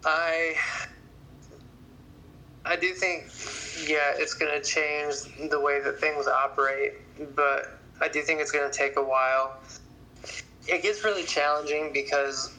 I 0.05 0.55
I 2.65 2.75
do 2.75 2.93
think 2.93 3.25
yeah, 3.87 4.13
it's 4.15 4.33
going 4.33 4.51
to 4.51 4.65
change 4.65 5.15
the 5.49 5.59
way 5.59 5.81
that 5.81 5.99
things 5.99 6.27
operate, 6.27 6.93
but 7.35 7.79
I 8.01 8.07
do 8.07 8.21
think 8.21 8.41
it's 8.41 8.51
going 8.51 8.69
to 8.69 8.75
take 8.75 8.97
a 8.97 9.03
while. 9.03 9.57
It 10.67 10.83
gets 10.83 11.03
really 11.03 11.23
challenging 11.23 11.91
because 11.93 12.53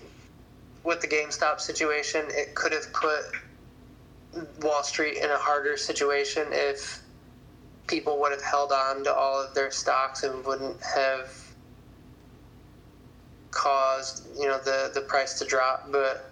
with 0.84 1.00
the 1.00 1.06
GameStop 1.06 1.60
situation, 1.60 2.26
it 2.30 2.54
could 2.54 2.72
have 2.72 2.92
put 2.92 3.22
Wall 4.62 4.82
Street 4.82 5.18
in 5.18 5.30
a 5.30 5.36
harder 5.36 5.76
situation 5.76 6.46
if 6.50 7.00
people 7.86 8.20
would 8.20 8.32
have 8.32 8.42
held 8.42 8.72
on 8.72 9.02
to 9.04 9.12
all 9.12 9.42
of 9.42 9.54
their 9.54 9.70
stocks 9.70 10.22
and 10.22 10.44
wouldn't 10.44 10.80
have 10.82 11.28
caused 13.50 14.28
you 14.38 14.46
know 14.46 14.58
the 14.58 14.92
the 14.94 15.00
price 15.00 15.36
to 15.36 15.44
drop 15.44 15.90
but 15.90 16.30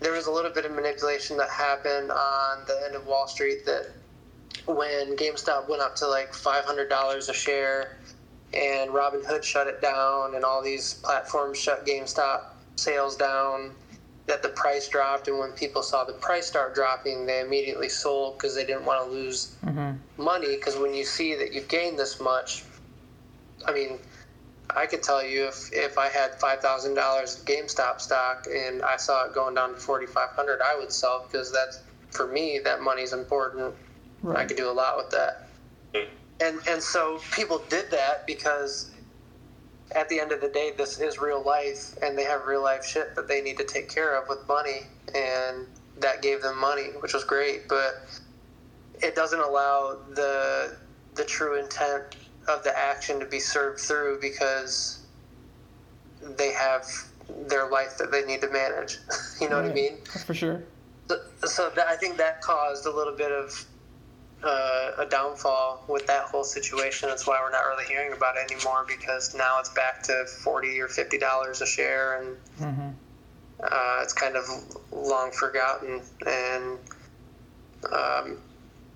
there 0.00 0.10
was 0.10 0.26
a 0.26 0.30
little 0.30 0.50
bit 0.50 0.64
of 0.64 0.72
manipulation 0.72 1.36
that 1.36 1.48
happened 1.48 2.10
on 2.10 2.58
the 2.66 2.82
end 2.84 2.96
of 2.96 3.06
Wall 3.06 3.28
Street 3.28 3.64
that 3.64 3.86
when 4.66 5.16
GameStop 5.16 5.68
went 5.68 5.82
up 5.82 5.94
to 5.96 6.06
like 6.08 6.32
$500 6.32 7.28
a 7.28 7.32
share 7.32 7.96
and 8.54 8.90
Robinhood 8.90 9.42
shut 9.42 9.66
it 9.66 9.82
down 9.82 10.34
and 10.34 10.44
all 10.44 10.62
these 10.62 10.94
platforms 10.94 11.58
shut 11.58 11.86
GameStop 11.86 12.40
sales 12.76 13.16
down 13.16 13.72
that 14.26 14.42
the 14.42 14.48
price 14.50 14.88
dropped. 14.88 15.28
And 15.28 15.38
when 15.38 15.52
people 15.52 15.82
saw 15.82 16.04
the 16.04 16.14
price 16.14 16.46
start 16.46 16.74
dropping 16.74 17.26
they 17.26 17.40
immediately 17.40 17.88
sold 17.88 18.38
because 18.38 18.54
they 18.54 18.64
didn't 18.64 18.84
want 18.84 19.04
to 19.04 19.10
lose 19.10 19.56
Mm-hmm. 19.64 20.22
money. 20.22 20.54
Because 20.56 20.76
when 20.76 20.94
you 20.94 21.04
see 21.04 21.34
that 21.34 21.52
you've 21.52 21.68
gained 21.68 21.98
this 21.98 22.20
much 22.20 22.64
i 23.66 23.72
mean 23.72 23.98
i 24.74 24.86
could 24.86 25.02
tell 25.02 25.24
you 25.24 25.46
if 25.46 25.70
if 25.72 25.98
i 25.98 26.08
had 26.08 26.32
$5000 26.38 26.94
gamestop 27.44 28.00
stock 28.00 28.46
and 28.52 28.82
i 28.82 28.96
saw 28.96 29.24
it 29.26 29.34
going 29.34 29.54
down 29.54 29.70
to 29.74 29.76
4500 29.80 30.60
i 30.62 30.76
would 30.78 30.92
sell 30.92 31.26
because 31.26 31.52
that's 31.52 31.82
for 32.10 32.26
me 32.26 32.60
that 32.64 32.80
money's 32.82 33.12
important 33.12 33.74
i 34.34 34.44
could 34.44 34.56
do 34.56 34.70
a 34.70 34.72
lot 34.72 34.96
with 34.96 35.10
that. 35.10 35.48
Mm-hmm. 35.94 36.10
And 36.40 36.68
and 36.68 36.82
so 36.82 37.20
people 37.32 37.62
did 37.68 37.90
that 37.90 38.26
because 38.26 38.90
at 39.94 40.08
the 40.08 40.18
end 40.18 40.32
of 40.32 40.40
the 40.40 40.48
day 40.48 40.72
this 40.76 41.00
is 41.00 41.18
real 41.18 41.42
life 41.42 41.94
and 42.02 42.18
they 42.18 42.24
have 42.24 42.46
real 42.46 42.62
life 42.62 42.84
shit 42.84 43.14
that 43.14 43.28
they 43.28 43.40
need 43.40 43.56
to 43.58 43.64
take 43.64 43.88
care 43.88 44.16
of 44.20 44.28
with 44.28 44.46
money. 44.48 44.82
And 45.14 45.66
that 45.98 46.22
gave 46.22 46.42
them 46.42 46.58
money 46.58 46.88
which 47.00 47.14
was 47.14 47.24
great. 47.24 47.68
But 47.68 48.06
it 49.02 49.14
doesn't 49.14 49.40
allow 49.40 49.98
the 50.14 50.76
the 51.14 51.24
true 51.24 51.58
intent 51.58 52.16
of 52.48 52.62
the 52.62 52.76
action 52.78 53.18
to 53.20 53.26
be 53.26 53.40
served 53.40 53.80
through 53.80 54.18
because 54.20 55.06
they 56.36 56.52
have 56.52 56.86
their 57.48 57.68
life 57.68 57.98
that 57.98 58.10
they 58.10 58.24
need 58.24 58.40
to 58.40 58.50
manage. 58.50 58.98
You 59.40 59.50
know 59.50 59.56
what 59.60 59.70
i 59.70 59.74
mean? 59.74 59.98
That's 60.06 60.24
for 60.24 60.32
sure. 60.32 60.62
so, 61.08 61.20
so 61.44 61.70
that, 61.76 61.86
I 61.88 61.96
think 61.96 62.16
that 62.16 62.40
caused 62.40 62.86
a 62.86 62.90
little 62.90 63.14
bit 63.14 63.30
of 63.30 63.66
uh, 64.44 64.90
a 64.98 65.06
downfall 65.10 65.84
with 65.88 66.06
that 66.06 66.24
whole 66.24 66.44
situation. 66.44 67.08
That's 67.08 67.26
why 67.26 67.38
we're 67.42 67.50
not 67.50 67.64
really 67.66 67.86
hearing 67.86 68.12
about 68.12 68.34
it 68.36 68.50
anymore 68.52 68.84
because 68.86 69.34
now 69.34 69.58
it's 69.58 69.70
back 69.70 70.02
to 70.04 70.24
forty 70.26 70.80
or 70.80 70.88
fifty 70.88 71.18
dollars 71.18 71.60
a 71.62 71.66
share, 71.66 72.20
and 72.20 72.36
Mm-hmm. 72.60 72.88
uh, 73.62 73.98
it's 74.02 74.12
kind 74.12 74.36
of 74.36 74.44
long 74.92 75.30
forgotten. 75.32 76.02
And 76.26 76.78
um, 77.92 78.38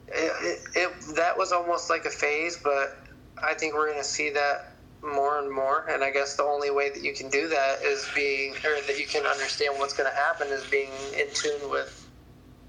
it, 0.09 0.32
it, 0.43 0.59
it, 0.74 1.16
that 1.16 1.36
was 1.36 1.53
almost 1.53 1.91
like 1.91 2.05
a 2.05 2.11
phase, 2.11 2.59
but 2.62 2.99
I 3.43 3.55
think 3.55 3.74
we're 3.74 3.88
going 3.91 4.03
to 4.03 4.09
see 4.09 4.30
that 4.30 4.72
more 5.03 5.38
and 5.38 5.51
more. 5.51 5.86
And 5.88 6.03
I 6.05 6.11
guess 6.11 6.36
the 6.36 6.43
only 6.43 6.70
way 6.70 6.91
that 6.91 7.03
you 7.03 7.14
can 7.14 7.28
do 7.30 7.49
that 7.49 7.82
is 7.82 8.07
being, 8.14 8.55
or 8.64 8.80
that 8.86 8.99
you 8.99 9.07
can 9.07 9.24
understand 9.26 9.78
what's 9.78 9.95
going 9.95 10.11
to 10.11 10.16
happen 10.16 10.49
is 10.49 10.64
being 10.64 10.91
in 11.16 11.26
tune 11.32 11.70
with 11.70 12.09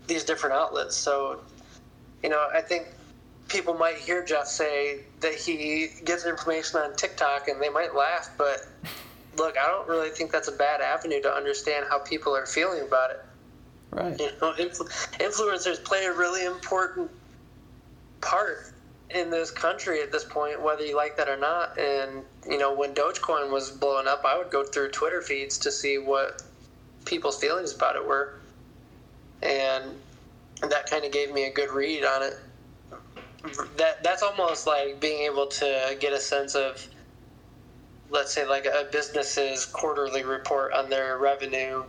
these 0.07 0.24
different 0.24 0.55
outlets. 0.55 0.95
So, 0.95 1.39
you 2.24 2.30
know, 2.30 2.47
I 2.53 2.61
think 2.61 2.88
people 3.47 3.74
might 3.74 3.97
hear 3.97 4.24
Jeff 4.24 4.47
say 4.47 5.01
that 5.19 5.34
he 5.34 5.89
gets 6.05 6.26
information 6.26 6.80
on 6.80 6.95
TikTok 6.95 7.47
and 7.47 7.61
they 7.61 7.69
might 7.69 7.95
laugh, 7.95 8.30
but 8.38 8.67
look, 9.38 9.57
I 9.57 9.67
don't 9.67 9.88
really 9.88 10.09
think 10.09 10.32
that's 10.32 10.47
a 10.47 10.53
bad 10.53 10.82
avenue 10.82 11.22
to 11.22 11.32
understand 11.32 11.86
how 11.89 11.99
people 11.99 12.36
are 12.36 12.45
feeling 12.45 12.82
about 12.82 13.11
it. 13.11 13.26
Right. 13.91 14.19
You 14.19 14.30
know, 14.41 14.53
influ- 14.53 14.89
influencers 15.19 15.84
play 15.84 16.05
a 16.05 16.13
really 16.13 16.45
important 16.45 17.11
part 18.22 18.74
in 19.09 19.30
this 19.30 19.51
country 19.51 20.01
at 20.01 20.11
this 20.11 20.24
point, 20.24 20.61
whether 20.61 20.86
you 20.86 20.95
like 20.95 21.17
that 21.17 21.28
or 21.28 21.38
not. 21.38 21.78
And 21.78 22.24
you 22.47 22.57
know, 22.57 22.74
when 22.74 22.93
Dogecoin 22.93 23.51
was 23.51 23.72
blowing 23.72 24.07
up, 24.07 24.24
I 24.26 24.38
would 24.38 24.49
go 24.49 24.63
through 24.63 24.91
Twitter 24.91 25.22
feeds 25.22 25.57
to 25.59 25.72
see 25.72 25.97
what 25.97 26.41
people's 27.05 27.39
feelings 27.39 27.76
about 27.76 27.95
it 27.95 28.05
were, 28.05 28.39
and 29.41 29.84
that 30.70 30.89
kind 30.89 31.05
of 31.05 31.12
gave 31.12 31.32
me 31.34 31.45
a 31.45 31.51
good 31.51 31.70
read 31.70 32.03
on 32.03 32.24
it. 32.24 32.38
That 33.78 34.03
that's 34.03 34.22
almost 34.22 34.68
like 34.68 34.99
being 34.99 35.24
able 35.24 35.47
to 35.47 35.97
get 35.99 36.14
a 36.14 36.20
sense 36.20 36.53
of, 36.53 36.88
let's 38.12 38.34
say, 38.34 38.45
like 38.45 38.66
a 38.66 38.88
business's 38.91 39.66
quarterly 39.66 40.24
report 40.24 40.74
on 40.74 40.89
their 40.89 41.18
revenue 41.18 41.84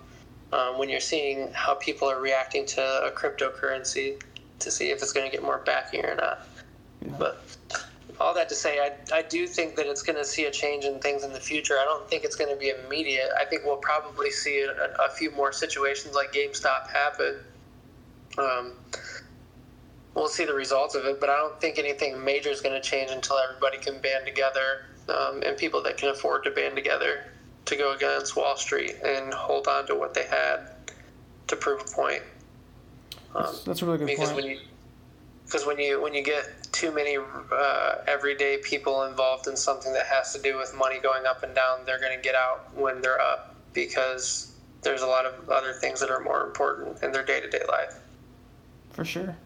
um, 0.53 0.79
when 0.79 0.89
you're 0.89 1.01
seeing 1.01 1.51
how 1.53 1.75
people 1.75 2.09
are 2.09 2.21
reacting 2.21 2.65
to 2.67 2.81
a 2.81 3.11
cryptocurrency 3.11 4.23
to 4.61 4.71
see 4.71 4.91
if 4.91 5.03
it's 5.03 5.13
going 5.13 5.29
to 5.29 5.35
get 5.35 5.45
more 5.45 5.59
backing 5.59 6.05
or 6.05 6.15
not. 6.15 6.47
Yeah. 7.05 7.17
But 7.19 7.45
all 8.21 8.33
that 8.35 8.49
to 8.49 8.55
say, 8.55 8.79
I, 8.79 8.93
I 9.15 9.23
do 9.23 9.47
think 9.47 9.75
that 9.77 9.87
it's 9.87 10.03
going 10.03 10.17
to 10.17 10.25
see 10.25 10.45
a 10.45 10.51
change 10.51 10.85
in 10.85 11.01
things 11.01 11.25
in 11.25 11.33
the 11.33 11.41
future. 11.41 11.75
I 11.75 11.85
don't 11.85 12.09
think 12.09 12.25
it's 12.25 12.37
going 12.37 12.51
to 12.51 12.57
be 12.57 12.71
immediate. 12.71 13.31
I 13.39 13.45
think 13.45 13.65
we'll 13.65 13.77
probably 13.77 14.31
see 14.31 14.61
a, 14.63 15.05
a 15.05 15.11
few 15.11 15.31
more 15.33 15.53
situations 15.53 16.15
like 16.15 16.33
GameStop 16.33 16.89
happen. 16.89 17.37
Um, 18.39 18.73
we'll 20.15 20.29
see 20.29 20.45
the 20.45 20.55
results 20.55 20.95
of 20.95 21.05
it, 21.05 21.21
but 21.21 21.29
I 21.29 21.37
don't 21.37 21.61
think 21.61 21.79
anything 21.79 22.23
major 22.25 22.51
is 22.51 22.61
going 22.61 22.81
to 22.81 22.87
change 22.87 23.11
until 23.11 23.37
everybody 23.39 23.79
can 23.79 24.01
band 24.01 24.27
together 24.27 24.87
um, 25.09 25.43
and 25.45 25.57
people 25.57 25.83
that 25.83 25.97
can 25.97 26.09
afford 26.09 26.45
to 26.45 26.51
band 26.51 26.77
together 26.77 27.25
to 27.67 27.77
go 27.77 27.95
against 27.95 28.37
Wall 28.37 28.57
Street 28.57 28.97
and 29.05 29.33
hold 29.33 29.69
on 29.69 29.87
to 29.87 29.95
what 29.95 30.15
they 30.15 30.25
had 30.25 30.69
to 31.49 31.57
prove 31.57 31.81
a 31.81 31.85
point. 31.85 32.23
Um, 33.35 33.45
That's, 33.45 33.65
that's 33.65 33.83
a 33.83 33.87
really 33.87 33.99
good 33.99 34.07
because 34.07 34.31
point. 34.31 34.43
when 34.43 34.51
you 34.51 34.61
because 35.45 35.67
when 35.67 35.79
you 35.79 36.01
when 36.01 36.15
you 36.15 36.23
get 36.23 36.45
too 36.73 36.91
many 36.93 37.17
uh, 37.17 37.95
everyday 38.07 38.59
people 38.59 39.05
involved 39.05 39.47
in 39.47 39.57
something 39.57 39.93
that 39.93 40.07
has 40.07 40.33
to 40.33 40.41
do 40.41 40.57
with 40.57 40.75
money 40.75 40.99
going 40.99 41.27
up 41.27 41.43
and 41.43 41.55
down, 41.55 41.81
they're 41.85 42.01
going 42.01 42.17
to 42.17 42.23
get 42.23 42.35
out 42.35 42.75
when 42.75 43.01
they're 43.01 43.21
up 43.21 43.55
because 43.73 44.55
there's 44.83 45.03
a 45.03 45.07
lot 45.07 45.25
of 45.25 45.49
other 45.51 45.73
things 45.75 46.01
that 46.01 46.11
are 46.11 46.21
more 46.21 46.45
important 46.45 47.03
in 47.03 47.13
their 47.13 47.25
day 47.25 47.41
to 47.41 47.49
day 47.49 47.63
life. 47.69 47.95
For 48.93 49.05
sure. 49.05 49.37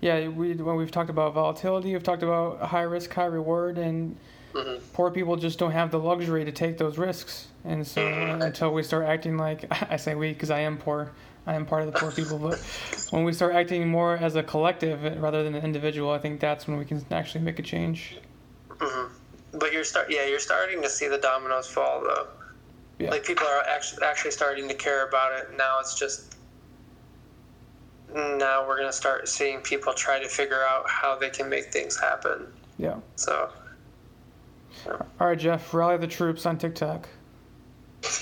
Yeah, 0.00 0.28
we 0.28 0.54
when 0.54 0.76
we've 0.76 0.90
talked 0.90 1.10
about 1.10 1.34
volatility, 1.34 1.92
we've 1.92 2.02
talked 2.02 2.22
about 2.22 2.60
high 2.60 2.82
risk, 2.82 3.12
high 3.12 3.26
reward, 3.26 3.78
and 3.78 4.16
Mhm. 4.54 4.80
poor 4.94 5.10
people 5.12 5.36
just 5.36 5.58
don't 5.60 5.70
have 5.70 5.90
the 5.92 5.98
luxury 5.98 6.44
to 6.44 6.50
take 6.52 6.76
those 6.78 6.98
risks. 6.98 7.46
And 7.64 7.86
so 7.86 8.04
uh, 8.04 8.38
until 8.40 8.72
we 8.72 8.82
start 8.82 9.06
acting 9.06 9.36
like 9.36 9.64
I 9.92 9.96
say 9.96 10.14
we 10.14 10.32
because 10.32 10.50
I 10.50 10.60
am 10.60 10.76
poor, 10.78 11.12
I 11.46 11.54
am 11.54 11.66
part 11.66 11.82
of 11.86 11.92
the 11.92 11.98
poor 11.98 12.10
people. 12.10 12.38
But 12.38 12.58
when 13.10 13.24
we 13.24 13.32
start 13.32 13.54
acting 13.54 13.86
more 13.88 14.16
as 14.16 14.34
a 14.36 14.42
collective 14.42 15.02
rather 15.22 15.44
than 15.44 15.54
an 15.54 15.62
individual, 15.64 16.10
I 16.10 16.18
think 16.18 16.40
that's 16.40 16.66
when 16.66 16.78
we 16.78 16.84
can 16.84 17.04
actually 17.12 17.42
make 17.44 17.58
a 17.58 17.62
change. 17.62 18.16
Mhm. 18.78 19.10
But 19.52 19.72
you're 19.72 19.84
start 19.84 20.06
yeah, 20.10 20.24
you're 20.26 20.38
starting 20.40 20.82
to 20.82 20.88
see 20.88 21.06
the 21.08 21.18
dominoes 21.18 21.68
fall 21.68 22.00
though. 22.02 22.26
Yeah. 22.98 23.10
Like 23.10 23.24
people 23.24 23.46
are 23.46 23.62
actually 23.68 24.02
actually 24.04 24.30
starting 24.32 24.66
to 24.68 24.74
care 24.74 25.06
about 25.06 25.32
it. 25.38 25.56
Now 25.56 25.78
it's 25.80 25.94
just 25.98 26.36
now 28.14 28.66
we're 28.66 28.78
gonna 28.78 28.92
start 28.92 29.28
seeing 29.28 29.60
people 29.60 29.92
try 29.92 30.18
to 30.20 30.28
figure 30.28 30.64
out 30.64 30.88
how 30.88 31.16
they 31.16 31.30
can 31.30 31.48
make 31.48 31.72
things 31.72 31.98
happen. 31.98 32.46
Yeah. 32.78 32.96
So 33.16 33.50
All 34.86 35.06
right, 35.20 35.38
Jeff, 35.38 35.72
rally 35.74 35.96
the 35.98 36.06
troops 36.06 36.46
on 36.46 36.58
TikTok. 36.58 37.08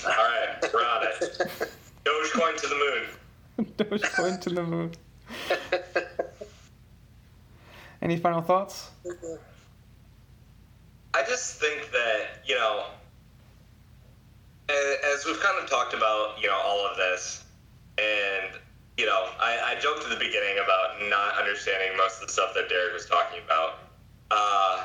All 0.05 0.11
right, 0.11 0.73
we're 0.73 0.81
on 0.81 1.03
it. 1.03 1.71
Dogecoin 2.05 2.57
to 2.57 2.67
the 2.67 2.75
moon. 2.75 3.65
Dogecoin 3.77 4.41
to 4.41 4.49
the 4.49 4.63
moon. 4.63 4.91
Any 8.01 8.17
final 8.17 8.41
thoughts? 8.41 8.89
Mm-hmm. 9.05 9.35
I 11.13 11.23
just 11.23 11.59
think 11.59 11.91
that, 11.91 12.41
you 12.45 12.55
know, 12.55 12.85
as 14.69 15.25
we've 15.25 15.39
kind 15.39 15.61
of 15.61 15.69
talked 15.69 15.93
about, 15.93 16.39
you 16.41 16.47
know, 16.47 16.59
all 16.63 16.85
of 16.85 16.95
this, 16.97 17.43
and, 17.97 18.58
you 18.99 19.05
know, 19.05 19.29
I, 19.39 19.75
I 19.77 19.79
joked 19.79 20.03
at 20.03 20.09
the 20.09 20.17
beginning 20.17 20.59
about 20.61 20.99
not 21.09 21.39
understanding 21.39 21.95
most 21.95 22.21
of 22.21 22.27
the 22.27 22.33
stuff 22.33 22.53
that 22.53 22.67
Derek 22.67 22.93
was 22.93 23.05
talking 23.05 23.39
about. 23.45 23.79
Uh, 24.29 24.83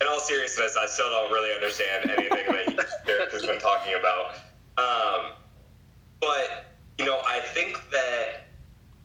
in 0.00 0.06
all 0.06 0.20
seriousness, 0.20 0.76
I 0.80 0.86
still 0.86 1.10
don't 1.10 1.32
really 1.32 1.52
understand 1.52 2.08
anything 2.08 2.76
that 2.76 2.86
Derek 3.06 3.32
has 3.32 3.44
been 3.44 3.58
talking 3.58 3.94
about. 3.98 4.36
Um, 4.78 5.32
but, 6.20 6.66
you 6.96 7.06
know, 7.06 7.20
I 7.26 7.40
think 7.40 7.82
that 7.90 8.46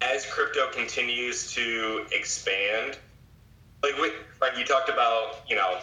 as 0.01 0.27
crypto 0.27 0.69
continues 0.71 1.51
to 1.53 2.05
expand, 2.11 2.99
like 3.81 3.97
we, 3.97 4.11
Frank, 4.37 4.59
you 4.59 4.63
talked 4.63 4.89
about, 4.89 5.39
you 5.47 5.55
know, 5.55 5.79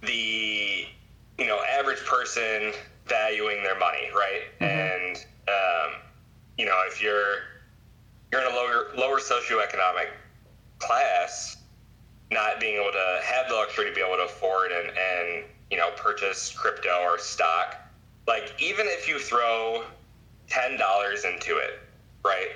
the 0.00 0.86
you 1.38 1.46
know 1.46 1.60
average 1.78 2.04
person 2.04 2.72
valuing 3.06 3.62
their 3.62 3.78
money, 3.78 4.08
right? 4.14 4.42
And 4.60 5.16
um, 5.48 6.00
you 6.56 6.66
know, 6.66 6.82
if 6.86 7.02
you're 7.02 7.38
you're 8.34 8.42
in 8.44 8.52
a 8.52 8.56
lower 8.56 8.86
lower 8.96 9.20
socioeconomic 9.20 10.08
class, 10.80 11.58
not 12.32 12.58
being 12.58 12.74
able 12.74 12.90
to 12.90 13.20
have 13.22 13.46
the 13.48 13.54
luxury 13.54 13.88
to 13.88 13.94
be 13.94 14.00
able 14.00 14.16
to 14.16 14.24
afford 14.24 14.72
and 14.72 14.88
and 14.88 15.44
you 15.70 15.76
know 15.76 15.90
purchase 15.96 16.52
crypto 16.52 17.02
or 17.02 17.16
stock, 17.16 17.76
like 18.26 18.52
even 18.58 18.86
if 18.88 19.06
you 19.08 19.20
throw 19.20 19.84
ten 20.48 20.76
dollars 20.76 21.24
into 21.24 21.58
it, 21.58 21.78
right? 22.24 22.48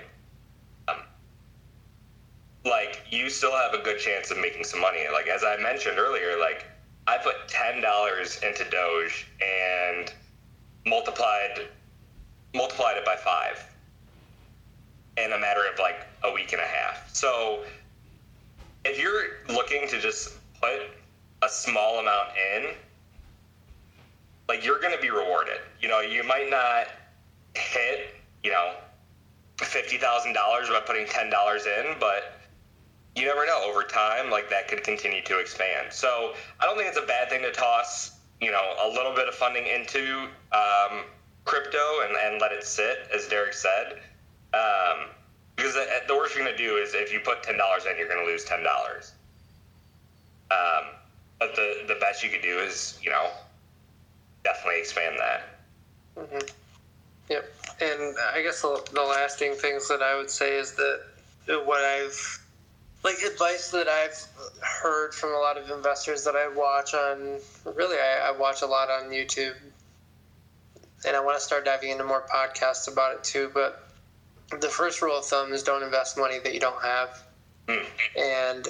Um, 0.88 0.96
like 2.64 3.02
you 3.10 3.30
still 3.30 3.52
have 3.52 3.72
a 3.72 3.78
good 3.84 4.00
chance 4.00 4.32
of 4.32 4.38
making 4.38 4.64
some 4.64 4.80
money. 4.80 5.04
Like 5.12 5.28
as 5.28 5.44
I 5.44 5.58
mentioned 5.62 5.96
earlier, 5.96 6.40
like 6.40 6.66
I 7.06 7.18
put 7.18 7.36
ten 7.46 7.80
dollars 7.80 8.40
into 8.42 8.68
Doge 8.68 9.28
and 9.40 10.12
multiplied 10.86 11.68
multiplied 12.52 12.96
it 12.96 13.04
by 13.04 13.14
five 13.14 13.64
in 15.24 15.32
a 15.32 15.38
matter 15.38 15.62
of 15.72 15.78
like 15.78 16.06
a 16.24 16.32
week 16.32 16.52
and 16.52 16.60
a 16.60 16.66
half. 16.66 17.14
So 17.14 17.64
if 18.84 18.98
you're 18.98 19.38
looking 19.48 19.88
to 19.88 20.00
just 20.00 20.34
put 20.60 20.90
a 21.42 21.48
small 21.48 21.98
amount 21.98 22.28
in, 22.54 22.74
like 24.48 24.64
you're 24.64 24.80
going 24.80 24.94
to 24.94 25.00
be 25.00 25.10
rewarded. 25.10 25.60
You 25.80 25.88
know, 25.88 26.00
you 26.00 26.24
might 26.24 26.50
not 26.50 26.88
hit, 27.54 28.14
you 28.42 28.50
know, 28.50 28.72
fifty 29.58 29.98
thousand 29.98 30.32
dollars 30.32 30.68
by 30.68 30.80
putting 30.80 31.06
ten 31.06 31.30
dollars 31.30 31.66
in, 31.66 31.96
but 32.00 32.38
you 33.18 33.26
never 33.26 33.44
know 33.46 33.60
over 33.68 33.82
time 33.82 34.30
like 34.30 34.48
that 34.48 34.68
could 34.68 34.84
continue 34.84 35.20
to 35.22 35.40
expand 35.40 35.92
so 35.92 36.34
i 36.60 36.64
don't 36.64 36.76
think 36.76 36.88
it's 36.88 36.98
a 36.98 37.06
bad 37.06 37.28
thing 37.28 37.42
to 37.42 37.50
toss 37.50 38.12
you 38.40 38.50
know 38.50 38.74
a 38.84 38.88
little 38.88 39.12
bit 39.12 39.26
of 39.26 39.34
funding 39.34 39.66
into 39.66 40.28
um, 40.52 41.02
crypto 41.44 41.78
and, 42.04 42.16
and 42.16 42.40
let 42.40 42.52
it 42.52 42.62
sit 42.62 43.08
as 43.12 43.26
derek 43.26 43.52
said 43.52 43.98
um, 44.54 45.08
because 45.56 45.74
the 45.74 45.86
the 46.06 46.14
worst 46.14 46.34
you're 46.34 46.44
going 46.44 46.56
to 46.56 46.62
do 46.62 46.76
is 46.76 46.94
if 46.94 47.12
you 47.12 47.20
put 47.20 47.42
$10 47.42 47.56
in 47.90 47.96
you're 47.98 48.08
going 48.08 48.24
to 48.24 48.30
lose 48.30 48.44
$10 48.44 48.64
um, 50.50 50.84
but 51.38 51.54
the, 51.54 51.84
the 51.86 51.96
best 52.00 52.22
you 52.22 52.30
could 52.30 52.42
do 52.42 52.58
is 52.58 52.98
you 53.02 53.10
know 53.10 53.30
definitely 54.44 54.80
expand 54.80 55.16
that 55.18 55.42
Mhm. 56.18 56.50
Yep. 57.28 57.44
And 57.80 58.16
I 58.34 58.42
guess 58.42 58.62
the, 58.62 58.82
the 58.92 59.02
lasting 59.02 59.54
things 59.54 59.86
that 59.88 60.02
I 60.02 60.16
would 60.16 60.30
say 60.30 60.56
is 60.56 60.72
that 60.72 61.00
what 61.64 61.80
I've 61.84 62.40
like 63.04 63.18
advice 63.22 63.70
that 63.70 63.86
I've 63.88 64.26
heard 64.60 65.14
from 65.14 65.30
a 65.32 65.38
lot 65.38 65.56
of 65.56 65.70
investors 65.70 66.24
that 66.24 66.34
I 66.34 66.48
watch 66.48 66.94
on 66.94 67.38
really 67.64 67.96
I, 67.98 68.28
I 68.28 68.30
watch 68.32 68.62
a 68.62 68.66
lot 68.66 68.90
on 68.90 69.10
YouTube 69.10 69.54
and 71.06 71.16
I 71.16 71.20
want 71.20 71.38
to 71.38 71.44
start 71.44 71.64
diving 71.64 71.90
into 71.90 72.04
more 72.04 72.26
podcasts 72.26 72.90
about 72.90 73.14
it 73.14 73.22
too. 73.24 73.50
But 73.54 73.87
the 74.60 74.68
first 74.68 75.02
rule 75.02 75.18
of 75.18 75.24
thumb 75.24 75.52
is 75.52 75.62
don't 75.62 75.82
invest 75.82 76.16
money 76.16 76.38
that 76.38 76.54
you 76.54 76.60
don't 76.60 76.82
have. 76.82 77.22
Hmm. 77.68 77.84
And 78.18 78.68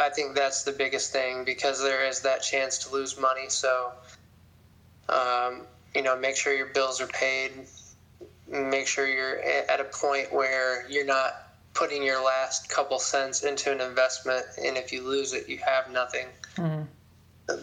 I 0.00 0.08
think 0.08 0.34
that's 0.34 0.62
the 0.62 0.72
biggest 0.72 1.12
thing 1.12 1.44
because 1.44 1.82
there 1.82 2.06
is 2.06 2.20
that 2.22 2.42
chance 2.42 2.78
to 2.78 2.92
lose 2.92 3.18
money. 3.18 3.48
So, 3.48 3.92
um, 5.08 5.62
you 5.94 6.02
know, 6.02 6.16
make 6.16 6.36
sure 6.36 6.52
your 6.54 6.66
bills 6.66 7.00
are 7.00 7.06
paid. 7.06 7.52
Make 8.48 8.88
sure 8.88 9.06
you're 9.06 9.38
at 9.40 9.80
a 9.80 9.84
point 9.84 10.32
where 10.32 10.88
you're 10.88 11.06
not 11.06 11.50
putting 11.74 12.02
your 12.02 12.22
last 12.24 12.68
couple 12.68 12.98
cents 12.98 13.44
into 13.44 13.70
an 13.70 13.80
investment, 13.80 14.44
and 14.62 14.76
if 14.76 14.92
you 14.92 15.02
lose 15.02 15.32
it, 15.32 15.48
you 15.48 15.58
have 15.58 15.88
nothing. 15.90 16.26
Mhm. 16.56 16.86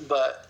But 0.07 0.47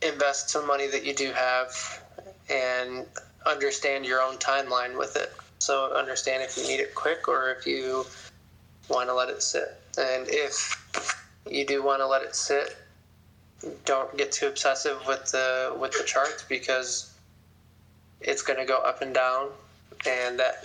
invest 0.00 0.48
some 0.48 0.66
money 0.66 0.86
that 0.86 1.04
you 1.04 1.14
do 1.14 1.32
have, 1.32 2.02
and 2.48 3.06
understand 3.44 4.06
your 4.06 4.22
own 4.22 4.38
timeline 4.38 4.96
with 4.96 5.16
it. 5.16 5.32
So 5.60 5.94
understand 5.94 6.42
if 6.42 6.56
you 6.56 6.64
need 6.64 6.80
it 6.80 6.94
quick 6.94 7.28
or 7.28 7.50
if 7.50 7.66
you 7.66 8.06
want 8.88 9.08
to 9.08 9.14
let 9.14 9.28
it 9.28 9.42
sit. 9.42 9.80
And 9.98 10.26
if 10.28 11.22
you 11.48 11.66
do 11.66 11.84
want 11.84 12.00
to 12.00 12.06
let 12.06 12.22
it 12.22 12.34
sit, 12.34 12.76
don't 13.84 14.16
get 14.16 14.32
too 14.32 14.48
obsessive 14.48 15.06
with 15.06 15.30
the 15.32 15.76
with 15.78 15.92
the 15.92 16.04
charts 16.04 16.44
because 16.48 17.12
it's 18.20 18.42
going 18.42 18.58
to 18.58 18.64
go 18.64 18.78
up 18.78 19.02
and 19.02 19.14
down, 19.14 19.48
and 20.06 20.38
that 20.38 20.64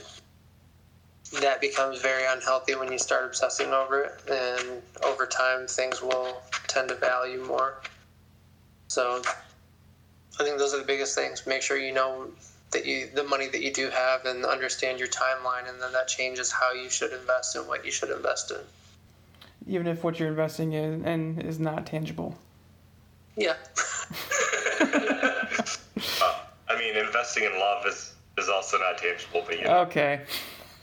that 1.42 1.60
becomes 1.60 2.02
very 2.02 2.24
unhealthy 2.26 2.76
when 2.76 2.90
you 2.92 2.98
start 2.98 3.26
obsessing 3.26 3.74
over 3.74 4.04
it. 4.04 4.14
And 4.32 4.82
over 5.04 5.26
time, 5.26 5.68
things 5.68 6.02
will 6.02 6.42
tend 6.68 6.88
to 6.90 6.96
value 6.96 7.44
more. 7.44 7.82
So 8.88 9.22
I 10.40 10.44
think 10.44 10.58
those 10.58 10.74
are 10.74 10.80
the 10.80 10.86
biggest 10.86 11.16
things. 11.16 11.46
Make 11.46 11.62
sure 11.62 11.78
you 11.78 11.94
know 11.94 12.28
that 12.72 12.86
you 12.86 13.08
the 13.14 13.24
money 13.24 13.48
that 13.48 13.62
you 13.62 13.72
do 13.72 13.90
have 13.90 14.26
and 14.26 14.46
understand 14.46 15.00
your 15.00 15.08
timeline, 15.08 15.70
and 15.70 15.82
then 15.82 15.92
that 15.94 16.08
changes 16.08 16.52
how 16.52 16.74
you 16.74 16.90
should 16.90 17.14
invest 17.14 17.56
and 17.56 17.68
what 17.68 17.86
you 17.86 17.92
should 17.92 18.10
invest 18.10 18.52
in. 18.52 18.58
Even 19.68 19.88
if 19.88 20.04
what 20.04 20.20
you're 20.20 20.30
investing 20.30 20.74
in 20.74 21.06
and 21.06 21.42
is 21.42 21.60
not 21.60 21.86
tangible. 21.86 22.38
Yeah. 23.36 23.56
Uh, 26.22 26.40
i 26.70 26.78
mean 26.78 26.96
investing 26.98 27.44
in 27.46 27.58
love 27.58 27.86
is 27.88 28.14
is 28.38 28.50
also 28.50 28.78
not 28.78 28.98
tangible 28.98 29.42
but 29.48 29.58
you 29.60 29.66
Okay. 29.66 30.22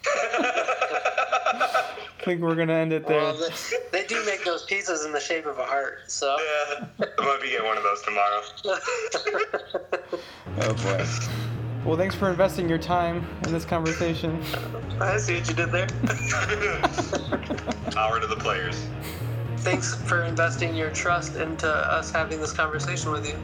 I 0.07 1.95
think 2.25 2.41
we're 2.41 2.55
gonna 2.55 2.73
end 2.73 2.93
it 2.93 3.07
there. 3.07 3.21
Well, 3.21 3.35
they, 3.35 3.51
they 3.93 4.07
do 4.07 4.25
make 4.25 4.43
those 4.45 4.67
pizzas 4.67 5.05
in 5.07 5.13
the 5.13 5.21
shape 5.21 5.45
of 5.47 5.59
a 5.59 5.65
heart. 5.65 6.01
So 6.09 6.37
yeah 6.39 6.87
i 7.01 7.25
might 7.25 7.41
be 7.43 7.51
getting 7.51 7.67
one 7.67 7.77
of 7.77 7.83
those 7.85 8.03
tomorrow 8.03 8.43
Oh 10.61 10.75
boy. 10.75 11.07
Well, 11.85 11.97
thanks 11.97 12.15
for 12.15 12.31
investing 12.31 12.69
your 12.69 12.79
time 12.79 13.27
in 13.45 13.53
this 13.53 13.65
conversation. 13.65 14.41
I 15.01 15.17
see 15.17 15.35
what 15.35 15.49
you 15.49 15.55
did 15.55 15.73
there. 15.73 15.89
power 17.91 18.21
to 18.21 18.27
the 18.27 18.37
players 18.37 18.87
Thanks 19.63 19.95
for 19.95 20.25
investing 20.25 20.75
your 20.75 20.91
trust 20.91 21.37
into 21.37 21.69
us 21.69 22.11
having 22.11 22.41
this 22.41 22.53
conversation 22.53 23.13
with 23.13 23.29
you. 23.29 23.39